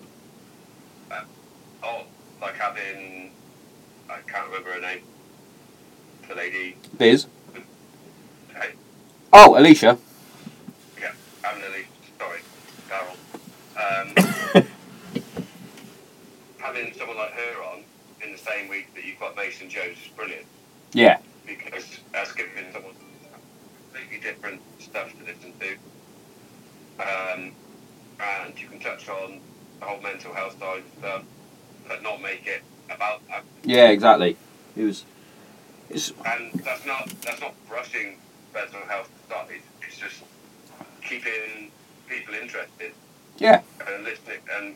Uh, 1.11 1.23
oh, 1.83 2.03
like 2.41 2.55
having, 2.55 3.31
I 4.09 4.17
can't 4.27 4.47
remember 4.47 4.71
her 4.73 4.79
name, 4.81 5.01
the 6.27 6.35
lady, 6.35 6.77
Biz. 6.97 7.27
hey, 8.53 8.71
Oh, 9.33 9.57
Alicia. 9.57 9.97
yeah, 10.99 11.11
a 11.43 11.55
lady, 11.71 11.87
sorry, 12.19 12.39
Carol. 12.87 13.15
Um, 13.75 14.63
having 16.59 16.93
someone 16.93 17.17
like 17.17 17.31
her 17.31 17.63
on 17.63 17.83
in 18.23 18.31
the 18.31 18.37
same 18.37 18.69
week 18.69 18.93
that 18.95 19.03
you've 19.05 19.19
got 19.19 19.35
Mason 19.35 19.69
Jones 19.69 19.97
is 20.03 20.11
brilliant. 20.15 20.45
Yeah. 20.93 21.19
because 21.45 21.99
that's 22.11 22.31
giving 22.33 22.65
someone 22.73 22.93
completely 24.09 24.29
different 24.29 24.61
stuff 24.79 25.11
to 25.17 25.25
listen 25.25 25.53
to. 25.59 25.75
Um, 27.01 27.51
and 28.19 28.59
you 28.59 28.67
can 28.67 28.79
touch 28.79 29.07
on 29.07 29.39
the 29.79 29.85
whole 29.85 30.01
mental 30.01 30.33
health 30.33 30.57
side 30.59 30.79
of 30.79 30.99
stuff, 30.99 31.23
but 31.87 32.03
not 32.03 32.21
make 32.21 32.45
it 32.45 32.63
about 32.89 33.25
that. 33.29 33.43
Yeah, 33.63 33.89
exactly. 33.89 34.35
It 34.75 34.83
was. 34.83 35.05
It's 35.89 36.11
And 36.25 36.53
that's 36.63 36.85
not 36.85 37.11
that's 37.23 37.41
not 37.41 37.53
brushing 37.67 38.17
mental 38.53 38.81
health 38.81 39.09
aside. 39.27 39.47
It's 39.81 39.97
just 39.97 40.21
keeping 41.03 41.71
people 42.07 42.35
interested 42.35 42.93
yeah, 43.37 43.61
and 43.87 44.03
listening 44.03 44.39
and 44.55 44.75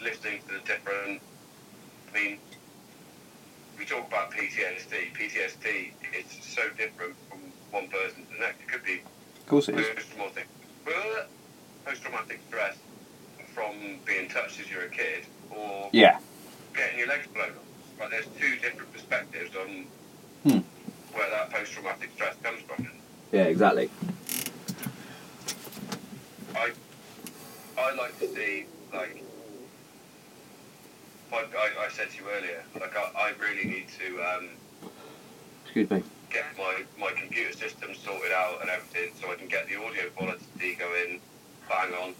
listening 0.00 0.40
to 0.48 0.54
the 0.54 0.60
different. 0.60 1.20
I 2.14 2.18
mean, 2.18 2.38
we 3.78 3.84
talk 3.86 4.06
about 4.06 4.30
PTSD. 4.30 5.12
PTSD 5.14 5.92
is 6.14 6.44
so 6.44 6.62
different 6.76 7.16
from 7.28 7.49
one 7.70 7.88
person 7.88 8.24
to 8.26 8.32
the 8.32 8.38
next. 8.40 8.60
It 8.62 8.68
could 8.68 8.84
be 8.84 8.94
of 9.40 9.46
course 9.46 9.68
it 9.68 9.78
is. 9.78 9.86
post-traumatic, 9.86 10.46
post-traumatic 11.84 12.40
stress 12.48 12.76
from 13.54 13.74
being 14.06 14.28
touched 14.28 14.60
as 14.60 14.70
you're 14.70 14.84
a 14.84 14.88
kid, 14.88 15.24
or 15.50 15.88
Yeah, 15.92 16.18
getting 16.74 16.98
your 16.98 17.08
legs 17.08 17.26
blown 17.34 17.50
off. 17.50 17.54
But 17.98 18.10
there's 18.10 18.26
two 18.38 18.56
different 18.56 18.92
perspectives 18.92 19.54
on 19.56 19.86
Hmm. 20.44 20.58
where 21.16 21.30
that 21.30 21.50
post-traumatic 21.50 22.10
stress 22.14 22.34
comes 22.42 22.60
from. 22.62 22.88
yeah, 23.32 23.42
exactly. 23.44 23.90
I 26.54 26.72
I 27.78 27.94
like 27.94 28.18
to 28.20 28.28
see 28.34 28.66
like 28.92 29.22
like 31.32 31.54
I, 31.56 31.84
I 31.86 31.88
said 31.90 32.10
to 32.10 32.16
you 32.16 32.28
earlier, 32.30 32.62
like 32.80 32.96
I, 32.96 33.10
I 33.16 33.32
really 33.40 33.64
need 33.68 33.86
to 34.00 34.20
um, 34.22 34.48
Excuse 35.64 35.90
me. 35.90 36.02
Get 36.30 36.44
my, 36.56 36.84
my 36.98 37.12
computer 37.12 37.52
system 37.52 37.94
sorted 37.94 38.32
out 38.32 38.60
and 38.60 38.70
everything 38.70 39.12
so 39.20 39.30
I 39.30 39.34
can 39.34 39.48
get 39.48 39.68
the 39.68 39.76
audio 39.76 40.08
quality 40.16 40.76
going 40.76 41.20
bang 41.68 41.92
on 41.94 42.14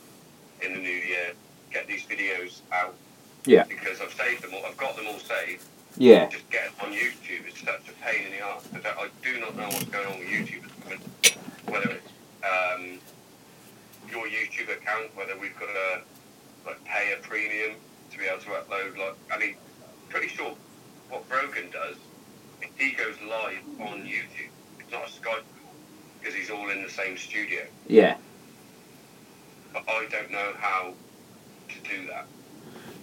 in 0.62 0.74
the 0.74 0.78
new 0.78 0.88
year. 0.88 1.32
Get 1.72 1.86
these 1.86 2.04
videos 2.04 2.60
out. 2.72 2.94
Yeah. 3.46 3.64
Because 3.64 4.00
I've 4.00 4.12
saved 4.12 4.42
them 4.42 4.54
all. 4.54 4.66
I've 4.66 4.76
got 4.76 4.96
them 4.96 5.06
all 5.06 5.18
saved. 5.18 5.64
Yeah, 5.96 6.28
Just 6.28 6.48
get 6.50 6.76
them 6.76 6.86
on 6.86 6.92
YouTube 6.92 7.48
is 7.48 7.58
such 7.58 7.88
a 7.88 7.92
pain 8.04 8.26
in 8.26 8.38
the 8.38 8.44
ass. 8.44 8.68
I, 8.74 9.08
do 9.24 9.40
not 9.40 9.56
know 9.56 9.66
what's 9.68 9.84
going 9.84 10.06
on 10.06 10.18
with 10.20 10.28
YouTube 10.28 10.64
at 10.64 10.70
the 10.70 10.84
moment. 10.84 11.36
Whether 11.66 11.90
it's 11.90 12.12
um, 12.44 12.98
your 14.10 14.26
YouTube 14.26 14.72
account, 14.72 15.14
whether 15.16 15.36
we've 15.38 15.58
got 15.58 15.66
to 15.66 16.02
like 16.66 16.84
pay 16.84 17.12
a 17.12 17.22
premium 17.26 17.76
to 18.12 18.18
be 18.18 18.24
able 18.24 18.40
to 18.42 18.50
upload. 18.50 18.96
Like, 18.98 19.14
I 19.32 19.38
mean, 19.38 19.56
pretty 20.08 20.28
sure 20.28 20.54
what 21.08 21.24
Rogan 21.30 21.70
does, 21.70 21.96
he 22.80 22.92
goes 22.92 23.14
live 23.28 23.58
on 23.80 24.00
YouTube, 24.02 24.50
it's 24.80 24.90
not 24.90 25.02
a 25.06 25.10
Skype 25.10 25.44
call 25.60 25.72
because 26.18 26.34
he's 26.34 26.50
all 26.50 26.68
in 26.70 26.82
the 26.82 26.88
same 26.90 27.16
studio. 27.16 27.62
yeah, 27.86 28.16
But 29.72 29.84
I 29.88 30.06
don't 30.10 30.30
know 30.30 30.52
how 30.58 30.94
to 31.68 31.74
do 31.88 32.06
that 32.08 32.26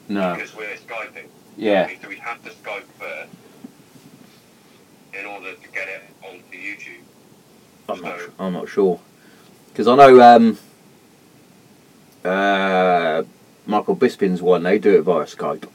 no, 0.09 0.34
because 0.36 0.55
we're 0.55 0.75
Skyping. 0.75 1.28
yeah, 1.57 1.88
So 2.01 2.09
we 2.09 2.15
have 2.17 2.43
to 2.43 2.49
Skype 2.51 2.84
first 2.99 3.30
in 5.17 5.25
order 5.25 5.53
to 5.53 5.67
get 5.73 5.88
it 5.88 6.03
onto 6.23 6.57
YouTube. 6.57 7.01
I'm 7.89 8.01
not, 8.01 8.19
So- 8.19 8.32
I'm 8.39 8.53
not 8.53 8.69
sure 8.69 8.99
because 9.69 9.88
I 9.88 9.95
know 9.95 10.21
um, 10.21 10.57
uh, 12.25 13.23
Michael 13.65 13.95
Bisping's 13.95 14.41
one. 14.41 14.63
They 14.63 14.80
do 14.80 14.97
it 14.97 15.01
via 15.03 15.25
Skype. 15.25 15.67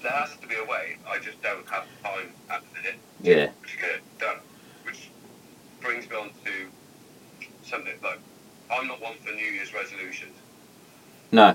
There 0.00 0.12
has 0.12 0.36
to 0.40 0.46
be 0.48 0.54
a 0.54 0.64
way. 0.64 0.96
I 1.08 1.17
just 1.28 1.42
don't 1.42 1.68
have 1.68 1.84
time 2.02 2.30
at 2.50 2.62
the 2.62 2.80
minute 2.80 2.98
Yeah, 3.22 3.46
to 3.46 3.76
get 3.78 3.90
it 3.96 4.18
done. 4.18 4.38
Which 4.84 5.10
brings 5.82 6.08
me 6.08 6.16
on 6.16 6.30
to 6.44 6.52
something 7.62 7.94
like 8.02 8.18
I'm 8.70 8.86
not 8.88 9.00
one 9.00 9.14
for 9.24 9.32
New 9.32 9.44
Year's 9.44 9.72
resolutions, 9.74 10.34
no, 11.32 11.54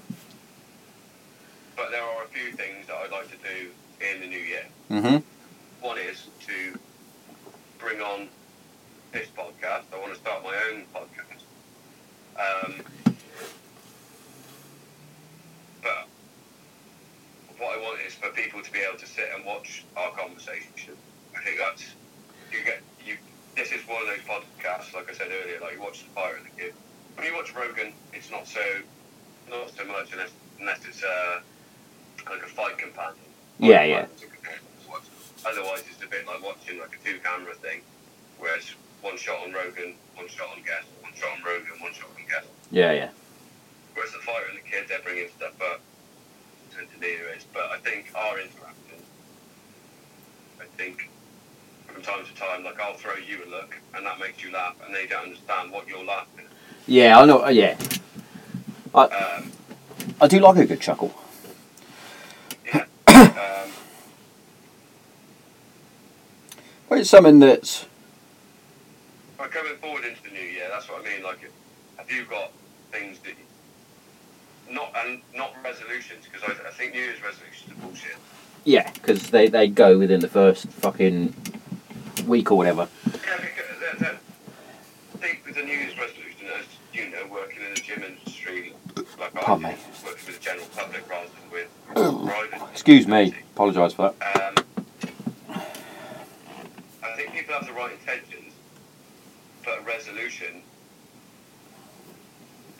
but 1.75 1.89
there 1.91 2.03
are 2.03 2.23
a 2.23 2.27
few 2.27 2.51
things 2.53 2.87
that 2.87 2.95
I'd 2.97 3.11
like 3.11 3.29
to 3.31 3.37
do 3.37 3.69
in 4.13 4.21
the 4.21 4.27
new 4.27 4.39
year. 4.39 4.65
mhm, 4.89 5.23
One 5.81 5.97
is 5.97 6.27
to 6.47 6.79
bring 7.79 8.01
on 8.01 8.27
this 9.11 9.27
podcast. 9.35 9.83
I 9.93 9.99
want 9.99 10.13
to 10.13 10.19
start 10.19 10.43
my 10.43 10.55
own 10.71 10.83
podcast. 10.93 11.43
Um, 12.35 12.73
but 15.83 16.07
what 17.63 17.79
I 17.79 17.81
want 17.81 17.99
is 18.05 18.13
for 18.13 18.27
people 18.29 18.61
to 18.61 18.71
be 18.71 18.79
able 18.79 18.99
to 18.99 19.07
sit 19.07 19.29
and 19.33 19.45
watch 19.45 19.85
our 19.95 20.11
conversation. 20.11 20.99
I 21.35 21.39
think 21.43 21.57
that's 21.57 21.95
you 22.51 22.59
get 22.65 22.83
you. 23.05 23.15
This 23.55 23.71
is 23.71 23.87
one 23.87 24.01
of 24.01 24.07
those 24.07 24.25
podcasts, 24.27 24.93
like 24.93 25.09
I 25.09 25.13
said 25.13 25.27
earlier, 25.31 25.61
like 25.61 25.75
you 25.75 25.81
watch 25.81 26.03
The 26.03 26.09
Fighter 26.11 26.37
and 26.37 26.45
the 26.45 26.49
Kid. 26.59 26.73
When 27.15 27.25
you 27.25 27.33
watch 27.33 27.55
Rogan, 27.55 27.93
it's 28.11 28.29
not 28.29 28.47
so 28.47 28.59
not 29.49 29.71
so 29.71 29.85
much 29.85 30.11
unless 30.11 30.31
unless 30.59 30.83
it's 30.85 31.03
uh, 31.03 31.39
like 32.29 32.43
a 32.43 32.47
fight 32.47 32.77
companion. 32.77 33.23
Yeah, 33.59 33.83
yeah. 33.83 34.05
Otherwise, 35.45 35.83
it's 35.91 36.03
a 36.03 36.07
bit 36.07 36.27
like 36.27 36.43
watching 36.43 36.79
like 36.79 36.99
a 36.99 37.05
two 37.07 37.19
camera 37.23 37.53
thing, 37.55 37.81
where 38.39 38.55
it's 38.55 38.75
one 39.01 39.17
shot 39.17 39.39
on 39.43 39.53
Rogan, 39.53 39.95
one 40.15 40.27
shot 40.27 40.47
on 40.55 40.63
guest, 40.63 40.87
one 41.01 41.13
shot 41.13 41.31
on 41.37 41.43
Rogan, 41.43 41.79
one 41.79 41.93
shot 41.93 42.07
on 42.15 42.23
guest. 42.27 42.47
yeah, 42.71 42.91
yeah, 42.91 43.09
Whereas 43.93 44.11
the 44.13 44.19
fighter 44.19 44.47
and 44.49 44.57
the 44.57 44.63
kid, 44.63 44.85
they're 44.87 45.03
bringing 45.03 45.27
stuff 45.35 45.59
up 45.61 45.81
to 46.75 46.81
intermediaries. 46.81 47.45
But 47.53 47.63
I 47.71 47.77
think 47.79 48.11
our 48.15 48.37
interaction, 48.39 48.99
I 50.59 50.65
think 50.77 51.09
from 51.87 52.01
time 52.01 52.25
to 52.25 52.33
time, 52.35 52.63
like 52.63 52.79
I'll 52.79 52.95
throw 52.95 53.15
you 53.15 53.43
a 53.45 53.49
look, 53.49 53.75
and 53.95 54.05
that 54.05 54.19
makes 54.19 54.43
you 54.43 54.51
laugh, 54.51 54.75
and 54.85 54.93
they 54.93 55.05
don't 55.07 55.23
understand 55.25 55.71
what 55.71 55.87
you're 55.87 56.03
laughing 56.03 56.45
at. 56.45 56.51
yeah. 56.87 57.19
I 57.19 57.25
know. 57.25 57.43
uh, 57.45 57.49
Yeah, 57.49 57.77
at. 58.95 59.11
Um, 59.13 59.51
I 60.21 60.27
do 60.27 60.39
like 60.39 60.57
a 60.57 60.65
good 60.65 60.81
chuckle. 60.81 61.13
yeah. 62.65 62.85
um, 63.07 63.69
it's 66.97 67.09
something 67.09 67.39
that's 67.39 67.85
but 69.37 69.51
going 69.51 69.75
forward 69.77 70.05
into 70.05 70.21
the 70.23 70.29
new 70.29 70.39
year, 70.39 70.67
that's 70.71 70.87
what 70.89 71.01
I 71.05 71.13
mean. 71.13 71.23
Like, 71.23 71.39
have 71.97 72.09
you 72.11 72.23
got 72.25 72.51
things 72.91 73.17
that 73.19 73.33
not 74.73 74.91
and 75.05 75.21
not 75.35 75.53
resolutions? 75.63 76.25
Because 76.31 76.49
I, 76.49 76.67
I 76.67 76.71
think 76.71 76.93
New 76.93 77.01
Year's 77.01 77.21
resolutions 77.21 77.71
are 77.71 77.75
bullshit. 77.85 78.15
yeah, 78.65 78.91
because 78.93 79.29
they 79.29 79.47
they 79.47 79.67
go 79.67 79.97
within 79.97 80.19
the 80.19 80.27
first 80.27 80.67
fucking 80.67 81.33
week 82.27 82.51
or 82.51 82.57
whatever. 82.57 82.87
Yeah, 83.05 83.37
because 83.37 84.17
I 85.13 85.17
think 85.17 85.43
with 85.45 85.55
the 85.55 85.63
New 85.63 85.73
Year's 85.73 85.97
resolution, 85.97 86.47
as 86.59 86.65
you 86.93 87.09
know, 87.09 87.25
working 87.31 87.59
in 87.67 87.73
the 87.73 87.81
gym 87.81 88.03
industry, 88.03 88.73
like 89.19 89.35
I 89.35 89.39
Pardon 89.41 89.69
do, 89.69 89.75
me. 89.75 89.81
working 90.05 90.25
with 90.27 90.37
the 90.39 90.43
general 90.43 90.67
public 90.75 91.09
rather 91.09 91.27
than 91.29 91.51
with 91.51 91.69
private. 92.51 92.71
Excuse 92.71 93.07
me. 93.07 93.33
Apologise 93.53 93.93
for 93.93 94.13
that. 94.19 94.41
Um, 94.41 94.65
I 97.03 97.15
think 97.15 97.33
people 97.33 97.53
have 97.53 97.65
the 97.67 97.73
right 97.73 97.91
intentions, 97.91 98.53
but 99.63 99.79
a 99.79 99.81
resolution, 99.83 100.61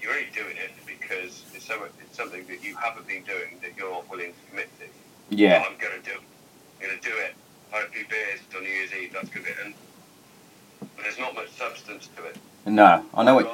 you're 0.01 0.11
only 0.11 0.27
doing 0.33 0.57
it 0.57 0.71
because 1.03 1.43
it's, 1.53 1.65
so, 1.65 1.83
it's 1.99 2.17
something 2.17 2.45
that 2.47 2.63
you 2.63 2.75
haven't 2.77 3.07
been 3.07 3.23
doing 3.23 3.59
that 3.61 3.71
you're 3.77 3.91
not 3.91 4.09
willing 4.09 4.33
to 4.33 4.49
commit 4.49 4.69
to. 4.79 4.85
Yeah, 5.35 5.63
I'm 5.67 5.77
going 5.77 6.01
to 6.01 6.09
do. 6.09 6.17
I'm 6.17 6.87
going 6.87 6.99
to 6.99 7.09
do 7.09 7.15
it. 7.17 7.33
I 7.73 7.77
have 7.77 7.89
a 7.89 7.91
few 7.91 8.05
beers 8.07 8.39
on 8.55 8.63
New 8.63 8.69
Year's 8.69 8.93
Eve. 8.93 9.13
That's 9.13 9.29
good. 9.29 9.43
And 9.63 9.73
there's 11.01 11.17
not 11.19 11.33
much 11.35 11.49
substance 11.51 12.09
to 12.15 12.25
it. 12.25 12.37
no, 12.65 13.05
I 13.13 13.23
know 13.23 13.39
it. 13.39 13.47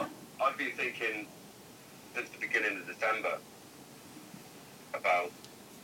I've 0.43 0.57
been 0.57 0.71
thinking 0.71 1.25
since 2.15 2.29
the 2.29 2.37
beginning 2.39 2.77
of 2.79 2.87
December 2.87 3.37
about 4.93 5.31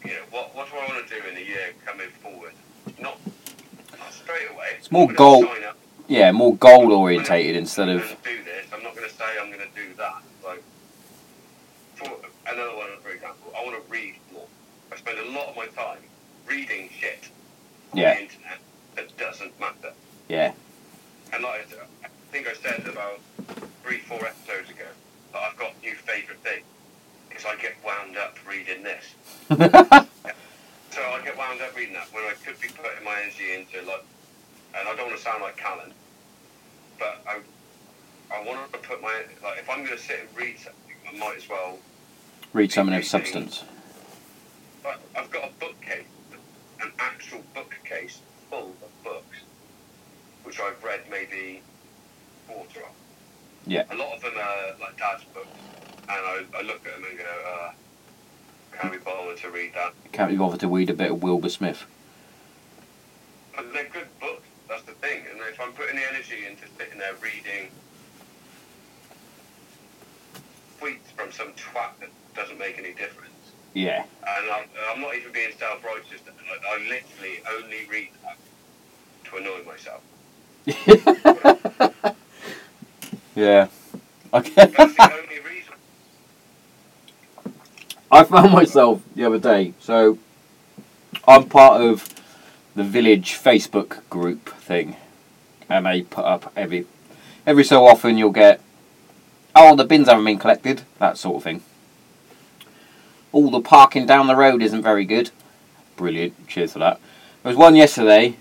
you 0.03 0.11
know 0.11 0.19
what 0.31 0.55
what 0.55 0.69
do 0.69 0.77
I 0.77 0.87
want 0.87 1.07
to 1.07 1.13
do 1.21 1.27
in 1.29 1.37
a 1.37 1.39
year 1.39 1.73
coming 1.85 2.09
forward? 2.21 2.53
Not, 2.99 3.19
not 3.99 4.11
straight 4.13 4.49
away. 4.51 4.67
It's 4.77 4.91
more 4.91 5.07
goal- 5.11 5.45
Yeah, 6.07 6.31
more 6.31 6.55
goal 6.55 6.91
orientated 6.93 7.55
instead 7.55 7.89
of 7.89 8.01
and 8.01 8.23
do 8.23 8.43
this. 8.43 8.65
I'm 8.73 8.83
not 8.83 8.95
going 8.95 9.09
to 9.09 9.15
say 9.15 9.23
I'm 9.41 9.47
going 9.51 9.61
to 9.67 9.75
do 9.75 9.93
that. 9.97 10.21
Another 12.55 12.77
one, 12.77 12.87
for 13.03 13.09
example, 13.09 13.51
I 13.57 13.65
want 13.65 13.75
to 13.83 13.91
read 13.91 14.15
more. 14.31 14.47
I 14.89 14.95
spend 14.95 15.19
a 15.19 15.29
lot 15.31 15.49
of 15.49 15.57
my 15.57 15.65
time 15.67 15.97
reading 16.47 16.89
shit 16.97 17.27
on 17.91 17.99
Yeah. 17.99 18.13
the 18.15 18.21
internet 18.21 18.59
that 18.95 19.17
doesn't 19.17 19.59
matter. 19.59 19.91
yeah, 20.29 20.53
And 21.33 21.43
like 21.43 21.67
I 22.01 22.07
think 22.31 22.47
I 22.47 22.53
said 22.53 22.87
about 22.87 23.19
three, 23.83 23.99
four 23.99 24.25
episodes 24.25 24.69
ago 24.69 24.85
that 25.33 25.41
I've 25.41 25.57
got 25.57 25.73
new 25.83 25.95
favourite 25.95 26.39
thing 26.43 26.63
because 27.27 27.43
I 27.43 27.57
get 27.57 27.73
wound 27.85 28.15
up 28.15 28.37
reading 28.49 28.83
this. 28.83 29.03
So 30.91 31.01
I 31.01 31.19
get 31.25 31.37
wound 31.37 31.59
up 31.61 31.75
reading 31.75 31.93
that 31.95 32.07
when 32.13 32.23
I 32.23 32.35
could 32.45 32.57
be 32.61 32.69
putting 32.69 33.03
my 33.03 33.19
energy 33.21 33.51
into 33.53 33.85
like, 33.85 34.05
and 34.79 34.87
I 34.87 34.95
don't 34.95 35.07
want 35.07 35.17
to 35.17 35.21
sound 35.21 35.41
like 35.41 35.57
Callen, 35.57 35.91
but 36.97 37.21
I, 37.27 37.39
I 38.33 38.41
want 38.45 38.71
to 38.71 38.79
put 38.79 39.01
my 39.01 39.23
like 39.43 39.59
if 39.59 39.69
I'm 39.69 39.83
going 39.83 39.97
to 39.97 40.01
sit 40.01 40.21
and 40.21 40.29
read 40.37 40.57
something, 40.57 40.95
I 41.13 41.17
might 41.17 41.35
as 41.35 41.49
well. 41.49 41.79
Read 42.55 42.71
something 42.71 42.95
of 42.95 43.03
substance. 43.03 43.65
But 44.81 45.01
I've 45.15 45.29
got 45.29 45.49
a 45.49 45.51
bookcase 45.59 46.05
an 46.81 46.91
actual 46.99 47.43
bookcase 47.53 48.19
full 48.49 48.73
of 48.81 49.03
books, 49.03 49.39
which 50.43 50.59
I've 50.61 50.81
read 50.81 51.01
maybe 51.11 51.61
quarter 52.47 52.79
of. 52.79 52.91
Yeah. 53.67 53.83
A 53.91 53.95
lot 53.95 54.15
of 54.15 54.21
them 54.21 54.33
are 54.37 54.79
like 54.79 54.97
dad's 54.97 55.25
books, 55.33 55.47
and 56.07 56.11
I, 56.11 56.43
I 56.57 56.61
look 56.61 56.87
at 56.87 56.95
them 56.95 57.05
and 57.09 57.17
go, 57.17 57.25
uh, 57.25 57.71
can't 58.71 58.93
be 58.93 58.99
bothered 58.99 59.37
to 59.37 59.49
read 59.49 59.73
that. 59.73 59.93
Can't 60.13 60.31
be 60.31 60.37
bothered 60.37 60.61
to 60.61 60.67
read 60.69 60.89
a 60.89 60.93
bit 60.93 61.11
of 61.11 61.21
Wilbur 61.21 61.49
Smith. 61.49 61.85
But 63.53 63.73
they're 63.73 63.89
good 63.89 64.07
books. 64.21 64.47
That's 64.69 64.83
the 64.83 64.93
thing. 64.93 65.23
And 65.29 65.41
if 65.41 65.59
I'm 65.59 65.73
putting 65.73 65.97
the 65.97 66.09
energy 66.09 66.45
into 66.49 66.63
sitting 66.77 66.99
there 66.99 67.15
reading 67.21 67.69
tweets 70.79 71.11
from 71.15 71.31
some 71.31 71.51
twat 71.53 71.99
that 71.99 72.09
doesn't 72.35 72.57
make 72.59 72.77
any 72.77 72.93
difference, 72.93 73.31
Yeah. 73.73 74.03
and 74.27 74.51
I'm, 74.51 74.65
I'm 74.91 75.01
not 75.01 75.15
even 75.15 75.31
being 75.31 75.51
self-righteous. 75.57 76.21
I, 76.27 76.75
I 76.75 76.77
literally 76.79 77.41
only 77.55 77.85
read 77.89 78.09
that 78.23 78.37
to 79.25 79.37
annoy 79.37 79.63
myself. 79.65 80.01
yeah. 83.35 83.67
Okay. 84.33 84.65
That's 84.65 84.95
the 84.95 85.13
only 85.13 85.39
reason. 85.47 85.73
I 88.11 88.23
found 88.23 88.51
myself 88.51 89.01
the 89.15 89.25
other 89.25 89.39
day. 89.39 89.73
So, 89.79 90.17
I'm 91.27 91.47
part 91.47 91.81
of 91.81 92.09
the 92.75 92.83
village 92.83 93.33
Facebook 93.41 94.07
group 94.09 94.49
thing, 94.59 94.95
and 95.69 95.85
they 95.85 96.01
put 96.01 96.25
up 96.25 96.51
every 96.55 96.85
every 97.47 97.63
so 97.63 97.85
often 97.85 98.17
you'll 98.17 98.31
get, 98.31 98.59
oh 99.55 99.75
the 99.75 99.85
bins 99.85 100.07
haven't 100.07 100.25
been 100.25 100.39
collected, 100.39 100.81
that 100.99 101.17
sort 101.17 101.37
of 101.37 101.43
thing. 101.43 101.61
All 103.35 103.51
the 103.51 103.59
parking 103.59 104.05
down 104.05 104.27
the 104.27 104.35
road 104.37 104.61
isn't 104.61 104.81
very 104.81 105.03
good. 105.03 105.29
Brilliant. 105.97 106.47
Cheers 106.47 106.71
for 106.71 106.79
that. 106.79 107.01
There 107.43 107.49
was 107.49 107.57
one 107.57 107.75
yesterday. 107.75 108.37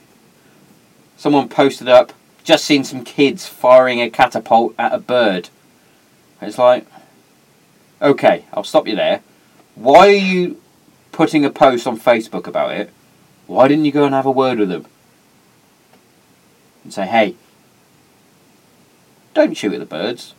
Someone 1.16 1.48
posted 1.48 1.88
up. 1.88 2.12
Just 2.44 2.64
seen 2.64 2.84
some 2.84 3.02
kids 3.02 3.44
firing 3.44 4.00
a 4.00 4.08
catapult 4.08 4.72
at 4.78 4.92
a 4.92 5.00
bird. 5.00 5.48
It's 6.40 6.58
like, 6.58 6.86
okay, 8.00 8.44
I'll 8.52 8.62
stop 8.62 8.86
you 8.86 8.94
there. 8.94 9.22
Why 9.74 10.06
are 10.06 10.12
you 10.12 10.60
putting 11.10 11.44
a 11.44 11.50
post 11.50 11.88
on 11.88 11.98
Facebook 11.98 12.46
about 12.46 12.70
it? 12.70 12.92
Why 13.48 13.66
didn't 13.66 13.86
you 13.86 13.92
go 13.92 14.04
and 14.04 14.14
have 14.14 14.26
a 14.26 14.30
word 14.30 14.60
with 14.60 14.68
them? 14.68 14.86
And 16.84 16.94
say, 16.94 17.06
hey, 17.06 17.34
don't 19.34 19.56
shoot 19.56 19.72
at 19.72 19.80
the 19.80 19.86
birds 19.86 20.34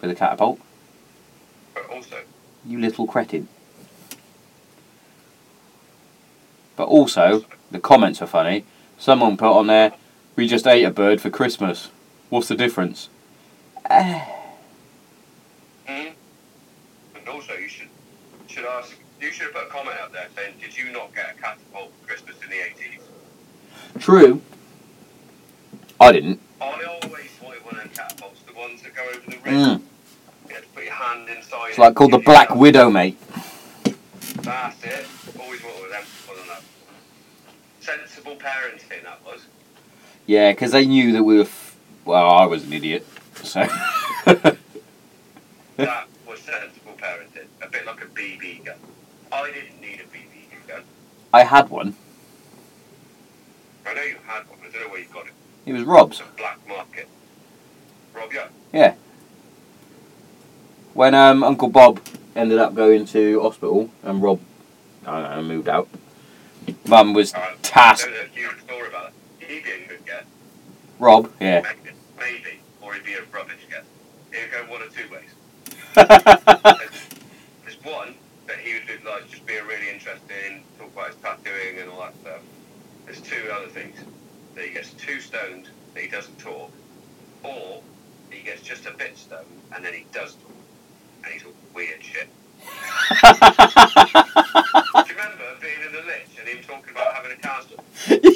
with 0.00 0.10
a 0.10 0.14
catapult, 0.14 0.60
But 1.74 1.90
also, 1.90 2.22
you 2.66 2.80
little 2.80 3.06
cretin. 3.06 3.48
But 6.76 6.88
also, 6.88 7.44
the 7.70 7.80
comments 7.80 8.20
are 8.20 8.26
funny. 8.26 8.64
Someone 8.98 9.36
put 9.36 9.52
on 9.52 9.66
there, 9.66 9.92
we 10.36 10.48
just 10.48 10.66
ate 10.66 10.84
a 10.84 10.90
bird 10.90 11.20
for 11.20 11.30
Christmas. 11.30 11.90
What's 12.30 12.48
the 12.48 12.56
difference? 12.56 13.08
and 13.88 14.28
also 17.28 17.54
you 17.54 17.68
should 17.68 17.88
should 18.46 18.64
ask. 18.64 18.96
You 19.20 19.30
should 19.30 19.44
have 19.44 19.54
put 19.54 19.64
a 19.64 19.70
comment 19.70 19.96
out 20.00 20.12
there 20.12 20.28
saying, 20.36 20.54
"Did 20.60 20.76
you 20.76 20.90
not 20.90 21.14
get 21.14 21.34
a 21.36 21.40
catapult 21.40 21.92
for 22.00 22.06
Christmas 22.06 22.36
in 22.42 22.50
the 22.50 22.56
80s?" 22.56 24.00
True. 24.00 24.42
I 26.00 26.12
didn't. 26.12 26.40
I 26.60 26.84
always 26.84 27.30
wanted 27.42 27.64
one 27.64 27.76
of 27.76 27.80
them 27.80 27.90
catapults, 27.94 28.40
the 28.42 28.54
ones 28.54 28.82
that 28.82 28.94
go 28.94 29.02
over 29.08 29.30
the 29.30 29.38
ring. 29.44 29.54
Mm. 29.54 29.82
You 30.48 30.54
have 30.54 30.64
to 30.64 30.68
put 30.70 30.83
your 30.83 30.83
hand 30.94 31.28
inside. 31.28 31.68
It's 31.70 31.78
like 31.78 31.94
called 31.94 32.12
the 32.12 32.18
Black 32.18 32.48
that- 32.48 32.56
Widow, 32.58 32.90
mate. 32.90 33.18
That's 34.42 34.82
it. 34.84 35.06
Always 35.40 35.62
wanted 35.62 35.80
one 35.80 35.84
of 35.86 35.90
them. 35.90 36.04
Wasn't 36.28 36.48
that? 36.48 36.62
Sensible 37.80 38.36
parenting, 38.36 39.02
that 39.04 39.20
was. 39.24 39.46
Yeah, 40.26 40.52
because 40.52 40.72
they 40.72 40.86
knew 40.86 41.12
that 41.12 41.22
we 41.22 41.36
were. 41.36 41.42
F- 41.42 41.76
well, 42.04 42.30
I 42.30 42.46
was 42.46 42.64
an 42.64 42.72
idiot, 42.72 43.06
so. 43.42 43.66
That 45.76 46.06
was 46.28 46.38
sensible 46.40 46.92
parenting. 46.96 47.46
A 47.60 47.68
bit 47.68 47.84
like 47.84 48.00
a 48.02 48.06
BB 48.06 48.64
gun. 48.64 48.76
I 49.32 49.50
didn't 49.50 49.80
need 49.80 50.00
a 50.00 50.04
BB 50.04 50.68
gun. 50.68 50.82
I 51.32 51.42
had 51.42 51.68
one. 51.68 51.96
I 53.84 53.92
know 53.94 54.02
you 54.02 54.16
had 54.24 54.48
one. 54.48 54.58
I 54.64 54.70
don't 54.70 54.82
know 54.82 54.88
where 54.88 55.00
you 55.00 55.06
got 55.12 55.26
it. 55.26 55.32
It 55.66 55.72
was 55.72 55.82
Rob's. 55.82 56.22
Black 56.36 56.58
market. 56.68 57.08
Rob, 58.14 58.32
yeah? 58.32 58.46
yeah. 58.72 58.94
When 60.94 61.12
um, 61.12 61.42
Uncle 61.42 61.68
Bob 61.68 62.00
ended 62.36 62.58
up 62.58 62.72
going 62.72 63.04
to 63.06 63.42
hospital 63.42 63.90
and 64.04 64.22
Rob, 64.22 64.40
I 65.04 65.36
know, 65.36 65.42
moved 65.42 65.68
out. 65.68 65.88
Mum 66.86 67.12
was 67.14 67.32
tasked. 67.62 68.08
There's 68.08 68.28
a 68.28 68.32
huge 68.32 68.60
story 68.62 68.88
about 68.88 69.08
it. 69.40 69.48
He'd 69.48 69.64
be 69.64 69.70
a 69.72 69.88
good 69.88 70.06
get. 70.06 70.24
Rob, 71.00 71.32
yeah. 71.40 71.62
Maybe. 72.16 72.60
Or 72.80 72.94
he'd 72.94 73.04
be 73.04 73.14
a 73.14 73.24
rubbish 73.32 73.56
get. 73.68 73.84
He'd 74.32 74.52
go 74.52 74.70
one 74.70 74.82
or 74.82 74.86
two 74.86 75.10
ways. 75.10 75.30
There's 77.64 77.82
one 77.82 78.14
that 78.46 78.58
he 78.58 78.74
would 78.74 79.04
like 79.04 79.28
just 79.28 79.44
be 79.46 79.54
really 79.54 79.90
interested 79.90 80.30
in, 80.46 80.62
talk 80.78 80.92
about 80.92 81.08
his 81.08 81.16
tattooing 81.16 81.80
and 81.80 81.90
all 81.90 82.02
that 82.02 82.14
stuff. 82.20 82.40
There's 83.04 83.20
two 83.20 83.50
other 83.52 83.66
things. 83.66 83.98
That 84.54 84.64
he 84.64 84.72
gets 84.72 84.90
too 84.92 85.18
stoned 85.18 85.68
that 85.94 86.02
he 86.04 86.08
doesn't 86.08 86.38
talk, 86.38 86.70
or 87.42 87.82
he 88.30 88.44
gets 88.44 88.62
just 88.62 88.86
a 88.86 88.92
bit 88.92 89.18
stoned 89.18 89.44
and 89.74 89.84
then 89.84 89.92
he 89.92 90.06
does 90.12 90.34
talk. 90.34 90.52
And 91.24 91.32
he's 91.32 91.44
all 91.44 91.52
weird 91.74 92.02
shit. 92.02 92.28
Do 93.20 93.28
you 95.00 95.16
remember 95.16 95.44
being 95.60 95.80
in 95.86 95.92
the 95.92 96.02
lich 96.06 96.28
and 96.38 96.48
him 96.48 96.58
talking 96.66 96.90
about 96.92 97.14
having 97.14 97.32
a 97.32 97.36
castle? 97.36 97.82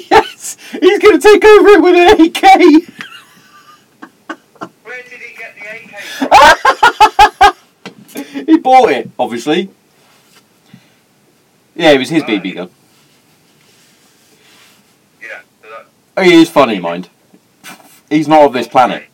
yes! 0.09 0.57
He's 0.71 0.99
going 0.99 1.19
to 1.19 1.27
take 1.27 1.43
over 1.45 1.69
it 1.69 1.81
with 1.81 1.95
an 1.95 2.21
AK! 2.25 2.41
Where 4.83 5.03
did 5.03 5.21
he 5.21 5.35
get 5.37 5.55
the 5.55 5.65
AK 5.75 5.91
from? 8.15 8.45
he 8.45 8.57
bought 8.57 8.89
it, 8.91 9.09
obviously. 9.19 9.69
Yeah, 11.75 11.91
it 11.91 11.97
was 11.99 12.09
his 12.09 12.23
BB 12.23 12.55
gun. 12.55 12.69
Yeah. 15.21 15.41
so 15.63 15.69
that- 15.69 15.85
Oh, 16.17 16.23
he 16.23 16.41
is 16.41 16.49
funny, 16.49 16.79
mind. 16.79 17.09
He's 18.09 18.27
not 18.27 18.41
of 18.41 18.53
this 18.53 18.67
planet. 18.67 19.05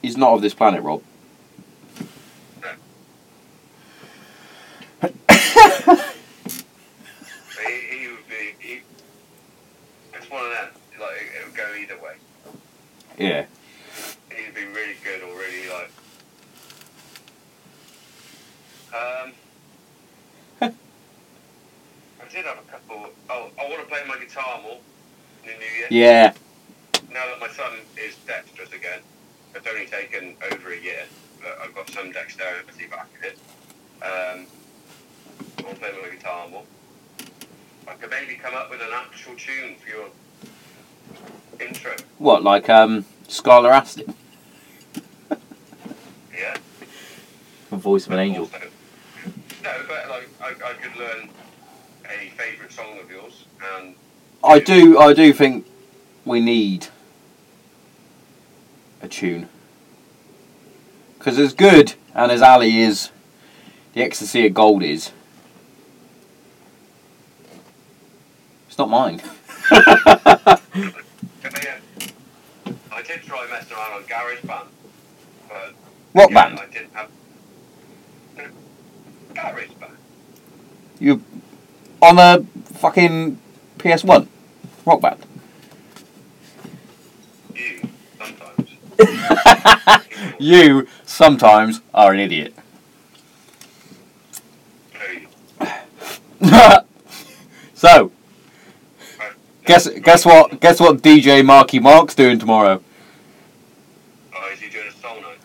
He's 0.00 0.16
not 0.16 0.32
of 0.34 0.40
this 0.42 0.54
planet, 0.54 0.82
Rob. 0.82 1.02
He, 7.66 7.96
he 7.98 8.08
would 8.08 8.28
be. 8.28 8.54
He, 8.58 8.80
it's 10.14 10.30
one 10.30 10.44
of 10.44 10.50
them. 10.52 10.68
Like 11.00 11.10
it, 11.16 11.40
it 11.40 11.46
would 11.46 11.56
go 11.56 11.74
either 11.78 11.98
way. 12.02 12.14
Yeah. 13.18 13.46
He'd 14.30 14.54
be 14.54 14.64
really 14.64 14.96
good 15.04 15.22
or 15.22 15.36
really 15.36 15.68
like. 15.68 15.90
Um. 18.94 19.32
I 20.60 22.34
did 22.34 22.44
have 22.46 22.58
a 22.58 22.70
couple. 22.70 23.10
Oh, 23.28 23.50
I 23.60 23.68
want 23.68 23.80
to 23.82 23.86
play 23.88 24.00
my 24.08 24.18
guitar 24.18 24.60
more 24.62 24.78
in 25.44 25.50
the 25.50 25.58
new 25.58 25.72
year. 25.78 25.81
Yeah. 25.92 26.32
Now 27.12 27.26
that 27.26 27.38
my 27.38 27.48
son 27.48 27.72
is 28.02 28.16
dexterous 28.26 28.72
again, 28.72 29.00
it's 29.54 29.66
only 29.66 29.84
taken 29.84 30.34
over 30.50 30.72
a 30.72 30.80
year, 30.80 31.04
but 31.42 31.58
I've 31.62 31.74
got 31.74 31.90
some 31.90 32.10
dexterity 32.10 32.86
back 32.86 33.08
in 33.18 33.28
it. 33.28 33.38
Um, 34.02 34.46
to 35.58 35.64
play 35.78 35.90
my 36.02 36.08
guitar 36.08 36.48
more. 36.48 36.62
I 37.86 37.92
could 37.92 38.08
maybe 38.08 38.36
come 38.36 38.54
up 38.54 38.70
with 38.70 38.80
an 38.80 38.88
actual 38.90 39.34
tune 39.36 39.76
for 39.76 39.90
your 39.90 40.08
intro. 41.60 41.94
What, 42.16 42.42
like 42.42 42.70
um, 42.70 43.04
Aston? 43.28 44.14
Yeah. 46.34 46.56
The 47.68 47.76
voice 47.76 48.06
of 48.06 48.12
an 48.12 48.18
angel. 48.20 48.44
Also- 48.44 48.66
no, 49.62 49.72
but 49.86 50.08
like 50.08 50.28
I, 50.40 50.70
I 50.70 50.72
could 50.72 50.98
learn 50.98 51.28
a 52.06 52.30
favourite 52.30 52.72
song 52.72 52.98
of 52.98 53.10
yours 53.10 53.44
and 53.76 53.94
I 54.42 54.58
do, 54.58 54.98
I 54.98 55.12
do 55.12 55.32
think 55.32 55.66
we 56.24 56.40
need 56.40 56.88
a 59.00 59.08
tune. 59.08 59.48
Because 61.18 61.38
as 61.38 61.52
good 61.52 61.94
and 62.14 62.30
as 62.32 62.42
Ali 62.42 62.80
is, 62.80 63.10
the 63.94 64.02
ecstasy 64.02 64.46
of 64.46 64.54
gold 64.54 64.82
is. 64.82 65.12
It's 68.68 68.78
not 68.78 68.88
mine. 68.88 69.20
Yeah, 71.62 71.78
I 72.90 73.02
did 73.02 73.22
try 73.22 73.46
messing 73.50 73.76
around 73.76 73.92
on 73.92 74.02
GarageBand, 74.04 74.66
but 75.48 75.74
Rock 76.14 76.30
again, 76.30 76.56
band. 76.56 76.58
I 76.60 76.66
didn't 76.66 76.94
have 76.94 77.10
GarageBand. 79.34 79.96
You 80.98 81.22
on 82.00 82.18
a 82.18 82.44
fucking 82.78 83.38
PS1 83.78 84.26
rock 84.86 85.00
band. 85.00 85.26
You 87.54 87.88
sometimes. 88.18 88.70
You 90.38 90.86
sometimes 91.04 91.80
are 91.94 92.12
an 92.12 92.20
idiot. 92.20 92.54
So, 97.74 98.12
guess 99.64 99.88
guess 99.88 100.24
what? 100.24 100.60
Guess 100.60 100.78
what? 100.78 100.98
DJ 101.02 101.44
Marky 101.44 101.80
Mark's 101.80 102.14
doing 102.14 102.38
tomorrow? 102.38 102.80
Oh, 104.32 104.50
is 104.52 104.60
he 104.60 104.68
doing 104.70 104.86
a 104.86 104.92
soul 104.92 105.20
night? 105.20 105.38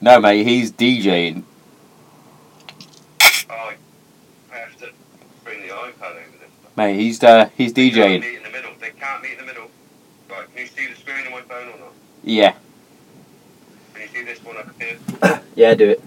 No, 0.00 0.18
mate, 0.18 0.46
he's 0.46 0.72
DJing. 0.72 1.42
Oh, 3.50 3.72
I 4.50 4.56
have 4.56 4.74
to 4.78 4.88
bring 5.44 5.60
the 5.60 5.68
iPad 5.68 6.12
over 6.12 6.38
this. 6.40 6.48
Mate, 6.76 6.96
he's 6.96 7.22
uh, 7.22 7.50
he's 7.58 7.74
They 7.74 7.90
can't 7.90 7.96
DJing. 8.06 8.20
meet 8.22 8.36
in 8.38 8.42
the 8.42 8.48
middle. 8.50 8.70
They 8.80 8.90
can't 8.90 9.22
meet 9.22 9.32
in 9.32 9.38
the 9.38 9.44
middle. 9.44 9.68
Right, 10.30 10.46
can 10.54 10.62
you 10.62 10.66
see 10.68 10.86
the 10.86 10.96
screen 10.98 11.26
on 11.26 11.32
my 11.32 11.42
phone 11.42 11.68
or 11.74 11.78
not? 11.78 11.92
Yeah. 12.24 12.54
Can 14.22 14.28
this 14.32 14.44
one 14.44 14.56
up 14.56 14.80
here? 14.80 15.40
Yeah, 15.56 15.74
do 15.74 15.90
it. 15.90 16.02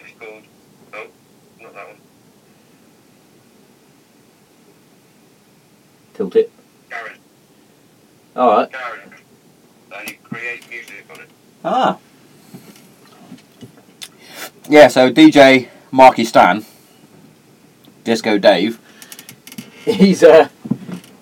It's 0.00 0.18
called. 0.18 0.42
No, 0.92 1.06
not 1.62 1.74
that 1.74 1.86
one. 1.88 1.96
Tilt 6.12 6.36
it. 6.36 6.52
Garage. 6.90 7.16
All 8.36 8.48
right. 8.58 8.70
Garage. 8.70 9.20
And 9.96 10.08
you 10.10 10.16
create 10.22 10.68
music 10.68 11.06
on 11.10 11.20
it. 11.20 11.28
Ah. 11.64 11.98
Yeah, 14.68 14.88
so 14.88 15.10
DJ 15.10 15.68
Marky 15.90 16.24
Stan, 16.24 16.62
Disco 18.04 18.36
Dave, 18.36 18.78
he's 19.86 20.22
uh 20.22 20.50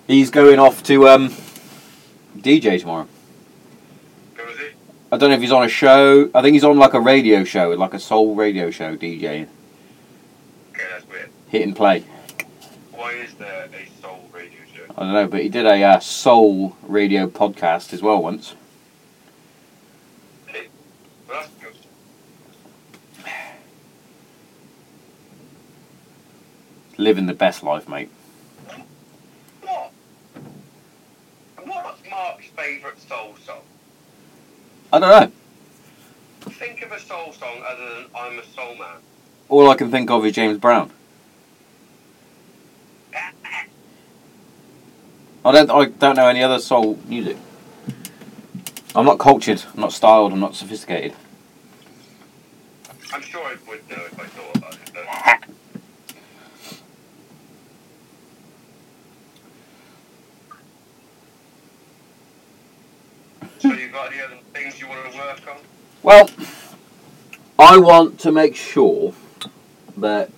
he's 0.05 0.29
going 0.29 0.59
off 0.59 0.83
to 0.83 1.07
um 1.07 1.29
DJ 2.37 2.77
tomorrow. 2.81 3.07
Go 5.13 5.17
is 5.17 5.21
it? 5.21 5.25
I 5.25 5.27
don't 5.27 5.29
know 5.29 5.35
if 5.35 5.41
he's 5.41 5.51
on 5.51 5.63
a 5.63 5.69
show. 5.69 6.29
I 6.33 6.41
think 6.41 6.53
he's 6.53 6.63
on 6.63 6.77
like 6.77 6.93
a 6.93 6.99
radio 6.99 7.43
show, 7.43 7.69
like 7.71 7.93
a 7.93 7.99
soul 7.99 8.35
radio 8.35 8.71
show 8.71 8.97
DJing, 8.97 9.47
Okay, 10.71 10.83
that's 10.91 11.07
weird. 11.07 11.29
hit 11.49 11.61
and 11.61 11.75
play. 11.75 12.03
Why 12.91 13.11
is 13.11 13.33
there 13.35 13.69
a 13.73 14.01
soul 14.01 14.29
radio 14.33 14.59
show? 14.73 14.83
I 14.97 15.03
don't 15.03 15.13
know, 15.13 15.27
but 15.27 15.41
he 15.41 15.49
did 15.49 15.65
a 15.65 15.83
uh, 15.83 15.99
soul 15.99 16.75
radio 16.83 17.27
podcast 17.27 17.93
as 17.93 18.01
well 18.01 18.21
once. 18.21 18.55
Well, 20.53 20.63
that's 21.29 21.49
good. 21.61 21.75
Living 26.97 27.25
the 27.25 27.33
best 27.33 27.63
life, 27.63 27.87
mate. 27.87 28.09
What? 29.61 29.91
What's 31.63 32.09
Mark's 32.09 32.45
favourite 32.55 32.99
soul 33.01 33.35
song? 33.45 33.61
I 34.93 34.99
don't 34.99 35.09
know. 35.09 35.31
Think 36.51 36.83
of 36.83 36.91
a 36.91 36.99
soul 36.99 37.33
song 37.33 37.63
other 37.67 37.95
than 37.95 38.05
I'm 38.15 38.37
a 38.37 38.45
Soul 38.45 38.75
Man. 38.75 38.97
All 39.49 39.71
I 39.71 39.75
can 39.75 39.89
think 39.89 40.11
of 40.11 40.23
is 40.23 40.35
James 40.35 40.59
Brown. 40.59 40.91
I 45.43 45.51
don't. 45.51 45.71
I 45.71 45.85
don't 45.85 46.15
know 46.15 46.27
any 46.27 46.43
other 46.43 46.59
soul 46.59 46.99
music. 47.07 47.37
I'm 48.95 49.07
not 49.07 49.17
cultured. 49.17 49.63
I'm 49.73 49.81
not 49.81 49.93
styled. 49.93 50.31
I'm 50.31 50.39
not 50.39 50.53
sophisticated. 50.53 51.15
I'm 53.11 53.23
sure 53.23 53.41
I 53.41 53.55
would 53.67 53.89
know 53.89 54.05
if 54.05 54.19
I 54.19 54.25
thought 54.25 54.57
about 54.57 54.75
it. 54.75 54.91
Though. 54.93 55.01
So 63.59 63.73
you 63.73 63.82
got 63.93 64.11
any 64.11 64.21
other 64.21 64.37
things 64.53 64.81
you 64.81 64.87
want 64.87 65.11
to 65.11 65.17
work 65.17 65.47
on? 65.47 65.57
Well, 66.01 66.29
I 67.59 67.77
want 67.77 68.19
to 68.21 68.31
make 68.31 68.55
sure 68.55 69.13
that 69.97 70.31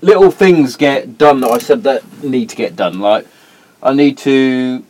little 0.00 0.30
things 0.30 0.76
get 0.76 1.18
done 1.18 1.40
that 1.40 1.50
I 1.50 1.58
said 1.58 1.82
that 1.82 2.22
need 2.22 2.48
to 2.50 2.56
get 2.56 2.76
done. 2.76 3.00
Like, 3.00 3.26
I 3.82 3.92
need 3.92 4.16
to 4.18 4.84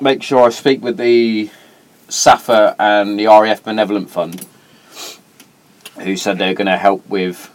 make 0.00 0.22
sure 0.22 0.46
I 0.46 0.48
speak 0.48 0.82
with 0.82 0.96
the 0.96 1.50
SSAFA 2.08 2.76
and 2.78 3.18
the 3.18 3.26
RAF 3.26 3.62
Benevolent 3.62 4.10
Fund, 4.10 4.46
who 6.00 6.16
said 6.16 6.38
they're 6.38 6.54
going 6.54 6.66
to 6.66 6.78
help 6.78 7.06
with 7.08 7.50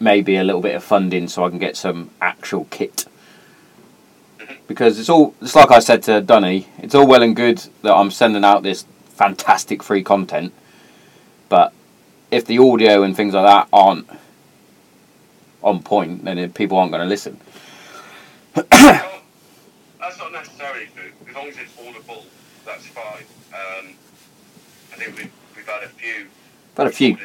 maybe 0.00 0.36
a 0.36 0.44
little 0.44 0.62
bit 0.62 0.74
of 0.74 0.82
funding 0.82 1.28
so 1.28 1.44
I 1.44 1.50
can 1.50 1.58
get 1.58 1.76
some 1.76 2.10
actual 2.20 2.66
kit. 2.70 3.06
Because 4.66 4.98
it's 4.98 5.08
all, 5.10 5.34
it's 5.42 5.54
like 5.54 5.70
I 5.70 5.78
said 5.78 6.02
to 6.04 6.20
Dunny, 6.20 6.68
it's 6.78 6.94
all 6.94 7.06
well 7.06 7.22
and 7.22 7.36
good 7.36 7.58
that 7.82 7.92
I'm 7.94 8.10
sending 8.10 8.44
out 8.44 8.62
this 8.62 8.86
fantastic 9.10 9.82
free 9.82 10.02
content, 10.02 10.52
but 11.48 11.72
if 12.30 12.46
the 12.46 12.58
audio 12.58 13.02
and 13.02 13.14
things 13.14 13.34
like 13.34 13.44
that 13.46 13.68
aren't 13.72 14.08
on 15.62 15.82
point, 15.82 16.24
then 16.24 16.38
it- 16.38 16.54
people 16.54 16.78
aren't 16.78 16.92
going 16.92 17.02
to 17.02 17.08
listen. 17.08 17.38
well, 18.54 18.64
that's 20.00 20.18
not 20.18 20.32
necessarily 20.32 20.86
true. 20.94 21.10
As 21.28 21.34
long 21.34 21.48
as 21.48 21.58
it's 21.58 21.72
audible, 21.78 22.24
that's 22.64 22.86
fine. 22.86 23.24
Um, 23.52 23.94
I 24.92 24.96
think 24.96 25.16
we've, 25.16 25.32
we've 25.56 25.66
had 25.66 25.82
a 25.82 25.88
few 25.88 26.26
But 26.74 26.86
a 26.86 26.90
few, 26.90 27.16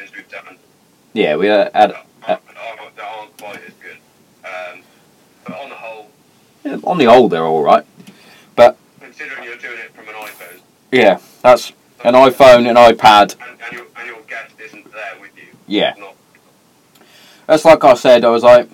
yeah, 1.12 1.36
we 1.36 1.48
uh, 1.48 1.70
had 1.74 1.94
that 2.26 2.42
that 2.96 3.04
aren't 3.04 3.36
quite 3.38 3.56
as 3.66 3.72
good. 3.80 3.98
Um, 4.44 4.82
but 5.44 5.58
on 5.58 5.68
the 5.70 5.74
on 6.84 6.98
the 6.98 7.04
whole 7.06 7.28
they're 7.28 7.44
all 7.44 7.62
right. 7.62 7.84
But 8.56 8.76
considering 9.00 9.44
you're 9.44 9.56
doing 9.56 9.78
it 9.78 9.94
from 9.94 10.08
an 10.08 10.14
iPhone 10.14 10.60
Yeah, 10.92 11.18
that's 11.42 11.72
an 12.04 12.14
iPhone, 12.14 12.68
an 12.68 12.76
iPad. 12.76 13.36
and, 13.40 13.60
and, 13.62 13.72
your, 13.72 13.86
and 13.96 14.06
your 14.06 14.20
guest 14.28 14.54
isn't 14.62 14.90
there 14.92 15.14
with 15.20 15.30
you, 15.36 15.44
Yeah, 15.66 15.94
not 15.98 16.14
that's 17.46 17.64
like 17.64 17.82
I 17.82 17.94
said. 17.94 18.24
I 18.24 18.28
was 18.30 18.44
like, 18.44 18.68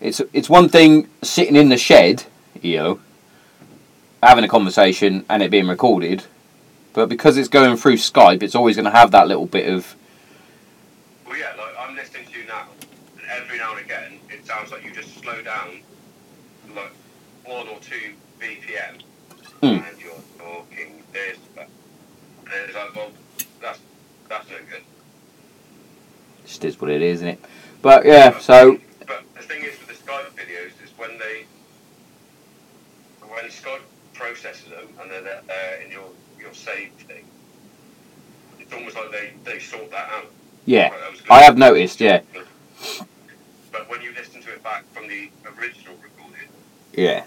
it's 0.00 0.20
it's 0.32 0.48
one 0.48 0.68
thing 0.68 1.08
sitting 1.22 1.56
in 1.56 1.68
the 1.68 1.76
shed, 1.76 2.24
you 2.62 2.76
know, 2.76 3.00
having 4.22 4.44
a 4.44 4.48
conversation 4.48 5.24
and 5.28 5.42
it 5.42 5.50
being 5.50 5.66
recorded, 5.66 6.24
but 6.92 7.08
because 7.08 7.36
it's 7.36 7.48
going 7.48 7.76
through 7.76 7.96
Skype, 7.96 8.42
it's 8.42 8.54
always 8.54 8.76
going 8.76 8.84
to 8.84 8.90
have 8.92 9.10
that 9.10 9.26
little 9.26 9.46
bit 9.46 9.68
of 9.72 9.96
Well, 11.26 11.36
yeah, 11.36 11.52
like 11.58 11.74
I'm 11.78 11.96
listening 11.96 12.26
to 12.26 12.38
you 12.38 12.46
now, 12.46 12.66
and 13.16 13.26
every 13.28 13.58
now 13.58 13.74
and 13.76 13.84
again, 13.84 14.20
it 14.30 14.46
sounds 14.46 14.70
like 14.70 14.84
you 14.84 14.92
just 14.92 15.12
slow 15.20 15.42
down, 15.42 15.80
like 16.74 16.92
one 17.44 17.68
or 17.68 17.78
two 17.80 18.14
BPM, 18.40 19.00
Hmm. 19.60 19.66
and 19.84 20.00
you're 20.00 20.12
talking 20.38 21.02
this, 21.12 21.38
but 21.54 21.68
and 22.44 22.54
it's 22.66 22.74
like, 22.74 22.94
well, 22.96 23.10
that's 23.60 23.78
that's 24.28 24.48
no 24.50 24.56
good. 24.70 24.82
just 26.46 26.64
is 26.64 26.80
what 26.80 26.90
it 26.90 27.02
is, 27.02 27.18
isn't 27.18 27.28
it? 27.28 27.40
But 27.82 28.04
yeah, 28.04 28.38
so 28.38 28.78
But 29.06 29.22
the 29.34 29.42
thing 29.42 29.62
is 29.64 29.78
with 29.78 29.88
the 29.88 29.94
Skype 29.94 30.30
videos 30.32 30.72
is 30.84 30.90
when 30.96 31.18
they, 31.18 31.44
when 33.28 33.44
Skype 33.46 33.80
processes 34.14 34.68
them 34.70 34.88
and 35.00 35.10
then 35.10 35.24
they're 35.24 35.42
there 35.46 35.78
uh, 35.80 35.84
in 35.84 35.90
your 35.90 36.08
your 36.40 36.52
saved 36.54 36.98
thing, 37.02 37.24
it's 38.58 38.72
almost 38.72 38.96
like 38.96 39.10
they 39.12 39.32
they 39.44 39.58
sort 39.58 39.90
that 39.90 40.08
out. 40.10 40.30
yeah. 40.64 40.90
I 41.30 41.42
have 41.42 41.56
noticed. 41.58 42.00
Yeah, 42.00 42.20
But 43.72 43.88
when 43.88 44.02
you 44.02 44.12
listen 44.14 44.42
to 44.42 44.52
it 44.52 44.62
back 44.64 44.84
from 44.92 45.06
the 45.08 45.30
original 45.58 45.94
recording, 46.02 46.19
yeah, 46.94 47.24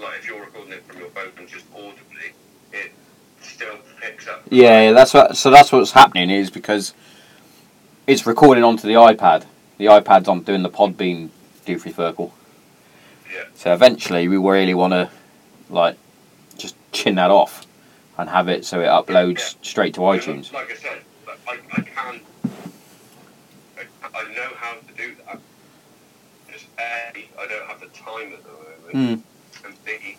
like 0.00 0.18
if 0.18 0.26
you're 0.26 0.40
recording 0.40 0.72
it 0.74 0.84
from 0.86 0.98
your 0.98 1.08
phone 1.10 1.30
and 1.38 1.48
just 1.48 1.64
audibly, 1.74 2.32
it 2.72 2.92
still 3.42 3.76
picks 4.00 4.26
up. 4.28 4.42
yeah. 4.50 4.82
yeah, 4.82 4.92
That's 4.92 5.14
what. 5.14 5.36
So 5.36 5.50
that's 5.50 5.72
what's 5.72 5.92
happening 5.92 6.30
is 6.30 6.50
because 6.50 6.94
it's 8.06 8.26
recording 8.26 8.64
onto 8.64 8.86
the 8.86 8.94
iPad. 8.94 9.44
The 9.78 9.86
iPad's 9.86 10.28
on 10.28 10.42
doing 10.42 10.62
the 10.62 10.70
Podbean 10.70 11.28
doofy 11.66 11.94
circle. 11.94 12.34
Yeah. 13.32 13.44
So 13.54 13.72
eventually, 13.72 14.26
we 14.28 14.36
really 14.36 14.74
want 14.74 14.92
to 14.92 15.10
like 15.70 15.96
just 16.56 16.74
chin 16.92 17.14
that 17.16 17.30
off 17.30 17.66
and 18.16 18.28
have 18.30 18.48
it 18.48 18.64
so 18.64 18.80
it 18.80 18.86
uploads 18.86 19.38
Yeah. 19.54 19.58
straight 19.62 19.94
to 19.94 20.00
iTunes. 20.00 20.52
Like 20.52 20.72
I 20.72 20.74
said, 20.74 20.98
I, 21.46 21.58
I 21.72 21.80
can, 21.82 22.20
I 24.02 24.22
know 24.34 24.48
how 24.56 24.74
to 24.74 24.94
do 24.96 25.14
that. 25.26 25.38
A, 26.78 27.10
I 27.40 27.46
don't 27.48 27.66
have 27.66 27.80
the 27.80 27.88
time 27.88 28.32
at 28.32 28.42
the 28.44 28.52
moment, 28.52 28.94
Mm. 28.94 29.22
and 29.64 29.74
B, 29.84 30.16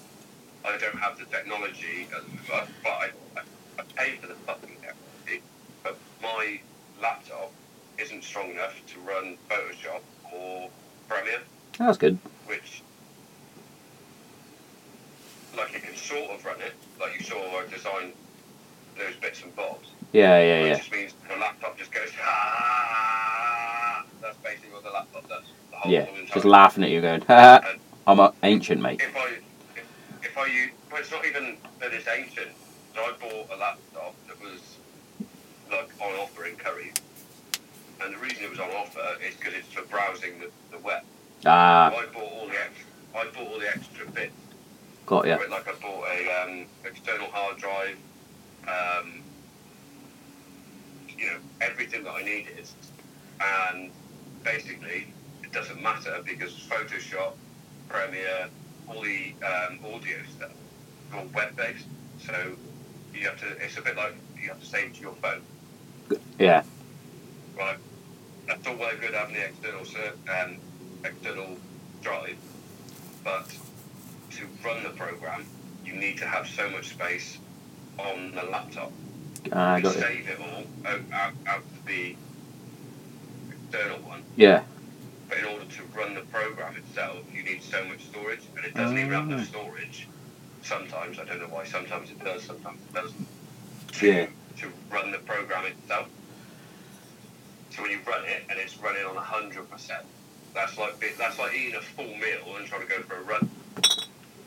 I 0.66 0.78
don't 0.78 1.00
have 1.00 1.18
the 1.18 1.26
technology. 1.26 2.08
But 2.48 2.68
I, 2.86 3.12
I, 3.38 3.42
I 3.80 3.84
pay 3.96 4.16
for 4.18 4.28
the 4.28 4.36
fucking 4.46 4.78
technology, 4.82 5.44
but 5.84 5.98
my 6.22 6.60
laptop 7.02 7.52
isn't 7.98 8.24
strong 8.24 8.52
enough 8.52 8.76
to 8.94 9.00
run 9.02 9.38
Photoshop 9.50 10.02
or 10.34 10.70
Premiere. 11.08 11.42
That's 11.78 11.98
good. 11.98 12.18
which 12.48 12.82
like 15.58 15.74
it 15.74 15.84
can 15.84 15.96
sort 15.96 16.30
of 16.32 16.44
run 16.46 16.60
it, 16.62 16.74
like 17.00 17.18
you 17.18 17.24
saw 17.26 17.38
I 17.38 17.66
designed 17.74 18.14
those 18.98 19.16
bits 19.22 19.42
and 19.44 19.56
bobs. 19.56 19.88
Yeah, 20.12 20.40
yeah, 20.40 20.66
yeah. 20.66 20.76
just 20.78 20.92
means 20.92 21.14
the 21.30 21.36
laptop 21.40 21.78
just 21.78 21.92
goes 21.94 22.10
ah 22.22 24.06
that's 24.22 24.38
basically 24.44 24.72
what 24.74 24.84
the 24.84 24.90
laptop 24.92 25.28
does. 25.30 25.46
Yeah, 25.86 26.08
just 26.34 26.46
laughing 26.46 26.84
at 26.84 26.90
you, 26.90 27.02
going, 27.02 27.22
"Ha, 27.22 27.76
I'm 28.08 28.20
a 28.20 28.34
ancient, 28.44 28.82
mate." 28.82 29.02
If 29.02 29.16
I 29.16 29.28
if, 29.76 29.86
if 30.24 30.38
I 30.38 30.46
use 30.48 30.72
well 30.92 31.02
it's 31.02 31.12
not 31.12 31.26
even 31.26 31.58
that 31.80 31.94
it's 31.94 32.08
ancient. 32.08 32.52
So 32.96 33.02
I 33.02 33.12
bought 33.20 33.50
a 33.54 33.58
laptop 33.58 34.16
that 34.28 34.42
was 34.42 34.78
like 35.72 35.90
on 36.02 36.14
offer 36.20 36.46
in 36.46 36.56
Curry 36.56 36.92
and 38.02 38.10
and 38.10 38.14
the 38.14 38.18
reason 38.20 38.44
it 38.44 38.50
was 38.50 38.60
on 38.60 38.70
offer 38.72 39.18
is 39.26 39.36
because 39.36 39.54
it's 39.54 39.68
for 39.68 39.84
browsing 39.84 40.40
the, 40.40 40.50
the 40.72 40.80
web. 40.84 41.04
Ah, 41.46 41.92
So 41.94 42.00
I 42.02 42.06
bought 42.08 42.32
all 42.34 42.48
the 42.48 42.56
extra, 42.56 42.86
I 43.16 43.26
bought 43.26 43.54
all 43.54 43.60
the 43.60 43.68
extra 43.68 44.06
bits. 44.08 44.34
got 45.06 45.28
yeah. 45.28 45.38
Like 45.50 45.68
I 45.68 45.74
bought 45.82 46.08
a 46.08 46.44
um, 46.44 46.66
external 46.86 47.28
hard 47.28 47.58
drive, 47.58 47.98
um, 48.68 49.22
you 51.18 51.28
know, 51.28 51.38
everything 51.62 52.04
that 52.04 52.12
I 52.14 52.24
needed, 52.24 52.68
and 53.42 53.92
basically 54.44 55.14
it 55.50 55.54
doesn't 55.56 55.82
matter 55.82 56.22
because 56.26 56.52
Photoshop, 56.54 57.34
Premiere, 57.88 58.50
all 58.88 59.02
the 59.02 59.34
um, 59.46 59.80
audio 59.86 60.18
stuff, 60.36 60.52
is 60.52 61.14
all 61.16 61.26
web 61.34 61.56
based. 61.56 61.86
So 62.26 62.34
you 63.14 63.28
have 63.28 63.40
to. 63.40 63.48
It's 63.64 63.78
a 63.78 63.82
bit 63.82 63.96
like 63.96 64.14
you 64.42 64.50
have 64.50 64.60
to 64.60 64.66
save 64.66 64.94
to 64.94 65.02
your 65.02 65.14
phone, 65.16 65.42
Yeah. 66.38 66.64
right? 67.58 67.78
That's 68.48 68.66
all 68.68 68.76
well 68.76 68.90
and 68.90 69.00
good 69.00 69.14
having 69.14 69.36
the 69.36 69.46
external 69.46 69.86
ser- 69.86 70.14
um, 70.32 70.58
external 71.04 71.58
drive, 72.02 72.38
but 73.24 73.48
to 74.32 74.46
run 74.64 74.84
the 74.84 74.90
program, 74.90 75.46
you 75.86 75.94
need 75.94 76.18
to 76.20 76.26
have 76.26 76.48
so 76.48 76.70
much 76.70 76.90
space 76.90 77.38
on 77.98 78.32
the 78.34 78.44
laptop. 78.44 78.92
You 79.46 79.52
got 79.52 79.82
can 79.82 79.84
ya. 79.86 79.92
save 79.92 80.30
it 80.30 80.40
all 80.40 80.64
out, 80.86 81.02
out, 81.14 81.34
out 81.48 81.64
the 81.86 82.16
external 83.52 84.00
one, 84.00 84.24
Yeah. 84.36 84.64
But 85.30 85.38
in 85.38 85.46
order 85.46 85.66
to 85.66 85.84
run 85.96 86.16
the 86.16 86.22
program 86.22 86.76
itself, 86.76 87.20
you 87.34 87.44
need 87.44 87.62
so 87.62 87.84
much 87.86 88.04
storage, 88.06 88.42
and 88.58 88.66
it 88.66 88.74
doesn't 88.74 88.98
even 88.98 89.12
have 89.12 89.28
enough 89.30 89.48
storage. 89.48 90.08
Sometimes 90.64 91.20
I 91.20 91.26
don't 91.26 91.40
know 91.40 91.48
why. 91.48 91.64
Sometimes 91.66 92.10
it 92.10 92.24
does. 92.24 92.44
Sometimes 92.44 92.80
it 92.82 92.94
doesn't. 92.94 93.28
To, 93.94 94.08
Yeah. 94.08 94.28
To 94.58 94.68
run 94.92 95.12
the 95.12 95.20
program 95.20 95.66
itself. 95.66 96.08
So 97.70 97.84
when 97.84 97.92
you 97.92 98.00
run 98.06 98.26
it 98.26 98.44
and 98.50 98.60
it's 98.60 98.78
running 98.80 99.06
on 99.06 99.16
hundred 99.16 99.70
percent, 99.70 100.04
that's 100.54 100.78
like 100.78 101.00
that's 101.18 101.40
like 101.40 101.54
eating 101.56 101.76
a 101.76 101.82
full 101.82 102.06
meal 102.06 102.58
and 102.58 102.68
trying 102.68 102.82
to 102.82 102.88
go 102.88 103.02
for 103.04 103.16
a 103.16 103.22
run. 103.22 103.50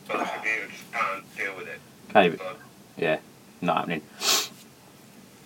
But 0.08 0.18
the 0.18 0.24
computer 0.24 0.66
just 0.68 0.92
can't 0.92 1.36
deal 1.36 1.56
with 1.56 1.68
it. 1.68 1.78
Can't 2.12 2.26
even, 2.26 2.40
yeah. 2.98 3.18
Not 3.62 3.76
happening. 3.78 4.02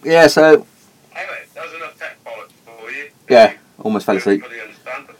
Yeah, 0.02 0.26
so, 0.28 0.66
anyway, 1.14 1.42
that 1.54 1.64
was 1.64 1.74
enough 1.74 1.98
tech 1.98 2.16
bollocks 2.24 2.52
for 2.64 2.90
you. 2.90 3.10
yeah, 3.28 3.52
almost 3.78 4.06
fell 4.06 4.14
You 4.14 4.20
asleep. 4.20 4.42
fully 4.42 4.60
understand 4.60 5.10
it. 5.10 5.16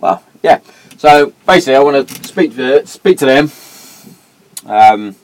Well, 0.00 0.22
yeah. 0.42 0.60
So 0.96 1.32
basically, 1.46 1.76
I 1.76 1.80
want 1.80 2.08
to 2.08 2.24
speak 2.24 2.54
to 2.56 2.86
speak 2.86 3.18
to 3.18 3.26
them, 3.26 3.50
um, 4.66 5.16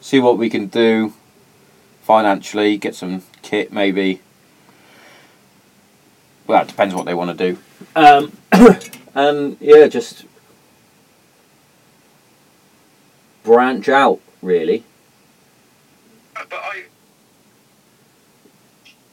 see 0.00 0.20
what 0.20 0.38
we 0.38 0.48
can 0.48 0.66
do 0.66 1.12
financially, 2.02 2.76
get 2.76 2.94
some 2.94 3.22
kit 3.42 3.72
maybe. 3.72 4.20
Well, 6.46 6.62
it 6.62 6.68
depends 6.68 6.94
what 6.94 7.06
they 7.06 7.14
want 7.14 7.36
to 7.36 7.52
do. 7.52 7.58
Um, 7.94 8.32
and 9.14 9.56
yeah, 9.60 9.86
just 9.86 10.24
branch 13.42 13.88
out 13.88 14.20
really. 14.40 14.84
But 16.34 16.52
I, 16.52 16.84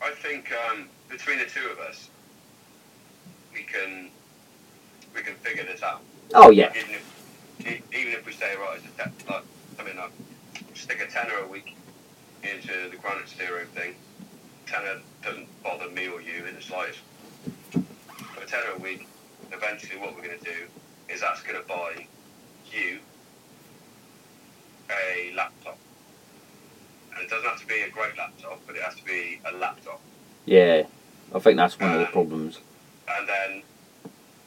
I 0.02 0.12
think 0.12 0.52
um, 0.70 0.88
between 1.10 1.40
the 1.40 1.46
two 1.46 1.68
of 1.70 1.80
us, 1.80 2.10
we 3.54 3.64
can, 3.64 4.10
we 5.20 5.26
can 5.26 5.36
figure 5.36 5.64
this 5.64 5.84
out. 5.84 6.02
Oh 6.34 6.50
yeah, 6.50 6.72
Even 6.76 6.96
if, 7.60 7.94
even 7.94 8.14
if 8.14 8.26
we 8.26 8.32
say 8.34 8.56
right, 8.56 8.78
it's 8.78 8.86
a 8.86 9.04
te- 9.04 9.32
like 9.32 9.44
something 9.76 9.98
like 9.98 10.12
stick 10.76 11.02
a 11.02 11.12
tenner 11.12 11.38
a 11.44 11.48
week 11.48 11.76
into 12.44 12.90
the 12.90 12.98
granite 12.98 13.28
zero 13.28 13.66
thing. 13.76 13.96
Tenner 14.66 15.02
doesn't 15.24 15.48
bother 15.64 15.90
me 15.90 16.08
or 16.08 16.22
you 16.22 16.46
in 16.48 16.56
the 16.56 16.62
slightest. 16.62 17.00
For 17.72 18.44
a 18.44 18.46
tenner 18.46 18.72
a 18.76 18.80
week, 18.80 19.08
eventually 19.52 20.00
what 20.00 20.16
we're 20.16 20.24
going 20.24 20.38
to 20.40 20.46
do 20.46 20.68
is 21.10 21.22
that's 21.22 21.42
going 21.44 21.60
to 21.62 21.68
buy 21.68 22.08
you 22.72 23.00
a 24.90 25.34
laptop. 25.36 25.78
And 27.14 27.24
it 27.24 27.30
doesn't 27.30 27.50
have 27.50 27.60
to 27.60 27.68
be 27.68 27.82
a 27.82 27.90
great 27.90 28.16
laptop, 28.18 28.62
but 28.66 28.76
it 28.76 28.84
has 28.84 28.96
to 28.96 29.04
be 29.04 29.42
a 29.46 29.58
laptop. 29.58 30.00
yeah. 30.46 30.84
I 31.32 31.38
think 31.38 31.58
that's 31.58 31.80
one 31.80 31.92
of 31.92 32.00
the 32.00 32.08
um, 32.08 32.12
problems. 32.12 32.58
And 33.08 33.30
then 33.30 33.62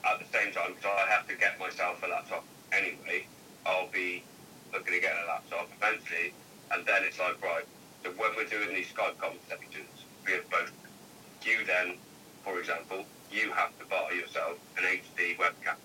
at 0.05 0.19
the 0.19 0.27
same 0.37 0.53
time, 0.53 0.75
because 0.75 0.91
I 0.99 1.11
have 1.11 1.27
to 1.29 1.35
get 1.37 1.59
myself 1.59 2.03
a 2.03 2.09
laptop 2.09 2.45
anyway, 2.73 3.27
I'll 3.67 3.89
be 3.89 4.23
looking 4.73 4.95
at 4.95 5.03
getting 5.03 5.23
a 5.25 5.29
laptop 5.29 5.69
eventually. 5.77 6.33
And 6.73 6.85
then 6.87 7.05
it's 7.05 7.19
like, 7.19 7.41
right, 7.43 7.65
so 8.03 8.11
when 8.13 8.31
we're 8.37 8.47
doing 8.47 8.75
these 8.75 8.89
Skype 8.89 9.19
conversations, 9.19 10.05
we 10.27 10.33
have 10.33 10.49
both, 10.51 10.73
you 11.45 11.65
then, 11.67 11.99
for 12.45 12.59
example, 12.59 13.05
you 13.31 13.51
have 13.53 13.77
to 13.79 13.85
buy 13.87 14.11
yourself 14.13 14.59
an 14.79 14.85
HD 14.85 15.37
webcam. 15.37 15.77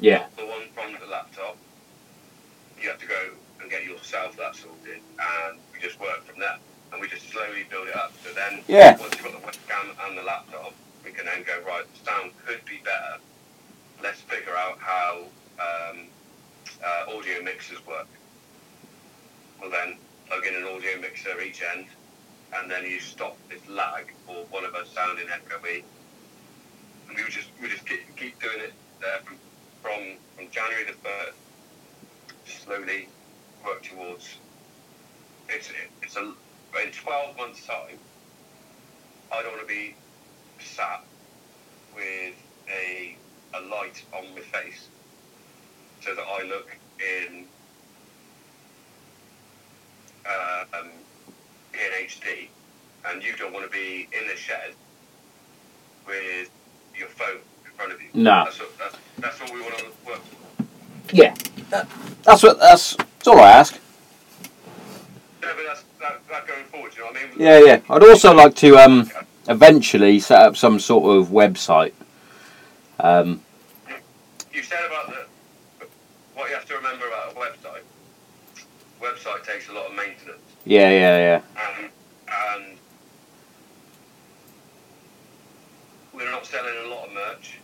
Yeah, 0.00 0.26
the 0.36 0.46
one 0.46 0.68
from 0.74 0.96
the 1.00 1.06
laptop. 1.10 1.56
You 2.80 2.88
have 2.88 3.00
to 3.00 3.06
go 3.06 3.30
and 3.60 3.70
get 3.70 3.84
yourself 3.84 4.36
that 4.36 4.54
sorted, 4.54 5.00
and 5.18 5.58
we 5.72 5.80
just 5.80 5.98
work 6.00 6.24
from 6.24 6.38
there. 6.38 6.58
And 6.92 7.00
we 7.02 7.08
just 7.08 7.28
slowly 7.28 7.66
build 7.68 7.88
it 7.88 7.96
up. 7.96 8.12
So 8.24 8.32
then, 8.32 8.62
Yeah. 8.66 8.96
once 8.96 9.14
you've 9.14 9.24
got 9.24 9.32
the 9.32 9.46
webcam 9.46 10.06
and 10.06 10.16
the 10.16 10.22
laptop, 10.22 10.72
we 11.04 11.10
can 11.12 11.26
then 11.26 11.42
go, 11.42 11.60
right, 11.66 11.84
the 11.92 12.04
sound 12.10 12.32
could 12.46 12.64
be 12.64 12.78
better. 12.84 13.18
Let's 14.02 14.20
figure 14.20 14.54
out 14.54 14.78
how 14.78 15.24
um, 15.58 16.06
uh, 16.84 17.16
audio 17.16 17.42
mixers 17.42 17.84
work. 17.86 18.06
We'll 19.60 19.70
then 19.70 19.96
plug 20.28 20.46
in 20.46 20.54
an 20.54 20.64
audio 20.64 21.00
mixer 21.00 21.40
each 21.40 21.62
end, 21.74 21.86
and 22.54 22.70
then 22.70 22.84
you 22.84 23.00
stop 23.00 23.36
this 23.48 23.66
lag 23.68 24.12
or 24.28 24.44
one 24.50 24.64
of 24.64 24.74
us 24.74 24.88
sounding 24.94 25.26
echoey. 25.26 25.82
And 27.08 27.16
we 27.16 27.22
would 27.24 27.32
just 27.32 27.48
we 27.60 27.68
just 27.68 27.86
keep, 27.86 28.16
keep 28.16 28.40
doing 28.40 28.60
it 28.60 28.72
there 29.00 29.18
from 29.24 29.36
from 29.82 30.16
from 30.36 30.48
January 30.50 30.84
the 30.84 30.92
first. 30.92 31.38
Slowly 32.44 33.08
work 33.64 33.82
towards. 33.82 34.38
It's 35.48 35.72
it's 36.02 36.16
a 36.16 36.32
in 36.84 36.92
twelve 36.92 37.36
months 37.36 37.66
time. 37.66 37.98
I 39.32 39.42
don't 39.42 39.56
want 39.56 39.66
to 39.68 39.74
be 39.74 39.96
sat 40.60 41.04
with 41.94 42.34
a 42.70 43.16
a 43.54 43.60
light 43.62 44.04
on 44.16 44.24
my 44.34 44.40
face, 44.40 44.88
so 46.00 46.14
that 46.14 46.22
I 46.22 46.42
look 46.46 46.76
in 46.98 47.44
uh, 50.26 50.64
um, 50.78 50.90
in 51.74 52.06
HD, 52.06 52.48
and 53.06 53.22
you 53.22 53.34
don't 53.36 53.52
want 53.52 53.64
to 53.64 53.70
be 53.70 54.08
in 54.18 54.28
the 54.28 54.36
shed 54.36 54.74
with 56.06 56.50
your 56.96 57.08
phone 57.08 57.38
in 57.64 57.70
front 57.72 57.92
of 57.92 58.00
you. 58.00 58.08
No. 58.14 58.44
That's 58.44 58.58
what, 58.58 58.78
that's, 58.78 58.96
that's 59.18 59.40
what 59.40 59.52
we 59.52 59.60
want 59.60 59.78
to 59.78 59.86
work. 60.06 60.20
yeah. 61.12 61.34
That's 62.22 62.42
what 62.42 62.58
that's, 62.58 62.96
that's 62.96 63.28
all 63.28 63.38
I 63.40 63.50
ask. 63.50 63.78
No, 65.42 65.48
but 65.54 65.64
that's 65.66 65.84
that, 66.00 66.20
that 66.28 66.46
going 66.46 66.64
forward. 66.64 66.92
You 66.94 67.00
know 67.02 67.06
what 67.06 67.16
I 67.16 67.26
mean? 67.26 67.32
Yeah, 67.38 67.58
yeah. 67.58 67.80
I'd 67.88 68.02
also 68.02 68.34
like 68.34 68.54
to 68.56 68.76
um, 68.76 69.10
eventually 69.48 70.18
set 70.20 70.40
up 70.40 70.56
some 70.56 70.78
sort 70.80 71.16
of 71.16 71.28
website. 71.28 71.92
Um, 73.00 73.40
You 74.52 74.62
said 74.62 74.80
about 74.86 75.06
the 75.08 75.86
what 76.34 76.48
you 76.48 76.54
have 76.54 76.66
to 76.66 76.74
remember 76.74 77.06
about 77.06 77.32
a 77.32 77.34
website. 77.34 77.82
Website 79.00 79.44
takes 79.44 79.68
a 79.68 79.72
lot 79.72 79.86
of 79.86 79.94
maintenance, 79.94 80.40
yeah, 80.64 80.90
yeah, 80.90 81.18
yeah. 81.18 81.40
and 81.76 81.90
and 82.28 82.78
we're 86.12 86.30
not 86.30 86.44
selling 86.46 86.74
a 86.84 86.88
lot 86.88 87.06
of 87.06 87.12
merch. 87.14 87.58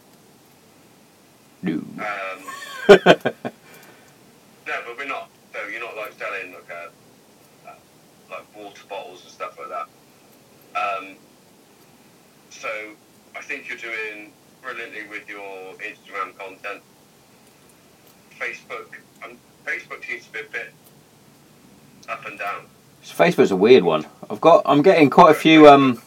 No. 1.62 1.72
Um, 1.72 2.44
no, 2.88 4.74
but 4.86 4.96
we're 4.96 5.06
not. 5.06 5.30
So 5.52 5.66
you're 5.68 5.80
not 5.80 5.96
like 5.96 6.12
selling 6.18 6.52
like 6.52 6.70
a, 6.70 7.68
uh, 7.68 7.74
like 8.30 8.56
water 8.56 8.82
bottles 8.88 9.22
and 9.22 9.32
stuff 9.32 9.58
like 9.58 9.68
that. 9.70 9.88
Um, 10.78 11.16
so 12.50 12.68
I 13.36 13.40
think 13.40 13.68
you're 13.68 13.78
doing 13.78 14.32
brilliantly 14.64 15.06
with 15.08 15.28
your 15.28 15.74
Instagram 15.74 16.36
content. 16.36 16.82
Facebook, 18.40 18.86
um, 19.22 19.38
Facebook 19.64 20.04
seems 20.04 20.26
to 20.26 20.32
be 20.32 20.40
a 20.40 20.50
bit 20.50 20.72
up 22.08 22.26
and 22.26 22.38
down. 22.38 22.66
So 23.02 23.14
Facebook's 23.22 23.50
a 23.50 23.56
weird 23.56 23.84
one. 23.84 24.06
I've 24.28 24.40
got. 24.40 24.62
I'm 24.64 24.82
getting 24.82 25.10
quite 25.10 25.30
a 25.30 25.38
few. 25.38 25.68
Um, 25.68 26.00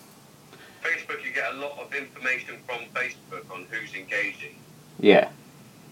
Facebook, 0.84 1.24
you 1.24 1.32
get 1.34 1.53
a 1.53 1.58
lot 1.58 1.78
of 1.80 1.93
information 1.93 2.55
from 2.66 2.80
Facebook 2.93 3.49
on 3.53 3.66
who's 3.70 3.93
engaging, 3.93 4.55
yeah, 4.99 5.30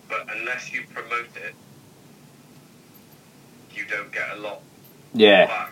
but 0.10 0.26
unless 0.36 0.74
you 0.74 0.84
promote 0.94 1.30
it, 1.38 1.54
you 3.74 3.86
don't 3.86 4.12
get 4.12 4.32
a 4.32 4.42
lot 4.42 4.62
yeah. 5.16 5.68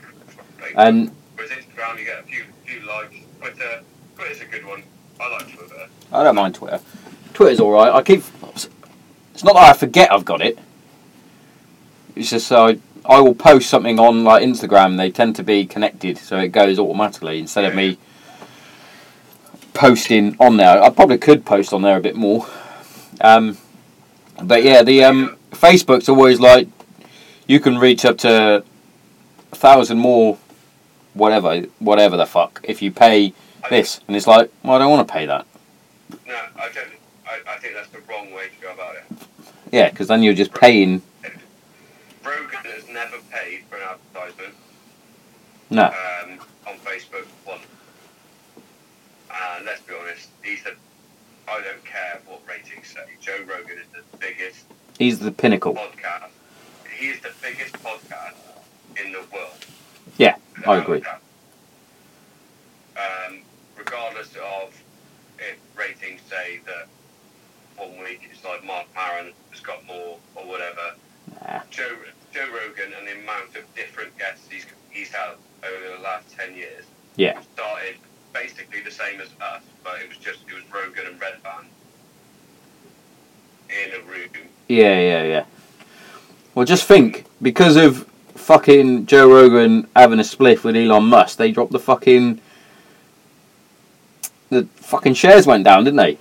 And 0.75 1.11
Whereas 1.35 1.51
Instagram, 1.51 1.99
you 1.99 2.05
get 2.05 2.19
a 2.19 2.23
few 2.23 2.43
few 2.65 2.87
likes. 2.87 3.15
Twitter, 3.39 3.81
Twitter's 4.15 4.41
a 4.41 4.45
good 4.45 4.65
one. 4.65 4.83
I 5.19 5.29
like 5.29 5.55
Twitter. 5.55 5.87
I 6.11 6.23
don't 6.23 6.35
mind 6.35 6.55
Twitter. 6.55 6.79
Twitter's 7.33 7.59
all 7.59 7.71
right. 7.71 7.91
I 7.91 8.01
keep. 8.01 8.23
It's 9.33 9.43
not 9.43 9.53
that 9.55 9.63
I 9.63 9.73
forget 9.73 10.11
I've 10.11 10.25
got 10.25 10.41
it. 10.41 10.59
It's 12.15 12.29
just 12.29 12.51
I 12.51 12.77
I 13.05 13.19
will 13.19 13.35
post 13.35 13.69
something 13.69 13.99
on 13.99 14.23
like 14.23 14.43
Instagram. 14.43 14.97
They 14.97 15.11
tend 15.11 15.35
to 15.37 15.43
be 15.43 15.65
connected, 15.65 16.17
so 16.17 16.37
it 16.37 16.49
goes 16.49 16.79
automatically 16.79 17.39
instead 17.39 17.65
of 17.65 17.75
me 17.75 17.97
posting 19.73 20.35
on 20.39 20.57
there. 20.57 20.81
I 20.81 20.89
probably 20.89 21.17
could 21.17 21.45
post 21.45 21.73
on 21.73 21.81
there 21.81 21.97
a 21.97 22.01
bit 22.01 22.15
more. 22.15 22.47
Um, 23.21 23.57
but 24.41 24.63
yeah, 24.63 24.83
the 24.83 25.03
um, 25.03 25.37
Facebook's 25.51 26.07
always 26.07 26.39
like 26.39 26.67
you 27.47 27.59
can 27.59 27.77
reach 27.77 28.05
up 28.05 28.17
to 28.19 28.63
a 29.51 29.55
thousand 29.55 29.97
more, 29.97 30.37
whatever, 31.13 31.61
whatever 31.79 32.17
the 32.17 32.25
fuck, 32.25 32.61
if 32.63 32.81
you 32.81 32.91
pay 32.91 33.33
this. 33.69 33.99
And 34.07 34.15
it's 34.15 34.27
like, 34.27 34.51
well, 34.63 34.73
I 34.75 34.79
don't 34.79 34.91
want 34.91 35.07
to 35.07 35.13
pay 35.13 35.25
that. 35.25 35.45
No, 36.27 36.35
I 36.57 36.69
don't. 36.73 36.87
I, 37.25 37.39
I 37.53 37.57
think 37.57 37.73
that's 37.73 37.89
the 37.89 37.99
wrong 38.09 38.31
way 38.33 38.45
to 38.49 38.61
go 38.61 38.71
about 38.73 38.95
it. 38.95 39.03
Yeah, 39.71 39.89
because 39.89 40.07
then 40.07 40.21
you're 40.23 40.33
just 40.33 40.53
paying. 40.53 41.01
Rogan 42.23 42.59
has 42.65 42.87
never 42.89 43.17
paid 43.31 43.63
for 43.69 43.75
an 43.77 43.81
advertisement 43.83 44.55
No. 45.69 45.85
um, 45.85 46.39
on 46.67 46.75
Facebook 46.85 47.25
once. 47.45 47.63
And 49.31 49.65
let's 49.65 49.81
be 49.81 49.93
honest, 49.99 50.29
he 50.43 50.55
said, 50.57 50.73
I 51.47 51.59
don't 51.61 51.83
care 51.83 52.21
what 52.27 52.41
ratings 52.47 52.87
say. 52.87 53.01
Joe 53.19 53.39
Rogan 53.47 53.77
is 53.77 53.87
the 53.93 54.17
biggest 54.17 54.65
He's 54.99 55.19
the 55.19 55.31
pinnacle. 55.31 55.73
podcast. 55.73 56.29
He 56.97 57.07
is 57.07 57.19
the 57.21 57.31
biggest 57.41 57.73
podcast 57.83 58.35
in 59.03 59.11
the 59.11 59.23
world. 59.33 59.65
Yeah, 60.17 60.35
I 60.67 60.77
agree. 60.77 61.01
Um, 62.95 63.39
regardless 63.93 64.35
of 64.35 64.73
if 65.39 65.57
ratings 65.77 66.21
say 66.29 66.59
that 66.65 66.87
one 67.77 67.97
week 67.99 68.27
it's 68.29 68.43
like 68.43 68.63
Marc 68.65 68.85
Maron 68.95 69.33
has 69.51 69.59
got 69.59 69.85
more 69.85 70.17
or 70.35 70.47
whatever. 70.47 70.93
Nah. 71.41 71.61
Joe 71.69 71.95
Joe 72.33 72.47
Rogan 72.47 72.93
and 72.97 73.07
the 73.07 73.21
amount 73.21 73.55
of 73.55 73.63
different 73.75 74.17
guests 74.17 74.47
he's 74.49 74.65
he's 74.89 75.09
had 75.09 75.33
over 75.63 75.95
the 75.97 76.01
last 76.01 76.31
ten 76.31 76.55
years 76.55 76.85
Yeah. 77.15 77.39
started 77.53 77.95
basically 78.33 78.81
the 78.81 78.91
same 78.91 79.21
as 79.21 79.29
us, 79.41 79.61
but 79.83 80.01
it 80.01 80.09
was 80.09 80.17
just 80.17 80.39
it 80.47 80.53
was 80.53 80.63
Rogan 80.73 81.05
and 81.07 81.19
Redban 81.19 81.65
in 83.69 83.93
a 83.93 84.03
room. 84.05 84.29
Yeah, 84.67 84.99
yeah, 84.99 85.23
yeah. 85.23 85.45
Well, 86.55 86.65
just 86.65 86.85
think, 86.85 87.25
because 87.41 87.75
of 87.75 88.07
fucking 88.35 89.05
Joe 89.07 89.29
Rogan 89.29 89.87
having 89.95 90.19
a 90.19 90.23
spliff 90.23 90.63
with 90.63 90.75
Elon 90.75 91.05
Musk, 91.05 91.37
they 91.37 91.51
dropped 91.51 91.71
the 91.71 91.79
fucking. 91.79 92.39
The 94.53 94.65
fucking 94.75 95.15
shares 95.15 95.47
went 95.47 95.63
down, 95.63 95.83
didn't 95.83 95.97
they? 95.97 96.17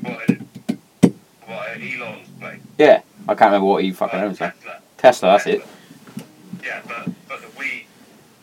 What, 0.00 0.30
what 1.46 1.68
Elon's 1.80 2.28
place? 2.40 2.60
Yeah. 2.78 3.02
I 3.28 3.34
can't 3.34 3.48
remember 3.52 3.66
what 3.66 3.84
he 3.84 3.92
fucking 3.92 4.18
Uh, 4.20 4.24
owns. 4.24 4.38
Tesla. 4.38 4.78
Tesla, 4.96 5.28
that's 5.32 5.46
it. 5.46 5.62
Yeah, 6.64 6.80
but 6.88 7.06
but 7.28 7.40
the 7.40 7.46
Wii 7.60 7.84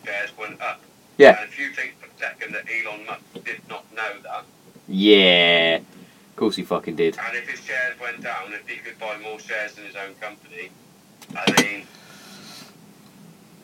shares 0.05 0.29
went 0.37 0.61
up. 0.61 0.79
Yeah. 1.17 1.39
And 1.41 1.49
if 1.49 1.59
you 1.59 1.71
think 1.71 1.95
for 1.99 2.05
a 2.07 2.19
second 2.19 2.53
that 2.53 2.65
Elon 2.69 3.05
Musk 3.05 3.45
did 3.45 3.61
not 3.67 3.83
know 3.93 4.13
that, 4.23 4.43
Yeah. 4.87 5.77
Of 5.77 6.35
course 6.35 6.55
he 6.55 6.63
fucking 6.63 6.95
did. 6.95 7.17
and 7.17 7.35
if 7.35 7.49
his 7.49 7.59
shares 7.65 7.99
went 7.99 8.21
down, 8.21 8.53
if 8.53 8.67
he 8.67 8.77
could 8.77 8.97
buy 8.99 9.17
more 9.17 9.39
shares 9.39 9.77
in 9.77 9.83
his 9.85 9.95
own 9.95 10.13
company, 10.21 10.69
I 11.35 11.61
mean, 11.61 11.87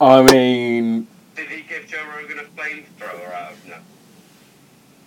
I 0.01 0.21
mean, 0.23 1.07
did 1.37 1.47
he 1.49 1.61
give 1.61 1.87
Joe 1.87 2.03
Rogan 2.17 2.39
a 2.39 2.43
flamethrower 2.43 3.33
out 3.33 3.53
of 3.53 3.65
no? 3.67 3.75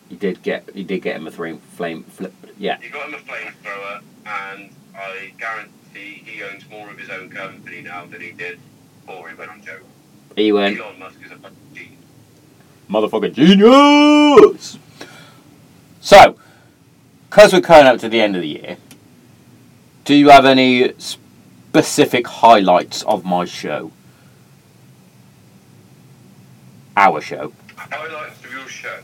He 0.08 0.16
did 0.16 0.42
get 0.42 0.68
he 0.74 0.84
did 0.84 1.02
get 1.02 1.16
him 1.16 1.26
a 1.26 1.30
flame 1.30 1.58
flame 1.58 2.04
flip. 2.04 2.34
Yeah. 2.58 2.78
He 2.80 2.88
got 2.88 3.08
him 3.08 3.14
a 3.14 3.18
flamethrower, 3.18 4.02
and 4.26 4.70
I 4.96 5.32
guarantee 5.38 6.22
he 6.24 6.42
owns 6.42 6.68
more 6.70 6.90
of 6.90 6.98
his 6.98 7.10
own 7.10 7.30
company 7.30 7.82
now 7.82 8.06
than 8.06 8.20
he 8.20 8.32
did 8.32 8.58
before 9.06 9.28
he 9.28 9.34
went 9.36 9.50
on 9.50 9.62
Joe. 9.62 9.78
He 10.36 10.52
went 10.52 10.78
Elon 10.78 10.98
Musk 10.98 11.18
is 11.24 11.32
a 11.32 11.36
fucking 11.36 11.56
genius. 11.74 12.00
motherfucking 12.90 13.34
genius. 13.34 14.78
So, 16.00 16.36
because 17.28 17.52
we're 17.52 17.60
coming 17.60 17.86
up 17.86 17.98
to 18.00 18.08
the 18.08 18.20
end 18.20 18.34
of 18.36 18.42
the 18.42 18.48
year, 18.48 18.76
do 20.04 20.14
you 20.14 20.30
have 20.30 20.46
any 20.46 20.94
specific 20.98 22.26
highlights 22.26 23.02
of 23.02 23.24
my 23.24 23.44
show? 23.44 23.92
Our 26.96 27.20
show. 27.20 27.52
Highlights 27.76 28.42
of 28.42 28.50
your 28.50 28.68
show. 28.68 29.00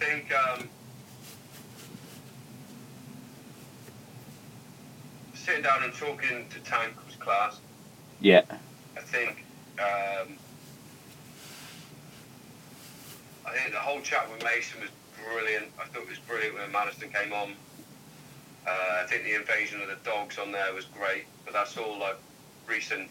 I 0.00 0.04
think 0.04 0.32
um, 0.32 0.68
sitting 5.34 5.62
down 5.62 5.82
and 5.82 5.92
talking 5.92 6.46
to 6.50 6.60
Tank 6.60 6.94
was 7.04 7.16
class. 7.16 7.58
Yeah. 8.20 8.42
I 8.96 9.00
think 9.00 9.44
um, 9.78 10.36
I 13.46 13.52
think 13.52 13.72
the 13.72 13.78
whole 13.78 14.00
chat 14.02 14.30
with 14.30 14.44
Mason 14.44 14.80
was 14.80 14.90
brilliant. 15.24 15.66
I 15.80 15.86
thought 15.86 16.02
it 16.02 16.08
was 16.08 16.18
brilliant 16.18 16.54
when 16.54 16.70
Madison 16.70 17.10
came 17.10 17.32
on. 17.32 17.54
Uh, 18.66 19.02
I 19.02 19.06
think 19.08 19.24
the 19.24 19.34
invasion 19.34 19.80
of 19.80 19.88
the 19.88 19.96
dogs 20.04 20.38
on 20.38 20.52
there 20.52 20.72
was 20.74 20.84
great, 20.84 21.24
but 21.44 21.54
that's 21.54 21.76
all 21.76 21.98
like 21.98 22.16
recent. 22.66 23.08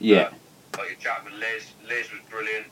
Yeah. 0.00 0.30
Uh, 0.74 0.78
like 0.78 0.88
your 0.90 0.98
chat 0.98 1.24
with 1.24 1.34
Liz. 1.34 1.66
Liz 1.86 2.10
was 2.10 2.20
brilliant. 2.30 2.66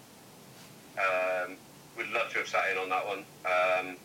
Um, 0.98 1.56
would 1.96 2.10
love 2.10 2.30
to 2.32 2.38
have 2.38 2.48
sat 2.48 2.70
in 2.70 2.78
on 2.78 2.88
that 2.88 3.06
one. 3.06 3.24
Um, 3.44 3.96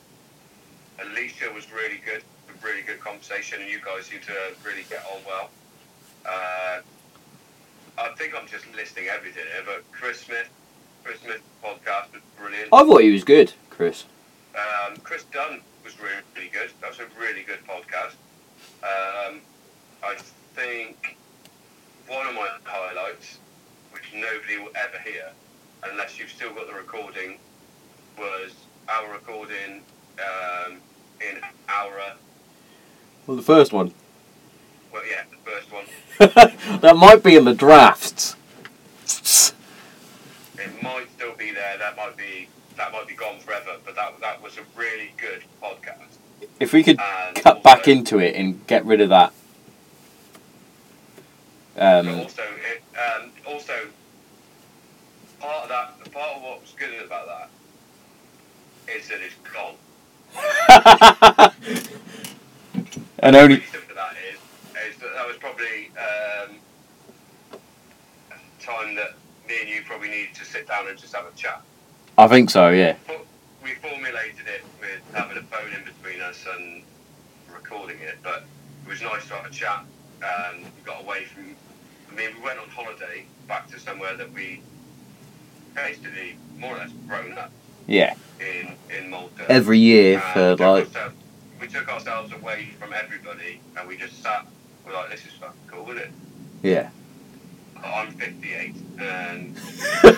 Alicia 0.99 1.51
was 1.53 1.71
really 1.71 1.99
good. 2.05 2.23
A 2.49 2.65
really 2.65 2.81
good 2.81 2.99
conversation, 2.99 3.61
and 3.61 3.69
you 3.69 3.79
guys 3.83 4.05
seem 4.05 4.19
to 4.21 4.33
really 4.65 4.83
get 4.89 5.03
on 5.13 5.21
well. 5.25 5.49
Uh, 6.25 6.81
I 7.97 8.09
think 8.17 8.33
I'm 8.35 8.47
just 8.47 8.65
listing 8.75 9.07
everything 9.07 9.43
here, 9.53 9.63
but 9.65 9.89
Chris 9.91 10.21
Smith, 10.21 10.49
Chris 11.03 11.19
Smith 11.21 11.41
podcast 11.63 12.13
was 12.13 12.21
brilliant. 12.37 12.69
I 12.71 12.83
thought 12.83 13.01
he 13.01 13.11
was 13.11 13.23
good, 13.23 13.53
Chris. 13.69 14.05
Um, 14.55 14.97
Chris 14.97 15.23
Dunn 15.25 15.61
was 15.83 15.99
really, 15.99 16.21
really 16.35 16.49
good. 16.49 16.71
That 16.81 16.89
was 16.89 16.99
a 16.99 17.07
really 17.19 17.43
good 17.43 17.59
podcast. 17.67 18.15
Um, 18.83 19.41
I 20.03 20.15
think 20.55 21.17
one 22.07 22.27
of 22.27 22.35
my 22.35 22.49
highlights, 22.63 23.37
which 23.91 24.03
nobody 24.13 24.57
will 24.57 24.71
ever 24.75 24.97
hear, 24.99 25.29
unless 25.89 26.19
you've 26.19 26.31
still 26.31 26.53
got 26.53 26.67
the 26.67 26.73
recording, 26.73 27.37
was 28.17 28.51
our 28.89 29.11
recording 29.11 29.81
um, 30.19 30.77
in 31.21 31.37
Aura. 31.69 32.15
Well, 33.27 33.37
the 33.37 33.43
first 33.43 33.73
one. 33.73 33.93
Well, 34.91 35.03
yeah, 35.09 35.23
the 35.29 35.51
first 35.51 35.71
one. 35.71 36.79
that 36.81 36.97
might 36.97 37.23
be 37.23 37.35
in 37.35 37.45
the 37.45 37.53
drafts. 37.53 38.35
It 40.57 40.83
might 40.83 41.07
still 41.15 41.33
be 41.35 41.51
there. 41.51 41.77
That 41.77 41.95
might 41.95 42.17
be 42.17 42.47
that 42.77 42.91
might 42.91 43.07
be 43.07 43.15
gone 43.15 43.39
forever. 43.39 43.77
But 43.85 43.95
that 43.95 44.19
that 44.21 44.41
was 44.41 44.57
a 44.57 44.61
really 44.75 45.13
good 45.17 45.43
podcast. 45.61 46.17
If 46.59 46.73
we 46.73 46.83
could 46.83 46.99
And 46.99 47.35
cut 47.35 47.63
back 47.63 47.87
into 47.87 48.19
it 48.19 48.35
and 48.35 48.65
get 48.67 48.85
rid 48.85 49.01
of 49.01 49.09
that. 49.09 49.33
Um, 51.77 52.09
also, 52.09 52.43
it, 52.43 52.83
um, 52.97 53.31
also 53.47 53.73
part 55.39 55.63
of 55.63 55.69
that, 55.69 56.11
part 56.11 56.35
of 56.35 56.43
what 56.43 56.61
was 56.61 56.73
good 56.77 57.05
about 57.05 57.27
that 57.27 57.49
is 58.95 59.07
that 59.07 59.19
it's 59.21 59.35
gone. 59.53 59.75
and 63.19 63.35
The 63.35 63.39
only 63.39 63.55
reason 63.57 63.81
for 63.81 63.93
that 63.93 64.15
is, 64.31 64.39
is 64.93 64.97
that 65.01 65.13
that 65.15 65.27
was 65.27 65.37
probably 65.37 65.91
um, 65.97 66.57
a 68.31 68.63
time 68.63 68.95
that 68.95 69.15
me 69.47 69.55
and 69.61 69.69
you 69.69 69.81
probably 69.85 70.09
needed 70.09 70.35
to 70.35 70.45
sit 70.45 70.67
down 70.67 70.87
and 70.87 70.97
just 70.97 71.15
have 71.15 71.25
a 71.25 71.35
chat. 71.37 71.61
I 72.17 72.27
think 72.27 72.49
so. 72.49 72.69
Yeah. 72.69 72.95
We 73.63 73.71
formulated 73.75 74.47
it 74.47 74.63
with 74.79 75.01
having 75.13 75.37
a 75.37 75.41
phone 75.43 75.71
in 75.73 75.83
between 75.85 76.21
us 76.21 76.45
and 76.57 76.83
recording 77.53 77.99
it, 77.99 78.17
but 78.23 78.43
it 78.85 78.89
was 78.89 79.01
nice 79.01 79.27
to 79.27 79.35
have 79.35 79.45
a 79.45 79.49
chat. 79.49 79.85
And 80.21 80.63
we 80.63 80.81
got 80.83 81.01
away 81.01 81.25
from. 81.25 81.55
I 82.11 82.15
mean, 82.15 82.29
we 82.37 82.43
went 82.43 82.59
on 82.59 82.69
holiday 82.69 83.25
back 83.47 83.69
to 83.71 83.79
somewhere 83.79 84.15
that 84.17 84.31
we 84.33 84.61
basically 85.73 86.37
more 86.57 86.75
or 86.75 86.79
less 86.79 86.91
grown 87.07 87.37
up 87.37 87.51
Yeah. 87.91 88.15
in 88.39 88.75
in 88.89 89.09
Malta. 89.09 89.43
Every 89.51 89.77
year 89.77 90.21
for 90.33 90.55
took 90.55 90.59
like 90.61 90.87
we 91.59 91.67
took 91.67 91.89
ourselves 91.89 92.31
away 92.31 92.69
from 92.79 92.93
everybody, 92.93 93.59
and 93.77 93.85
we 93.87 93.97
just 93.97 94.23
sat. 94.23 94.47
We're 94.85 94.93
like, 94.93 95.09
this 95.11 95.25
is 95.25 95.33
fucking 95.33 95.59
cool, 95.67 95.89
isn't 95.91 96.03
it? 96.03 96.11
yeah. 96.63 96.89
I'm 97.83 98.11
58, 98.13 98.75
and 98.99 99.55
let's 100.03 100.17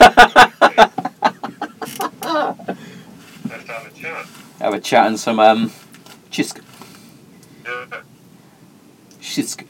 have 3.67 3.88
a 3.88 3.91
chat. 3.95 4.26
Have 4.59 4.74
a 4.74 4.80
chat 4.80 5.07
and 5.07 5.19
some 5.19 5.39
um, 5.39 5.71
shisk 6.30 6.59
Yeah. 7.65 7.86
shisk 9.19 9.63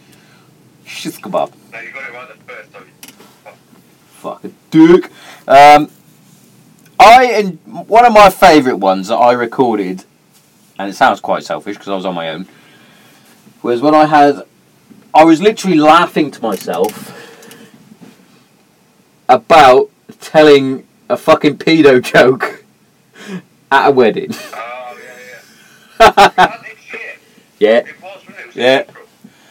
shisk 0.85 1.21
kebab. 1.21 1.51
Now 1.71 1.79
you 1.81 1.91
got 1.91 2.09
it 2.09 2.13
right 2.13 2.27
the 2.27 2.43
first 2.53 2.73
time. 2.73 2.89
Fucking 4.21 4.55
dick. 4.71 5.09
Um, 5.47 5.89
I 7.03 7.25
and 7.25 7.59
one 7.87 8.05
of 8.05 8.13
my 8.13 8.29
favourite 8.29 8.79
ones 8.79 9.09
that 9.09 9.15
I 9.17 9.33
recorded, 9.33 10.05
and 10.79 10.89
it 10.89 10.93
sounds 10.93 11.19
quite 11.19 11.43
selfish 11.43 11.75
because 11.75 11.89
I 11.89 11.95
was 11.95 12.05
on 12.05 12.15
my 12.15 12.29
own, 12.29 12.47
was 13.61 13.81
when 13.81 13.93
I 13.93 14.05
had, 14.05 14.43
I 15.13 15.23
was 15.23 15.41
literally 15.41 15.77
laughing 15.77 16.31
to 16.31 16.41
myself 16.41 17.11
about 19.27 19.89
telling 20.19 20.87
a 21.09 21.17
fucking 21.17 21.57
pedo 21.57 22.01
joke, 22.01 22.63
at 23.71 23.89
a 23.89 23.91
wedding. 23.91 24.31
Oh, 24.53 24.97
yeah, 25.99 26.09
yeah. 26.09 26.29
That 26.37 26.65
is 26.65 26.79
shit. 26.79 26.99
yeah, 27.59 27.77
It 27.79 28.01
was, 28.01 28.21
it? 28.27 28.29
It 28.29 28.47
was 28.47 28.55
Yeah. 28.55 28.79
April. 28.79 29.05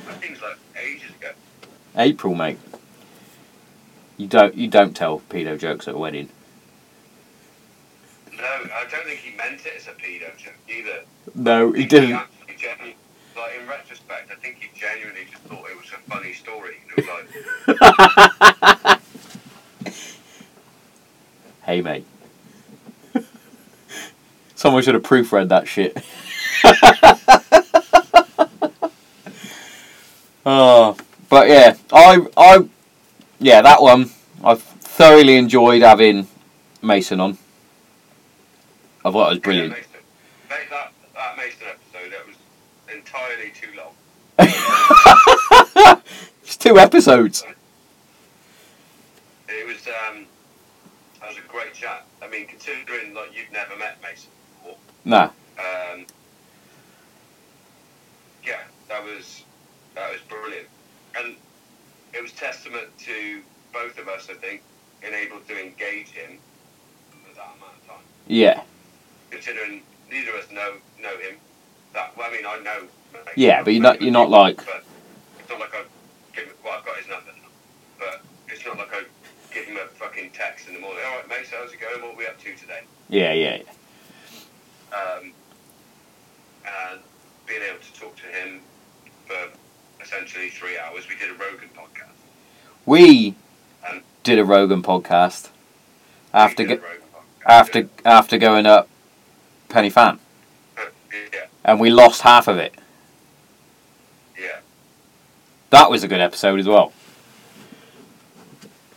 That 0.07 0.21
thing's 0.21 0.41
like 0.43 0.59
ages 0.83 1.11
ago. 1.11 1.31
April, 1.97 2.35
mate. 2.35 2.59
You 4.17 4.27
don't 4.29 4.55
you 4.55 4.69
don't 4.69 4.95
tell 4.95 5.21
pedo 5.31 5.59
jokes 5.59 5.89
at 5.89 5.95
a 5.95 5.99
wedding. 5.99 6.29
No, 8.43 8.49
I 8.49 8.85
don't 8.91 9.05
think 9.07 9.21
he 9.21 9.37
meant 9.37 9.65
it 9.65 9.75
as 9.77 9.87
a 9.87 9.93
pedo 9.93 10.37
joke 10.37 10.55
either. 10.69 11.05
No, 11.37 11.71
he 11.71 11.87
didn't. 11.87 12.15
actually 12.15 12.57
genu- 12.59 12.95
like, 13.37 13.53
in 13.61 13.69
retrospect, 13.69 14.33
I 14.33 14.35
think 14.35 14.57
he 14.59 14.69
genuinely 14.77 15.27
just 15.31 15.45
thought 15.45 15.65
it 15.71 15.77
was 15.77 15.93
a 15.93 15.99
funny 16.11 16.33
story. 16.33 16.79
It 16.89 16.97
was 16.97 17.07
like, 18.77 19.01
Hey, 21.63 21.81
mate. 21.83 22.05
Someone 24.57 24.83
should 24.83 24.95
have 24.95 25.05
proofread 25.05 25.47
that 25.51 25.69
shit. 25.69 25.97
oh, 30.45 30.97
but 31.29 31.49
yeah, 31.49 31.77
I, 31.93 32.27
I, 32.37 32.69
yeah, 33.39 33.63
that 33.63 33.81
one 33.81 34.11
I 34.43 34.57
thoroughly 34.57 35.37
enjoyed 35.37 35.83
having 35.83 36.27
Mason 36.83 37.21
on. 37.21 37.39
I 39.05 39.11
thought 39.11 39.27
it 39.29 39.31
was 39.31 39.39
brilliant. 39.41 39.73
Yeah. 39.73 39.79
Mate, 40.51 40.71
that, 40.71 40.93
that 41.15 41.37
Mason 41.37 41.67
episode, 41.69 42.13
that 42.13 42.27
was 42.27 42.37
entirely 42.95 43.53
too 43.55 43.73
long. 43.77 43.95
It's 46.45 46.57
two 46.57 46.79
episodes. 46.79 47.45
It 49.49 49.67
was, 49.67 49.87
um, 49.87 50.27
that 51.21 51.29
was 51.29 51.39
a 51.39 51.49
great 51.49 51.73
chat. 51.73 52.05
I 52.23 52.29
mean, 52.29 52.47
considering 52.47 53.15
like 53.15 53.31
you've 53.35 53.51
never 53.53 53.77
met 53.77 53.97
Mason 54.03 54.29
before, 54.61 54.77
Nah, 55.05 55.31
um, 55.59 56.05
yeah, 58.45 58.61
that 58.89 59.03
was 59.05 59.45
that 59.95 60.11
was 60.11 60.21
brilliant, 60.29 60.67
and 61.17 61.37
it 62.13 62.21
was 62.23 62.33
testament 62.33 62.89
to 62.99 63.41
both 63.73 63.99
of 63.99 64.09
us, 64.09 64.29
I 64.29 64.35
think, 64.35 64.63
being 65.01 65.15
able 65.15 65.41
to 65.41 65.59
engage 65.65 66.09
him 66.11 66.39
for 67.11 67.35
that 67.35 67.55
amount 67.57 67.73
of 67.83 67.87
time. 67.89 68.05
yeah, 68.27 68.63
Considering 69.33 69.83
neither 70.11 70.31
of 70.37 70.45
us 70.45 70.51
know 70.53 70.75
know 71.03 71.17
him, 71.19 71.37
that 71.95 72.17
well, 72.17 72.29
I 72.31 72.33
mean, 72.37 72.45
I 72.47 72.59
know. 72.63 72.87
Mason, 73.13 73.33
yeah, 73.37 73.63
but 73.63 73.73
you're 73.73 73.83
not 73.83 74.01
you're 74.03 74.13
not 74.13 74.29
like 74.31 74.59
But 74.59 74.85
it's 75.41 75.49
not 75.49 75.59
like 75.61 75.75
I've 75.75 75.89
given. 76.37 76.53
Well, 76.63 76.75
I've 76.79 76.85
got 76.85 76.97
his 76.99 77.09
number 77.09 77.31
but 77.99 78.21
it's 78.49 78.65
not 78.67 78.77
like 78.79 78.93
I 78.93 79.03
give 79.55 79.65
him 79.65 79.77
a 79.77 79.87
fucking 79.97 80.31
text 80.33 80.69
in 80.69 80.75
the 80.75 80.81
morning. 80.81 81.01
All 81.07 81.17
right, 81.17 81.29
mate, 81.29 81.47
so 81.51 81.57
how's 81.61 81.73
it 81.73 81.81
going? 81.81 82.03
What 82.03 82.15
are 82.15 82.19
we 82.19 82.27
up 82.27 82.39
to 82.39 82.55
today? 82.57 82.83
yeah, 83.09 83.33
yeah, 83.33 83.59
yeah. 83.59 84.97
um, 84.97 85.33
and 86.67 87.01
being 87.47 87.63
able 87.69 87.81
to 87.81 87.93
talk 88.01 88.15
to 88.17 88.27
him 88.27 88.61
for 89.27 89.37
essentially 90.03 90.51
three 90.51 90.79
hours. 90.79 91.05
We 91.09 91.17
did 91.17 91.31
a 91.31 91.35
Rogan 91.35 91.69
podcast. 91.77 92.17
We 92.87 93.35
Um, 93.89 94.03
did 94.25 94.39
a 94.39 94.45
Rogan 94.45 94.83
podcast 94.83 95.49
after 96.35 96.65
go, 96.65 96.75
Rogan 96.75 96.89
podcast, 97.15 97.47
after 97.47 97.89
after 98.05 98.39
going 98.39 98.67
up 98.67 98.89
Pen 99.73 99.85
y 99.85 99.91
Fan, 99.91 100.19
yeah. 100.77 101.47
and 101.65 101.81
we 101.81 101.89
lost 101.91 102.21
half 102.23 102.47
of 102.47 102.59
it. 102.59 102.75
yeah, 104.39 104.59
That 105.71 105.91
was 105.91 106.05
a 106.05 106.09
good 106.09 106.21
episode 106.21 106.61
as 106.61 106.67
well. 106.69 106.93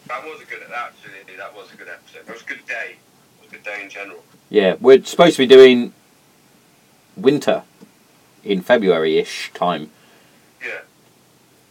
that 0.08 0.24
was 0.24 0.42
a 0.42 0.46
good. 0.46 0.62
Absolutely, 0.74 1.36
that 1.38 1.56
was 1.56 1.72
a 1.74 1.78
good 1.78 1.88
episode. 1.88 2.28
It 2.28 2.34
was 2.34 2.42
a 2.42 2.46
good 2.46 2.66
day. 2.66 2.98
It 2.98 3.42
was 3.44 3.50
a 3.50 3.56
good 3.56 3.64
day 3.64 3.82
in 3.84 3.90
general. 3.90 4.24
Yeah, 4.50 4.76
we're 4.82 5.04
supposed 5.04 5.38
to 5.38 5.44
be 5.44 5.48
doing 5.48 5.94
winter 7.16 7.64
in 8.44 8.62
February 8.62 9.18
ish 9.18 9.52
time. 9.54 9.90
Yeah, 10.62 10.82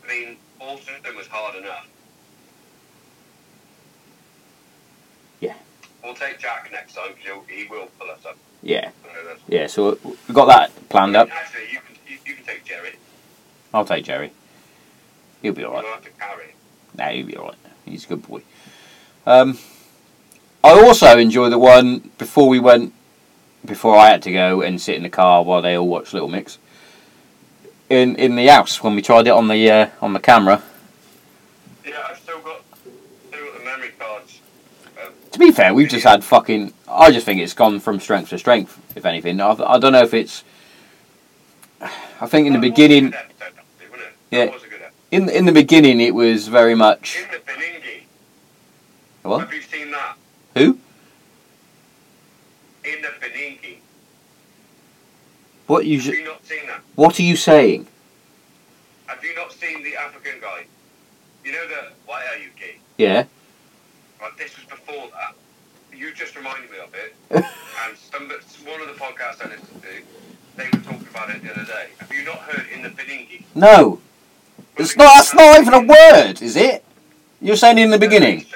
I 0.05 0.09
mean, 0.09 0.37
autumn 0.61 1.17
was 1.17 1.27
hard 1.27 1.57
enough. 1.57 1.87
Yeah. 5.41 5.55
We'll 6.03 6.15
take 6.15 6.39
Jack 6.39 6.71
next 6.73 6.95
time 6.95 7.13
because 7.15 7.43
he 7.49 7.67
will 7.69 7.89
pull 7.99 8.11
us 8.11 8.25
up. 8.27 8.37
Yeah, 8.65 8.91
So 9.03 9.11
yeah. 9.49 9.67
So 9.67 9.99
we've 10.03 10.35
got 10.35 10.47
that 10.47 10.89
planned 10.89 11.15
up. 11.15 11.29
Actually, 11.31 11.71
you 11.71 11.79
can 11.81 11.97
you, 12.09 12.17
you 12.27 12.35
can 12.35 12.45
take 12.45 12.65
Jerry. 12.65 12.95
I'll 13.75 13.85
take 13.85 14.05
Jerry. 14.05 14.33
He'll 15.43 15.53
be 15.53 15.65
alright. 15.65 15.83
don't 15.83 15.93
have 15.93 16.05
to 16.05 16.11
carry. 16.19 16.45
him. 16.47 16.53
Nah, 16.97 17.09
he'll 17.11 17.27
be 17.27 17.37
alright. 17.37 17.59
He's 17.85 18.05
a 18.07 18.09
good 18.09 18.27
boy. 18.27 18.43
Um, 19.27 19.59
I 20.63 20.71
also 20.83 21.19
enjoy 21.19 21.51
the 21.51 21.59
one 21.59 22.11
before 22.17 22.49
we 22.49 22.59
went, 22.59 22.95
before 23.67 23.97
I 23.99 24.09
had 24.09 24.23
to 24.23 24.33
go 24.33 24.63
and 24.63 24.81
sit 24.81 24.95
in 24.97 25.03
the 25.03 25.11
car 25.11 25.43
while 25.45 25.61
they 25.61 25.77
all 25.77 25.87
watched 25.87 26.15
Little 26.15 26.31
Mix. 26.31 26.59
In 27.91 28.17
in 28.17 28.35
the 28.35 28.47
house 28.47 28.83
when 28.83 28.95
we 28.97 29.03
tried 29.03 29.27
it 29.27 29.31
on 29.31 29.49
the 29.49 29.71
uh, 29.71 29.89
on 30.01 30.15
the 30.15 30.21
camera. 30.21 30.63
Yeah, 31.85 32.03
I've 32.09 32.17
still 32.19 32.41
got 32.41 32.63
still 33.29 33.45
got 33.45 33.59
the 33.59 33.65
memory 33.65 33.91
cards. 33.99 34.41
Um, 35.05 35.13
To 35.35 35.41
be 35.41 35.51
fair, 35.51 35.75
we've 35.75 35.89
just 35.89 36.05
had 36.05 36.23
fucking. 36.23 36.73
I 36.87 37.11
just 37.11 37.27
think 37.27 37.41
it's 37.41 37.55
gone 37.55 37.81
from 37.81 37.99
strength 37.99 38.31
to 38.31 38.39
strength. 38.39 38.81
If 38.95 39.05
anything, 39.05 39.41
I, 39.41 39.51
I 39.51 39.79
don't 39.81 39.91
know 39.91 40.05
if 40.05 40.15
it's. 40.15 40.45
I 41.81 42.27
think 42.29 42.47
in 42.47 42.53
the 42.53 42.61
that 42.61 42.63
was 42.63 42.69
a 42.69 42.71
beginning, 42.71 43.11
good 43.11 43.15
episode, 43.17 43.59
actually, 43.59 43.91
wasn't 43.91 44.03
it? 44.03 44.15
Yeah. 44.31 44.45
That 44.45 44.55
was 44.55 44.63
a 44.63 44.67
good 44.69 44.83
episode. 44.83 44.95
in 45.11 45.29
in 45.31 45.45
the 45.47 45.53
beginning, 45.53 46.01
it 46.01 46.15
was 46.15 46.47
very 46.47 46.77
much. 46.77 47.17
In 47.17 47.31
the 47.33 47.39
Beningi. 47.39 48.03
What? 49.25 49.41
Have 49.41 49.53
you 49.53 49.63
seen 49.63 49.91
that? 49.91 50.17
Who? 50.55 50.79
In 52.85 53.03
the 53.03 53.09
Beningi. 53.21 53.79
What 55.67 55.85
you? 55.85 55.99
Have 56.01 56.15
you 56.15 56.25
not 56.27 56.47
seen 56.47 56.65
that? 56.69 56.81
What 56.95 57.19
are 57.19 57.25
you 57.25 57.35
saying? 57.35 57.89
Have 59.07 59.25
you 59.25 59.35
not 59.35 59.51
seen 59.51 59.83
the 59.83 59.97
African 59.97 60.41
guy? 60.41 60.67
You 61.45 61.51
know 61.51 61.67
the 61.67 61.89
why 62.07 62.25
are 62.25 62.39
you 62.39 62.51
gay? 62.57 62.77
Yeah. 62.99 63.25
Right, 64.25 64.39
this 64.39 64.57
was 64.57 64.65
before 64.65 65.11
that. 65.11 65.35
You 66.15 66.21
just 66.21 66.37
reminded 66.37 66.71
me 66.71 66.77
of 66.79 66.95
it. 66.95 67.15
and 67.31 67.99
some 67.99 68.29
one 68.65 68.81
of 68.81 68.87
the 68.87 68.93
podcasts 68.93 69.45
I 69.45 69.49
listened 69.49 69.83
to, 69.83 69.89
they 70.57 70.65
were 70.67 70.85
talking 70.85 71.09
about 71.11 71.31
it 71.31 71.43
the 71.43 71.51
other 71.51 71.65
day. 71.65 71.89
Have 71.99 72.13
you 72.13 72.25
not 72.25 72.39
heard 72.39 72.67
in 72.73 72.83
the 72.83 72.91
Beningi? 72.91 73.43
No. 73.57 74.01
It's 74.77 74.97
not. 74.97 75.13
That's 75.17 75.35
not 75.35 75.61
even 75.61 75.75
a 75.75 75.81
word, 75.81 76.41
is 76.41 76.55
it? 76.55 76.85
You're 77.41 77.57
saying 77.57 77.79
in 77.79 77.91
the 77.91 77.99
beginning. 77.99 78.39
He's, 78.39 78.55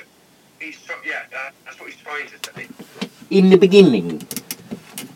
he's 0.61 0.79
yeah, 1.05 1.23
that's 1.65 1.81
what 1.81 1.91
he's 1.91 2.01
trying 2.01 2.29
to 2.29 2.53
say. 2.55 2.69
In 3.31 3.51
the 3.51 3.57
beginning. 3.57 4.23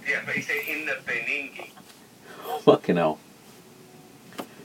Yeah, 0.08 0.22
but 0.26 0.34
he 0.34 0.42
said 0.42 0.56
in 0.68 0.84
the 0.84 0.96
Beningi. 1.06 1.70
Fucking 2.62 2.96
hell. 2.96 3.20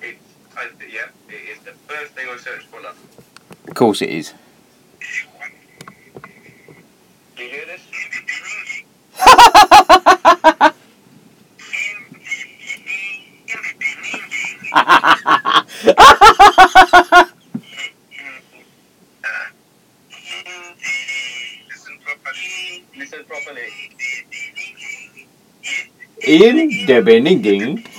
It's, 0.02 0.18
I, 0.58 0.70
yeah, 0.92 1.10
it 1.30 1.58
is 1.58 1.60
the 1.64 1.74
first 1.88 2.14
thing 2.14 2.28
I 2.28 2.38
searched 2.38 2.66
for. 2.70 2.82
Love. 2.82 2.98
Of 3.68 3.76
course 3.76 4.02
it 4.02 4.10
is. 4.10 4.34
Do 7.38 7.44
you 7.44 7.50
hear 7.52 7.66
this? 7.68 7.82
Listen 21.70 22.00
properly. 22.04 22.86
Listen 22.98 23.24
properly. 23.26 23.70
In 26.26 26.86
the 26.88 27.02
beginning. 27.06 27.97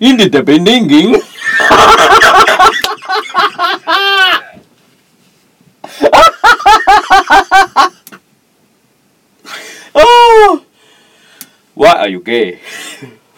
In 0.00 0.16
the 0.16 0.42
beginning. 0.42 1.20
Oh! 9.94 10.64
Why 11.74 11.92
are 11.98 12.08
you 12.08 12.20
gay? 12.20 12.56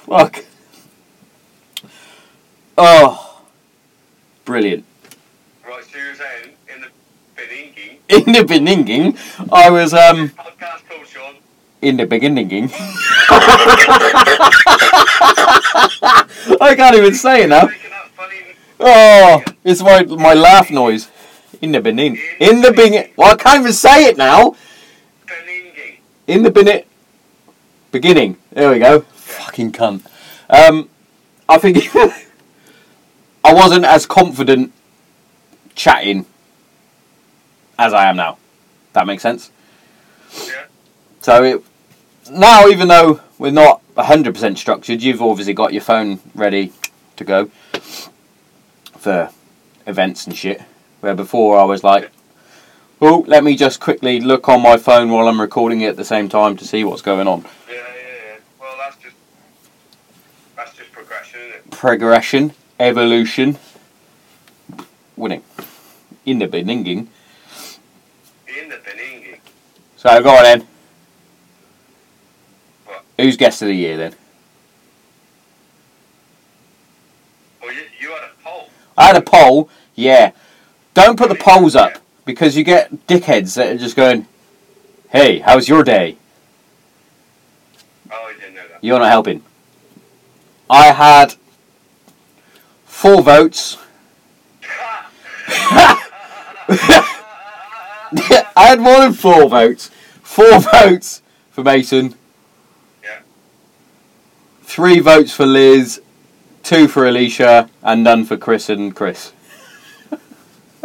Fuck. 0.07 0.45
Oh. 2.77 3.43
Brilliant. 4.45 4.85
Right, 5.67 5.85
so 5.85 5.99
you 5.99 6.15
saying 6.15 6.55
in 6.75 6.81
the 6.81 6.89
Beningi, 7.37 7.99
In 8.09 8.33
the 8.33 8.45
beginning, 8.45 9.17
I 9.53 9.71
was 9.71 9.93
um 9.95 10.31
podcast 10.31 10.89
called 10.89 11.07
Sean. 11.07 11.35
in 11.83 11.97
the 11.97 12.07
beginning. 12.07 12.71
I 16.71 16.77
can't 16.77 16.95
even 16.95 17.15
say 17.15 17.43
it 17.43 17.49
now. 17.49 17.67
Making 17.67 17.91
that 17.91 18.09
funny. 18.11 18.37
Oh, 18.79 19.43
it's 19.65 19.83
my 19.83 20.05
my 20.05 20.35
laugh 20.35 20.71
noise. 20.71 21.11
In 21.61 21.73
the 21.73 21.81
beginning. 21.81 22.17
In 22.39 22.61
the 22.61 22.71
beginning. 22.71 23.13
Well, 23.17 23.33
I 23.33 23.37
can't 23.37 23.61
even 23.61 23.73
say 23.73 24.07
it 24.07 24.17
now. 24.17 24.55
in 26.29 26.45
the 26.45 26.51
binnet 26.51 26.87
beginning. 27.91 28.37
There 28.53 28.71
we 28.71 28.79
go. 28.79 29.01
Fucking 29.01 29.73
cunt. 29.73 30.07
Um, 30.49 30.89
I 31.49 31.59
think 31.59 31.79
I 33.45 33.53
wasn't 33.53 33.85
as 33.85 34.07
confident 34.07 34.73
chatting 35.75 36.25
as 37.81 37.93
I 37.93 38.09
am 38.09 38.17
now. 38.17 38.39
That 38.93 39.09
makes 39.09 39.25
sense. 39.25 39.51
Yeah. 40.47 40.67
So 41.21 41.43
it 41.43 41.65
now, 42.31 42.69
even 42.69 42.87
though 42.87 43.21
we're 43.41 43.51
not 43.51 43.81
hundred 43.97 44.35
percent 44.35 44.59
structured, 44.59 45.03
you've 45.03 45.23
obviously 45.23 45.55
got 45.55 45.73
your 45.73 45.83
phone 45.83 46.21
ready 46.35 46.73
to 47.17 47.25
go 47.25 47.47
for 48.99 49.31
events 49.87 50.27
and 50.27 50.37
shit. 50.37 50.63
Where 51.01 51.15
before 51.15 51.59
I 51.59 51.65
was 51.65 51.83
like, 51.83 52.11
"Oh, 53.01 53.25
let 53.27 53.43
me 53.43 53.57
just 53.57 53.81
quickly 53.81 54.21
look 54.21 54.49
on 54.49 54.63
my 54.63 54.77
phone 54.77 55.11
while 55.11 55.27
I'm 55.27 55.41
recording 55.41 55.81
it 55.81 55.89
at 55.89 55.97
the 55.97 56.05
same 56.05 56.29
time 56.29 56.57
to 56.59 56.67
see 56.67 56.85
what's 56.85 57.03
going 57.03 57.27
on." 57.27 57.47
Yeah, 57.69 57.77
yeah, 57.77 57.83
yeah. 57.83 58.37
Well, 58.61 58.77
that's 58.79 58.97
just 58.99 59.17
that's 60.55 60.77
just 60.77 60.93
progression, 60.93 61.41
isn't 61.41 61.55
it? 61.55 61.71
Progression, 61.71 62.53
evolution, 62.79 63.59
winning 65.17 65.43
in 66.27 66.39
the 66.39 66.47
beginning. 66.47 67.09
In 68.49 68.69
the 68.69 68.77
Beninging. 68.77 69.39
So 69.97 70.23
go 70.23 70.31
on 70.31 70.43
then. 70.43 70.67
Who's 73.21 73.37
guest 73.37 73.61
of 73.61 73.69
the 73.69 73.75
year 73.75 73.99
then? 73.99 74.15
Well, 77.61 77.73
you, 77.73 77.83
you 78.01 78.09
had 78.11 78.23
a 78.25 78.31
poll. 78.43 78.71
I 78.97 79.07
had 79.09 79.17
a 79.17 79.21
poll. 79.21 79.69
Yeah. 79.95 80.33
Don't 80.95 81.19
put 81.19 81.29
the 81.29 81.35
polls 81.35 81.77
up 81.77 81.99
because 82.25 82.57
you 82.57 82.65
get 82.65 83.07
dickheads 83.07 83.57
that 83.57 83.75
are 83.75 83.79
just 83.79 83.95
going, 83.95 84.27
"Hey, 85.11 85.41
how's 85.41 85.69
your 85.69 85.85
day?" 85.85 86.17
Oh, 88.11 88.17
I 88.27 88.33
didn't 88.41 88.55
know 88.55 88.67
that. 88.69 88.83
You're 88.83 88.99
not 88.99 89.11
helping. 89.11 89.43
I 90.71 90.87
had 90.87 91.35
four 92.87 93.23
votes. 93.23 93.77
I 98.57 98.67
had 98.69 98.81
more 98.81 99.01
than 99.01 99.13
four 99.13 99.47
votes. 99.47 99.91
Four 100.23 100.59
votes 100.73 101.21
for 101.51 101.63
Mason. 101.63 102.15
Three 104.71 105.01
votes 105.01 105.33
for 105.33 105.47
Liz. 105.47 106.01
Two 106.63 106.87
for 106.87 107.05
Alicia, 107.09 107.69
and 107.83 108.05
none 108.05 108.25
for 108.25 108.37
Chris 108.37 108.69
and 108.69 108.95
Chris, 108.95 109.33
what 110.11 110.21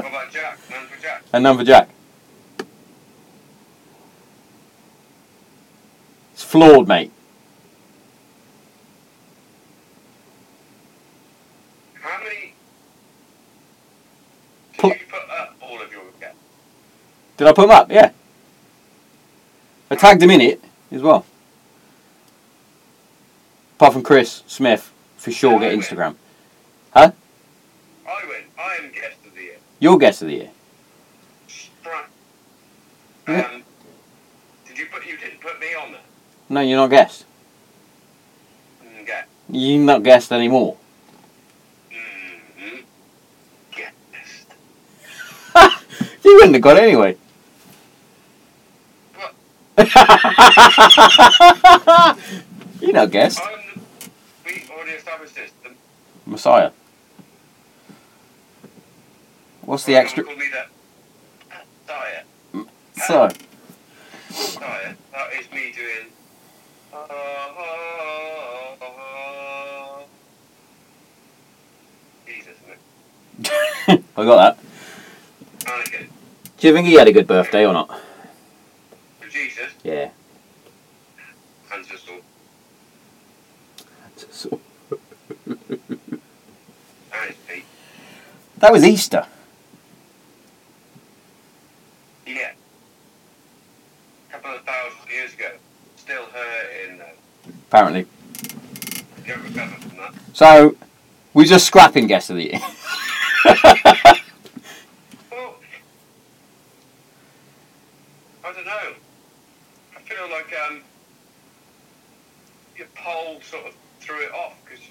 about 0.08 0.32
Jack? 0.32 0.58
None 0.72 0.88
for 0.88 1.00
Jack. 1.00 1.24
and 1.32 1.44
none 1.44 1.56
for 1.56 1.64
Jack. 1.64 1.90
It's 6.34 6.44
flawed, 6.44 6.88
mate. 6.88 7.12
How 12.02 12.24
many? 12.24 12.56
Did 14.72 14.80
Pl- 14.80 14.90
you 14.90 14.96
put 15.08 15.30
up 15.30 15.56
all 15.62 15.80
of 15.80 15.92
your? 15.92 16.02
Did 17.38 17.48
I 17.48 17.54
put 17.54 17.62
them 17.62 17.70
up? 17.70 17.92
Yeah. 17.92 18.12
I 19.92 19.96
tagged 19.96 20.24
him 20.24 20.32
in 20.32 20.42
it 20.42 20.64
as 20.92 21.04
well. 21.04 21.24
Apart 23.76 23.92
from 23.92 24.04
Chris 24.04 24.42
Smith, 24.48 24.90
for 25.18 25.32
sure 25.32 25.60
get 25.60 25.74
Instagram. 25.74 26.16
Huh? 26.94 27.12
I 28.08 28.26
win. 28.26 28.44
I 28.58 28.78
am 28.82 28.90
guest 28.90 29.18
of 29.26 29.36
the 29.36 29.42
year. 29.42 29.58
Your 29.80 29.98
guest 29.98 30.22
of 30.22 30.30
the 30.30 30.36
year. 30.36 30.50
Right. 33.28 33.46
Um, 33.46 33.64
did 34.66 34.78
you 34.78 34.86
put? 34.86 35.06
You 35.06 35.18
didn't 35.18 35.42
put 35.42 35.60
me 35.60 35.76
on 35.76 35.92
there. 35.92 36.00
No, 36.48 36.62
you're 36.62 36.78
not 36.78 36.90
guest. 36.90 37.26
Mm, 38.82 39.06
get. 39.06 39.28
You're 39.50 39.80
not 39.80 40.04
guest 40.04 40.32
anymore. 40.32 40.78
Mm-hmm. 41.92 42.78
Guest. 43.72 44.54
You 46.24 46.36
wouldn't 46.36 46.54
have 46.56 46.64
got 46.64 46.78
it 46.78 46.84
anyway. 46.84 47.18
you're 52.82 52.94
not 52.94 53.12
guest. 53.12 53.40
I'm 53.44 53.65
already 54.86 54.98
established 55.00 55.36
this. 55.36 55.52
The, 55.64 55.72
Messiah. 56.26 56.72
What's 59.62 59.84
the 59.84 59.96
extra? 59.96 60.24
Call 60.24 60.36
me 60.36 60.46
that. 60.54 60.70
Diet. 61.88 62.26
So, 63.08 63.30
Diet. 64.60 64.98
That 65.12 65.34
is 65.40 65.52
me 65.52 65.74
doing. 65.76 66.12
Uh, 66.94 66.98
uh, 66.98 67.14
uh, 68.86 70.04
Jesus? 72.28 72.58
I 73.90 74.24
got 74.24 74.38
that. 74.38 74.60
Anakin. 75.66 76.08
Do 76.58 76.68
you 76.68 76.74
think 76.74 76.88
he 76.88 76.94
had 76.94 77.08
a 77.08 77.12
good 77.12 77.28
birthday 77.28 77.66
or 77.66 77.74
not? 77.74 78.00
Jesus. 79.30 79.72
Yeah. 79.84 80.10
Hands 81.70 81.92
us 81.92 82.08
all. 82.08 82.22
And 84.04 84.14
his 84.16 84.44
feet. 84.44 85.55
That 88.58 88.72
was 88.72 88.84
Easter. 88.84 89.26
Yeah. 92.26 92.52
A 94.30 94.32
couple 94.34 94.56
of 94.56 94.62
thousand 94.64 95.12
years 95.12 95.34
ago. 95.34 95.52
Still 95.98 96.26
hurting 96.26 96.98
though. 96.98 97.52
Apparently. 97.68 98.06
Don't 99.28 99.44
recover 99.44 99.76
from 99.76 99.98
that. 99.98 100.14
So, 100.34 100.76
we're 101.34 101.46
just 101.46 101.66
scrapping 101.68 102.08
guest 102.08 102.30
of 102.30 102.38
the 102.38 102.44
year. 102.44 102.60
Well, 105.32 105.56
I 108.44 108.54
don't 108.54 108.66
know. 108.66 108.94
I 109.96 110.00
feel 110.00 110.30
like 110.32 110.54
um, 110.68 110.82
your 112.78 112.88
poll 112.96 113.42
sort 113.42 113.66
of 113.68 113.74
threw 114.00 114.22
it 114.22 114.32
off 114.34 114.54
because 114.64 114.84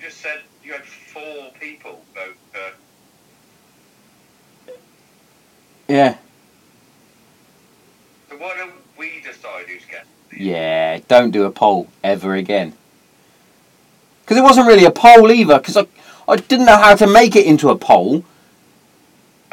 you 0.00 0.08
just 0.08 0.20
said 0.20 0.40
you 0.64 0.72
had 0.72 0.84
four 0.84 1.50
people 1.60 2.02
vote 2.14 2.36
for. 2.52 2.72
yeah. 5.88 6.16
So 8.30 8.36
why 8.36 8.56
don't 8.56 8.72
we 8.96 9.20
decide 9.22 9.66
who's 9.66 9.84
getting? 9.84 10.06
Yeah, 10.36 11.00
don't 11.08 11.32
do 11.32 11.44
a 11.44 11.50
poll 11.50 11.88
ever 12.02 12.34
again. 12.34 12.72
Because 14.22 14.38
it 14.38 14.42
wasn't 14.42 14.68
really 14.68 14.84
a 14.84 14.90
poll 14.90 15.30
either, 15.30 15.58
because 15.58 15.76
I, 15.76 15.86
I 16.28 16.36
didn't 16.36 16.66
know 16.66 16.76
how 16.76 16.94
to 16.94 17.06
make 17.06 17.36
it 17.36 17.44
into 17.44 17.68
a 17.68 17.76
poll. 17.76 18.24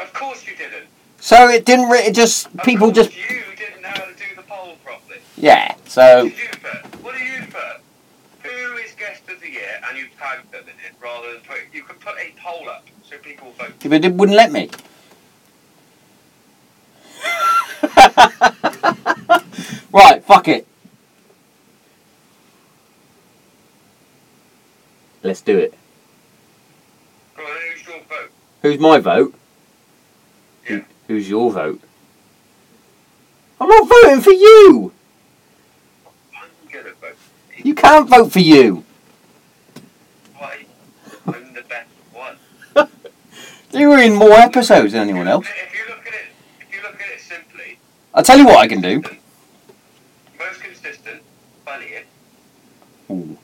Of 0.00 0.12
course 0.14 0.46
you 0.46 0.56
didn't. 0.56 0.86
So 1.20 1.48
it 1.48 1.66
didn't 1.66 1.90
really, 1.90 2.06
it 2.06 2.14
just, 2.14 2.46
Of 2.46 2.62
people 2.62 2.92
just, 2.92 3.14
You 3.14 3.42
didn't 3.56 3.82
know 3.82 3.88
how 3.88 4.04
to 4.04 4.14
do 4.14 4.24
the 4.36 4.42
poll 4.42 4.76
properly. 4.84 5.18
yeah, 5.36 5.74
so, 5.86 6.30
put? 6.30 7.02
What 7.02 7.16
do 7.16 7.24
you 7.24 7.28
put? 7.28 7.28
Who 7.28 7.34
is 7.34 7.37
guest 9.08 9.28
of 9.28 9.40
the 9.40 9.50
year? 9.50 9.80
And 9.88 9.98
you 9.98 10.06
tagged 10.18 10.52
them 10.52 10.64
in 10.64 10.68
it 10.68 10.92
rather 11.02 11.32
than 11.32 11.40
put. 11.42 11.58
You 11.72 11.82
could 11.82 12.00
put 12.00 12.14
a 12.18 12.32
poll 12.40 12.68
up 12.68 12.86
so 13.02 13.16
people 13.18 13.52
vote. 13.58 13.74
but 13.80 14.04
it 14.04 14.12
wouldn't 14.12 14.36
let 14.36 14.52
me. 14.52 14.68
right, 19.92 20.24
fuck 20.24 20.48
it. 20.48 20.66
Let's 25.22 25.40
do 25.40 25.58
it. 25.58 25.74
On, 27.38 27.44
who's 27.44 27.86
your 27.86 28.00
vote? 28.00 28.30
Who's 28.62 28.78
my 28.78 28.98
vote? 28.98 29.34
Yeah. 30.68 30.80
Who's 31.06 31.28
your 31.28 31.50
vote? 31.50 31.80
I'm 33.60 33.68
not 33.68 33.88
voting 33.88 34.20
for 34.20 34.32
you. 34.32 34.92
I'm 36.36 36.48
gonna 36.72 36.94
vote. 37.00 37.16
You 37.56 37.74
can't 37.74 38.08
vote 38.08 38.32
for 38.32 38.38
you. 38.38 38.84
Why? 40.38 40.64
I'm 41.26 41.52
the 41.52 41.62
best 41.62 41.88
one. 42.12 42.36
You 43.72 43.90
were 43.90 43.98
in 43.98 44.14
more 44.14 44.32
episodes 44.32 44.92
than 44.92 45.02
anyone 45.02 45.28
else. 45.28 45.46
If 45.46 45.74
you 45.74 45.94
look 45.94 46.06
at 46.06 46.14
it, 46.14 46.20
if 46.60 46.74
you 46.74 46.82
look 46.82 46.94
at 47.00 47.08
it 47.10 47.20
simply, 47.20 47.78
I'll 48.14 48.22
tell 48.22 48.38
you 48.38 48.46
what 48.46 48.58
I 48.58 48.66
can 48.66 48.80
do. 48.80 49.02
most 50.38 50.60
consistent, 50.62 51.22
funniest. 51.64 52.06
Ooh. 53.10 53.38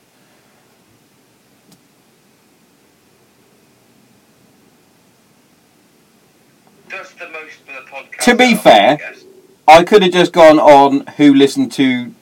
Does 6.88 7.12
the 7.14 7.28
most 7.28 7.56
for 7.66 7.72
the 7.72 7.86
podcast. 7.90 8.24
To 8.24 8.34
be 8.34 8.54
fair- 8.54 8.96
the. 8.96 9.24
I 9.66 9.82
could 9.82 10.02
have 10.02 10.12
just 10.12 10.32
gone 10.32 10.58
on 10.58 11.06
who 11.16 11.32
listened 11.34 11.72
to 11.72 12.14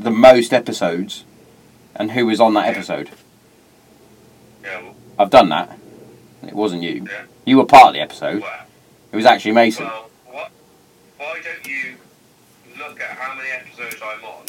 the 0.00 0.10
most 0.10 0.52
episodes 0.52 1.24
and 1.94 2.12
who 2.12 2.26
was 2.26 2.40
on 2.40 2.54
that 2.54 2.66
episode. 2.66 3.10
Yeah. 4.62 4.82
Well, 4.82 4.94
I've 5.18 5.30
done 5.30 5.48
that. 5.50 5.78
It 6.42 6.54
wasn't 6.54 6.82
you. 6.82 7.06
Yeah. 7.08 7.22
You 7.48 7.56
were 7.56 7.64
part 7.64 7.88
of 7.88 7.94
the 7.94 8.00
episode. 8.00 8.42
wow. 8.42 8.64
It 9.10 9.16
was 9.16 9.24
actually 9.24 9.52
Mason. 9.52 9.86
Well, 9.86 10.10
what? 10.26 10.50
Why 11.16 11.40
don't 11.42 11.66
you 11.66 11.94
look 12.78 13.00
at 13.00 13.16
how 13.16 13.34
many 13.34 13.48
episodes 13.48 13.96
I'm 14.04 14.22
on, 14.22 14.44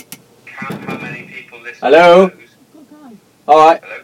count 0.45 0.83
how 0.83 0.97
many 0.97 1.23
people 1.25 1.59
listen 1.61 1.79
Hello? 1.79 2.27
to 2.27 2.35
those. 2.35 3.15
Alright. 3.47 3.81
Hello? 3.81 4.01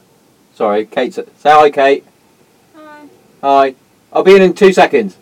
Sorry, 0.54 0.86
Kate. 0.86 1.14
Say 1.14 1.24
hi, 1.44 1.70
Kate. 1.72 2.06
Hi. 2.74 3.06
Hi. 3.44 3.76
I'll 4.14 4.24
be 4.24 4.34
in 4.38 4.42
in 4.42 4.54
two 4.54 4.72
seconds. 4.72 5.18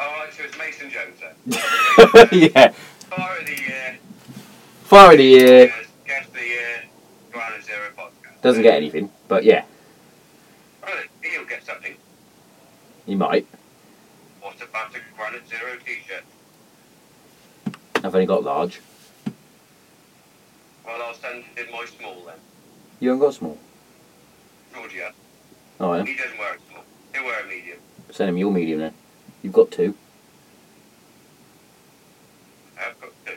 Alright, 0.00 0.32
so 0.32 0.44
it's 0.44 0.56
Mason 0.56 0.88
Jones 0.88 1.18
then. 1.20 2.28
yeah. 2.54 2.68
Fire 3.08 3.38
of 3.40 3.46
the 3.46 3.60
year. 3.60 3.98
Fire 4.84 5.10
of 5.12 5.18
the 5.18 5.24
year. 5.24 5.66
Guest- 5.66 5.88
Guest 6.06 6.28
of 6.28 6.34
the 6.34 6.40
year. 6.40 6.82
Zero 7.62 7.88
podcast. 7.98 8.40
Doesn't 8.42 8.62
get 8.62 8.74
anything, 8.74 9.10
but 9.26 9.42
yeah, 9.42 9.56
Right, 9.56 9.64
he'll 11.30 11.44
get 11.44 11.64
something. 11.64 11.94
he 13.06 13.14
might. 13.14 13.46
What 14.40 14.56
about 14.62 14.94
a 14.94 14.98
Granite 15.16 15.48
Zero 15.48 15.76
t-shirt? 15.84 16.24
I've 18.02 18.14
only 18.14 18.26
got 18.26 18.42
large. 18.42 18.80
Well, 20.84 21.02
I'll 21.02 21.14
send 21.14 21.44
him 21.44 21.66
my 21.70 21.84
small 21.84 22.22
then. 22.26 22.36
You 23.00 23.10
haven't 23.10 23.20
got 23.24 23.34
small. 23.34 23.58
Georgia. 24.74 25.12
Oh, 25.78 25.94
yeah. 25.94 26.04
He 26.04 26.16
doesn't 26.16 26.38
wear 26.38 26.54
a 26.54 26.58
small. 26.70 26.84
He'll 27.14 27.24
wear 27.24 27.40
a 27.44 27.46
medium. 27.46 27.78
Send 28.10 28.30
him 28.30 28.36
your 28.38 28.50
medium 28.50 28.80
then. 28.80 28.94
You've 29.42 29.52
got 29.52 29.70
two. 29.70 29.94
I've 32.78 32.98
got 33.00 33.10
two. 33.26 33.36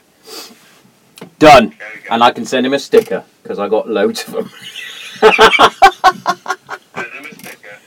Done. 1.39 1.75
There 1.77 1.87
we 1.95 2.01
go. 2.01 2.07
And 2.13 2.23
I 2.23 2.31
can 2.31 2.45
send 2.45 2.65
him 2.65 2.73
a 2.73 2.79
sticker 2.79 3.23
because 3.41 3.59
I 3.59 3.67
got 3.67 3.89
loads 3.89 4.27
of 4.27 4.33
them. 4.33 4.49
Send 5.21 5.33
him 5.33 7.25
a 7.25 7.33
sticker. 7.35 7.77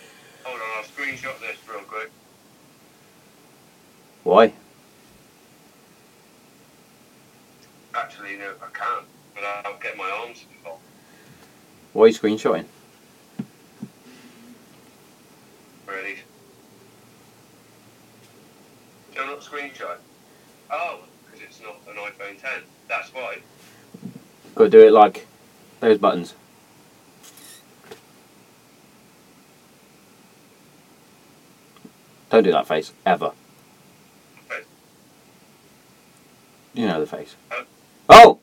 Hold 0.44 0.60
on, 0.60 0.68
I'll 0.76 0.84
screenshot 1.06 1.38
this 1.40 1.56
real 1.68 1.80
quick. 1.82 2.10
Why? 4.24 4.52
Actually, 7.94 8.36
no, 8.36 8.52
I 8.60 8.76
can't. 8.76 9.06
But 9.34 9.44
I'll 9.44 9.78
get 9.78 9.96
my 9.96 10.10
arms 10.10 10.44
involved. 10.56 10.82
Why 11.92 12.04
are 12.04 12.08
you 12.08 12.14
screenshotting? 12.14 12.64
Really? 15.86 16.18
Do 19.14 19.20
I 19.20 19.26
not 19.26 19.40
screenshot? 19.40 19.98
Oh, 20.70 21.00
because 21.24 21.42
it's 21.42 21.60
not 21.60 21.76
an 21.88 21.96
iPhone 21.96 22.40
10. 22.40 22.50
That's 22.88 23.14
why. 23.14 23.38
To 24.56 24.68
do 24.68 24.80
it 24.80 24.92
like 24.92 25.26
those 25.80 25.98
buttons. 25.98 26.34
Don't 32.36 32.42
do 32.42 32.52
that 32.52 32.68
face 32.68 32.92
ever. 33.06 33.32
Face? 34.46 34.66
You 36.74 36.86
know 36.86 37.00
the 37.00 37.06
face. 37.06 37.34
Oh. 37.50 37.64
Oh, 38.10 38.38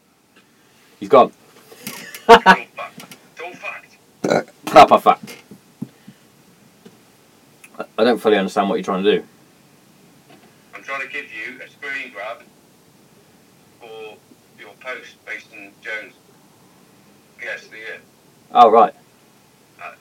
he's 0.99 1.09
gone. 1.09 1.29
Fact. 1.29 2.75
Fact. 4.23 4.49
Proper 4.65 4.97
fact. 4.97 5.37
I- 7.77 8.03
don't 8.03 8.17
fully 8.17 8.37
understand 8.39 8.67
what 8.67 8.77
you're 8.77 8.83
trying 8.83 9.03
to 9.03 9.19
do. 9.19 9.23
I'm 10.73 10.81
trying 10.81 11.01
to 11.01 11.07
give 11.13 11.25
you 11.31 11.61
a 11.63 11.69
screen 11.69 12.11
grab 12.11 12.41
for 13.79 14.17
your 14.59 14.71
post 14.79 15.23
based 15.23 15.53
on 15.53 15.69
Jones. 15.83 16.13
Yes, 17.39 17.67
the 17.67 17.77
year. 17.77 18.01
Oh 18.53 18.71
right, 18.71 18.95
Uh. 19.79 19.91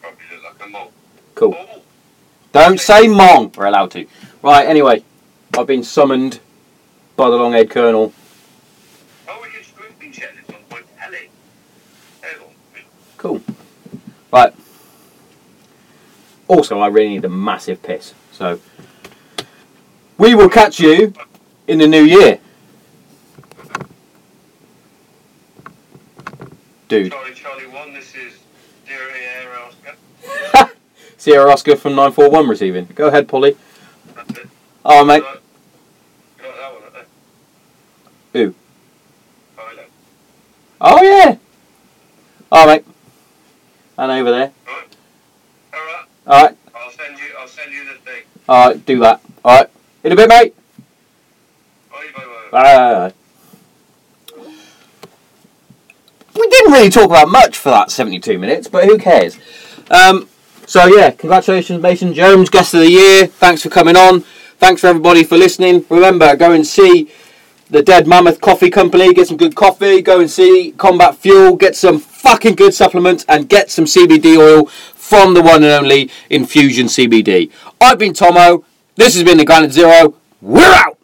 Probably 0.00 0.24
look 0.32 0.44
like 0.44 0.64
a 0.64 0.70
mole. 0.70 0.92
Cool. 1.40 1.56
Don't 2.52 2.78
say 2.78 3.06
mong. 3.06 3.56
We're 3.56 3.66
allowed 3.66 3.92
to. 3.92 4.06
Right. 4.42 4.66
Anyway, 4.66 5.02
I've 5.56 5.66
been 5.66 5.82
summoned 5.82 6.38
by 7.16 7.30
the 7.30 7.66
colonel. 7.70 8.12
telly. 10.98 11.30
Hang 12.20 12.40
on. 12.40 12.54
Cool. 13.16 13.40
Right. 14.30 14.54
Also, 16.46 16.78
I 16.78 16.88
really 16.88 17.08
need 17.08 17.24
a 17.24 17.30
massive 17.30 17.82
piss. 17.82 18.12
So, 18.32 18.60
we 20.18 20.34
will 20.34 20.50
catch 20.50 20.78
you 20.78 21.14
in 21.66 21.78
the 21.78 21.86
new 21.86 22.02
year. 22.02 22.38
Dude. 26.88 27.12
Charlie 27.12 27.34
Charlie 27.34 27.66
1, 27.68 27.94
this 27.94 28.14
is 28.14 28.34
Air 28.88 29.58
Oscar. 29.60 29.94
Sierra 31.20 31.52
Oscar 31.52 31.76
from 31.76 31.92
941 31.96 32.48
receiving. 32.48 32.86
Go 32.94 33.08
ahead, 33.08 33.28
Polly. 33.28 33.54
That's 34.14 34.38
it. 34.38 34.48
Oh, 34.82 35.04
mate. 35.04 35.22
Right. 35.22 35.36
You 36.38 36.42
got 36.44 36.56
that 36.56 36.72
one 36.72 36.82
up 36.82 36.92
there? 38.32 38.46
Who? 38.46 38.54
Oh, 40.80 41.02
yeah. 41.02 41.36
Oh, 42.50 42.66
mate. 42.66 42.86
And 43.98 44.12
over 44.12 44.30
there. 44.30 44.52
Alright, 44.66 46.06
Alright. 46.26 46.56
I'll 46.74 46.90
send 46.90 47.18
you 47.18 47.26
I'll 47.38 47.46
send 47.48 47.70
you 47.70 47.84
the 47.84 48.00
thing. 48.00 48.22
Alright, 48.48 48.86
do 48.86 48.98
that. 49.00 49.20
Alright. 49.44 49.68
In 50.02 50.12
a 50.12 50.16
bit, 50.16 50.28
mate. 50.30 50.54
Bye 51.90 52.06
bye 52.16 52.24
bye. 52.50 53.12
Bye. 53.12 53.14
We 56.34 56.48
didn't 56.48 56.72
really 56.72 56.88
talk 56.88 57.04
about 57.10 57.28
much 57.28 57.58
for 57.58 57.68
that 57.68 57.90
72 57.90 58.38
minutes, 58.38 58.68
but 58.68 58.84
who 58.84 58.96
cares? 58.96 59.38
Um, 59.90 60.29
so, 60.70 60.86
yeah, 60.86 61.10
congratulations, 61.10 61.82
Mason 61.82 62.14
Jones, 62.14 62.48
guest 62.48 62.74
of 62.74 62.80
the 62.80 62.88
year. 62.88 63.26
Thanks 63.26 63.60
for 63.60 63.70
coming 63.70 63.96
on. 63.96 64.20
Thanks 64.58 64.82
for 64.82 64.86
everybody 64.86 65.24
for 65.24 65.36
listening. 65.36 65.84
Remember, 65.90 66.36
go 66.36 66.52
and 66.52 66.64
see 66.64 67.10
the 67.70 67.82
Dead 67.82 68.06
Mammoth 68.06 68.40
Coffee 68.40 68.70
Company. 68.70 69.12
Get 69.12 69.26
some 69.26 69.36
good 69.36 69.56
coffee. 69.56 70.00
Go 70.00 70.20
and 70.20 70.30
see 70.30 70.70
Combat 70.78 71.16
Fuel. 71.16 71.56
Get 71.56 71.74
some 71.74 71.98
fucking 71.98 72.54
good 72.54 72.72
supplements 72.72 73.24
and 73.28 73.48
get 73.48 73.68
some 73.68 73.84
CBD 73.84 74.38
oil 74.38 74.66
from 74.66 75.34
the 75.34 75.42
one 75.42 75.64
and 75.64 75.72
only 75.72 76.08
Infusion 76.30 76.86
CBD. 76.86 77.50
I've 77.80 77.98
been 77.98 78.14
Tomo. 78.14 78.64
This 78.94 79.16
has 79.16 79.24
been 79.24 79.38
the 79.38 79.44
Granite 79.44 79.72
Zero. 79.72 80.14
We're 80.40 80.72
out! 80.72 80.99